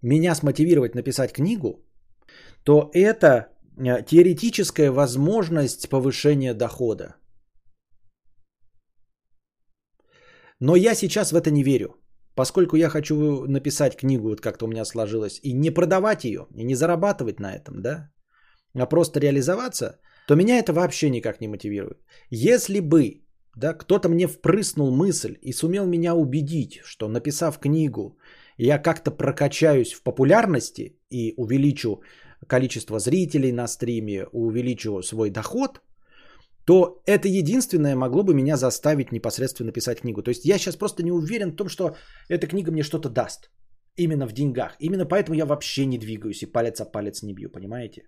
меня 0.03 0.35
смотивировать 0.35 0.95
написать 0.95 1.33
книгу, 1.33 1.85
то 2.65 2.91
это 2.95 3.29
Э, 3.31 3.52
теоретическая 3.77 4.91
возможность 4.91 5.89
повышения 5.89 6.55
дохода. 6.55 7.17
Но 10.61 10.77
я 10.77 10.95
сейчас 10.95 11.33
в 11.33 11.37
это 11.37 11.51
не 11.51 11.63
верю. 11.63 11.97
Поскольку 12.35 12.77
я 12.77 12.89
хочу 12.89 13.47
написать 13.47 13.97
книгу, 13.97 14.29
вот 14.29 14.41
как-то 14.41 14.65
у 14.65 14.69
меня 14.69 14.85
сложилось, 14.85 15.41
и 15.43 15.53
не 15.53 15.71
продавать 15.71 16.25
ее, 16.25 16.47
и 16.57 16.65
не 16.65 16.75
зарабатывать 16.75 17.41
на 17.41 17.55
этом, 17.55 17.83
да, 17.83 18.11
а 18.75 18.87
просто 18.87 19.21
реализоваться, 19.21 20.01
то 20.27 20.35
меня 20.35 20.59
это 20.59 20.73
вообще 20.73 21.11
никак 21.11 21.41
не 21.41 21.49
мотивирует. 21.49 21.99
Если 22.31 22.81
бы 22.81 23.23
да, 23.57 23.75
кто-то 23.75 24.09
мне 24.09 24.27
впрыснул 24.27 24.91
мысль 24.91 25.37
и 25.43 25.53
сумел 25.53 25.87
меня 25.87 26.15
убедить, 26.15 26.81
что 26.85 27.09
написав 27.09 27.59
книгу, 27.59 28.19
я 28.57 28.79
как-то 28.79 29.11
прокачаюсь 29.11 29.93
в 29.93 30.03
популярности 30.03 30.99
и 31.11 31.35
увеличу 31.37 32.03
количество 32.47 32.99
зрителей 32.99 33.53
на 33.53 33.69
стриме, 33.69 34.27
увеличу 34.33 35.03
свой 35.03 35.31
доход, 35.31 35.81
то 36.65 37.03
это 37.07 37.29
единственное 37.29 37.97
могло 37.97 38.23
бы 38.23 38.35
меня 38.35 38.57
заставить 38.57 39.13
непосредственно 39.13 39.73
писать 39.73 40.01
книгу. 40.01 40.23
То 40.23 40.31
есть 40.31 40.45
я 40.45 40.59
сейчас 40.59 40.77
просто 40.77 41.03
не 41.03 41.13
уверен 41.13 41.51
в 41.53 41.57
том, 41.57 41.69
что 41.69 41.97
эта 42.29 42.47
книга 42.47 42.71
мне 42.71 42.83
что-то 42.83 43.09
даст. 43.09 43.51
Именно 43.97 44.27
в 44.27 44.33
деньгах. 44.33 44.77
Именно 44.79 45.07
поэтому 45.07 45.37
я 45.37 45.45
вообще 45.45 45.87
не 45.87 45.99
двигаюсь 45.99 46.43
и 46.43 46.47
палец 46.47 46.81
о 46.81 46.85
палец 46.85 47.23
не 47.23 47.35
бью, 47.35 47.51
понимаете? 47.51 48.03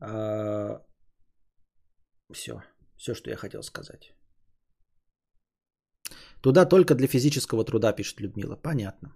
А, 0.00 0.80
Все. 2.32 2.62
Все, 2.96 3.14
что 3.14 3.30
я 3.30 3.36
хотел 3.36 3.62
сказать. 3.62 4.12
Туда 6.42 6.68
только 6.68 6.94
для 6.94 7.06
физического 7.08 7.64
труда, 7.64 7.92
пишет 7.92 8.20
Людмила. 8.20 8.56
Понятно. 8.56 9.14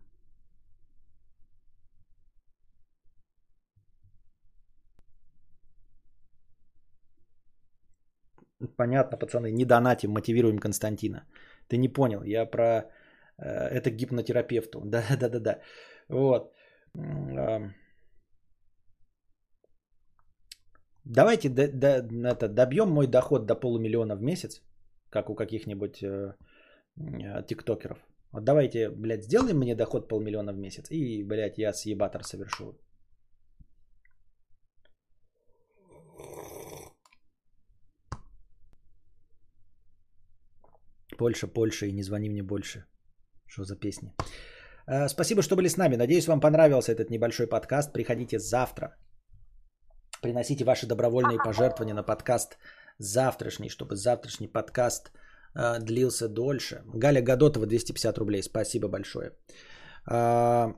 Понятно, 8.77 9.19
пацаны, 9.19 9.51
не 9.51 9.65
донатим, 9.65 10.11
мотивируем 10.13 10.59
Константина. 10.59 11.25
Ты 11.69 11.77
не 11.77 11.89
понял, 11.89 12.23
я 12.25 12.47
про 12.47 12.91
э, 13.39 13.45
это 13.45 13.91
гипнотерапевту. 13.91 14.81
Да, 14.85 15.03
да, 15.21 15.29
да, 15.29 15.41
да. 15.41 15.61
Вот. 16.09 16.53
Давайте 21.05 21.49
до, 21.49 21.69
до, 21.69 21.89
это, 22.29 22.49
добьем 22.49 22.91
мой 22.91 23.07
доход 23.07 23.47
до 23.47 23.55
полумиллиона 23.55 24.17
в 24.17 24.23
месяц, 24.23 24.63
как 25.11 25.31
у 25.31 25.35
каких-нибудь 25.35 26.03
э, 26.03 26.35
э, 26.97 27.47
тиктокеров. 27.47 27.99
Вот 28.33 28.45
давайте, 28.45 28.91
блядь, 28.91 29.25
сделаем 29.25 29.59
мне 29.59 29.75
доход 29.75 30.09
полмиллиона 30.09 30.53
в 30.53 30.59
месяц, 30.59 30.91
и, 30.91 31.25
блядь, 31.25 31.59
я 31.59 31.73
съебатор 31.73 32.25
совершу. 32.25 32.79
Польша, 41.17 41.47
Польша 41.47 41.87
и 41.87 41.93
не 41.93 42.03
звони 42.03 42.31
мне 42.31 42.43
больше. 42.43 42.85
Что 43.47 43.65
за 43.65 43.77
песни? 43.77 44.13
Э, 44.87 45.09
спасибо, 45.09 45.43
что 45.43 45.57
были 45.57 45.69
с 45.69 45.77
нами. 45.77 45.97
Надеюсь, 45.97 46.27
вам 46.27 46.41
понравился 46.41 46.93
этот 46.93 47.11
небольшой 47.11 47.47
подкаст. 47.47 47.93
Приходите 47.93 48.39
завтра. 48.39 48.97
Приносите 50.23 50.65
ваши 50.65 50.87
добровольные 50.87 51.39
пожертвования 51.39 51.95
на 51.95 52.03
подкаст 52.03 52.59
завтрашний, 52.99 53.69
чтобы 53.69 53.97
завтрашний 53.97 54.49
подкаст 54.49 55.13
э, 55.55 55.79
длился 55.81 56.29
дольше. 56.29 56.83
Галя 56.95 57.23
Гадотова 57.23 57.67
250 57.67 58.19
рублей. 58.19 58.43
Спасибо 58.43 58.89
большое. 58.89 59.33
Э, 60.11 60.75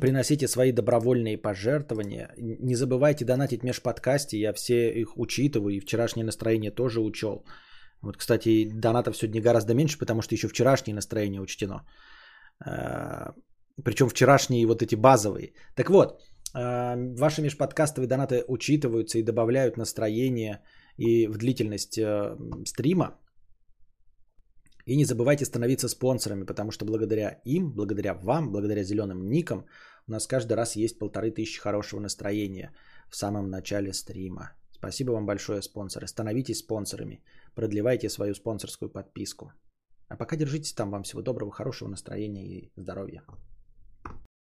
приносите 0.00 0.48
свои 0.48 0.72
добровольные 0.72 1.36
пожертвования. 1.36 2.34
Не 2.38 2.74
забывайте 2.74 3.24
донатить 3.24 3.64
межподкасте. 3.64 4.38
Я 4.38 4.52
все 4.52 4.90
их 4.90 5.18
учитываю 5.18 5.74
и 5.74 5.80
вчерашнее 5.80 6.24
настроение 6.24 6.70
тоже 6.70 7.00
учел. 7.00 7.44
Вот, 8.02 8.16
кстати, 8.16 8.70
донатов 8.72 9.16
сегодня 9.16 9.42
гораздо 9.42 9.74
меньше, 9.74 9.98
потому 9.98 10.22
что 10.22 10.34
еще 10.34 10.48
вчерашнее 10.48 10.94
настроение 10.94 11.40
учтено. 11.40 11.86
А, 12.64 13.34
Причем 13.84 14.08
вчерашние 14.08 14.66
вот 14.66 14.82
эти 14.82 14.96
базовые. 14.96 15.52
Так 15.74 15.90
вот, 15.90 16.20
а, 16.54 16.96
ваши 16.96 17.42
межподкастовые 17.42 18.08
донаты 18.08 18.44
учитываются 18.48 19.18
и 19.18 19.22
добавляют 19.22 19.76
настроение 19.76 20.62
и 20.96 21.26
в 21.28 21.38
длительность 21.38 21.98
э, 21.98 22.36
стрима. 22.66 23.18
И 24.86 24.96
не 24.96 25.04
забывайте 25.04 25.44
становиться 25.44 25.88
спонсорами, 25.88 26.44
потому 26.44 26.72
что 26.72 26.84
благодаря 26.84 27.40
им, 27.44 27.72
благодаря 27.72 28.14
вам, 28.14 28.52
благодаря 28.52 28.82
зеленым 28.82 29.30
никам, 29.30 29.66
у 30.08 30.12
нас 30.12 30.26
каждый 30.26 30.54
раз 30.54 30.76
есть 30.76 30.98
полторы 30.98 31.30
тысячи 31.30 31.60
хорошего 31.60 32.00
настроения 32.00 32.72
в 33.10 33.16
самом 33.16 33.50
начале 33.50 33.92
стрима. 33.92 34.50
Спасибо 34.72 35.12
вам 35.12 35.26
большое, 35.26 35.62
спонсоры. 35.62 36.06
Становитесь 36.06 36.58
спонсорами. 36.58 37.22
Продлевайте 37.54 38.08
свою 38.08 38.34
спонсорскую 38.34 38.90
подписку. 38.90 39.52
А 40.08 40.16
пока 40.16 40.36
держитесь 40.36 40.72
там. 40.72 40.90
Вам 40.90 41.02
всего 41.02 41.22
доброго, 41.22 41.52
хорошего 41.52 41.88
настроения 41.88 42.46
и 42.46 42.72
здоровья. 42.76 43.22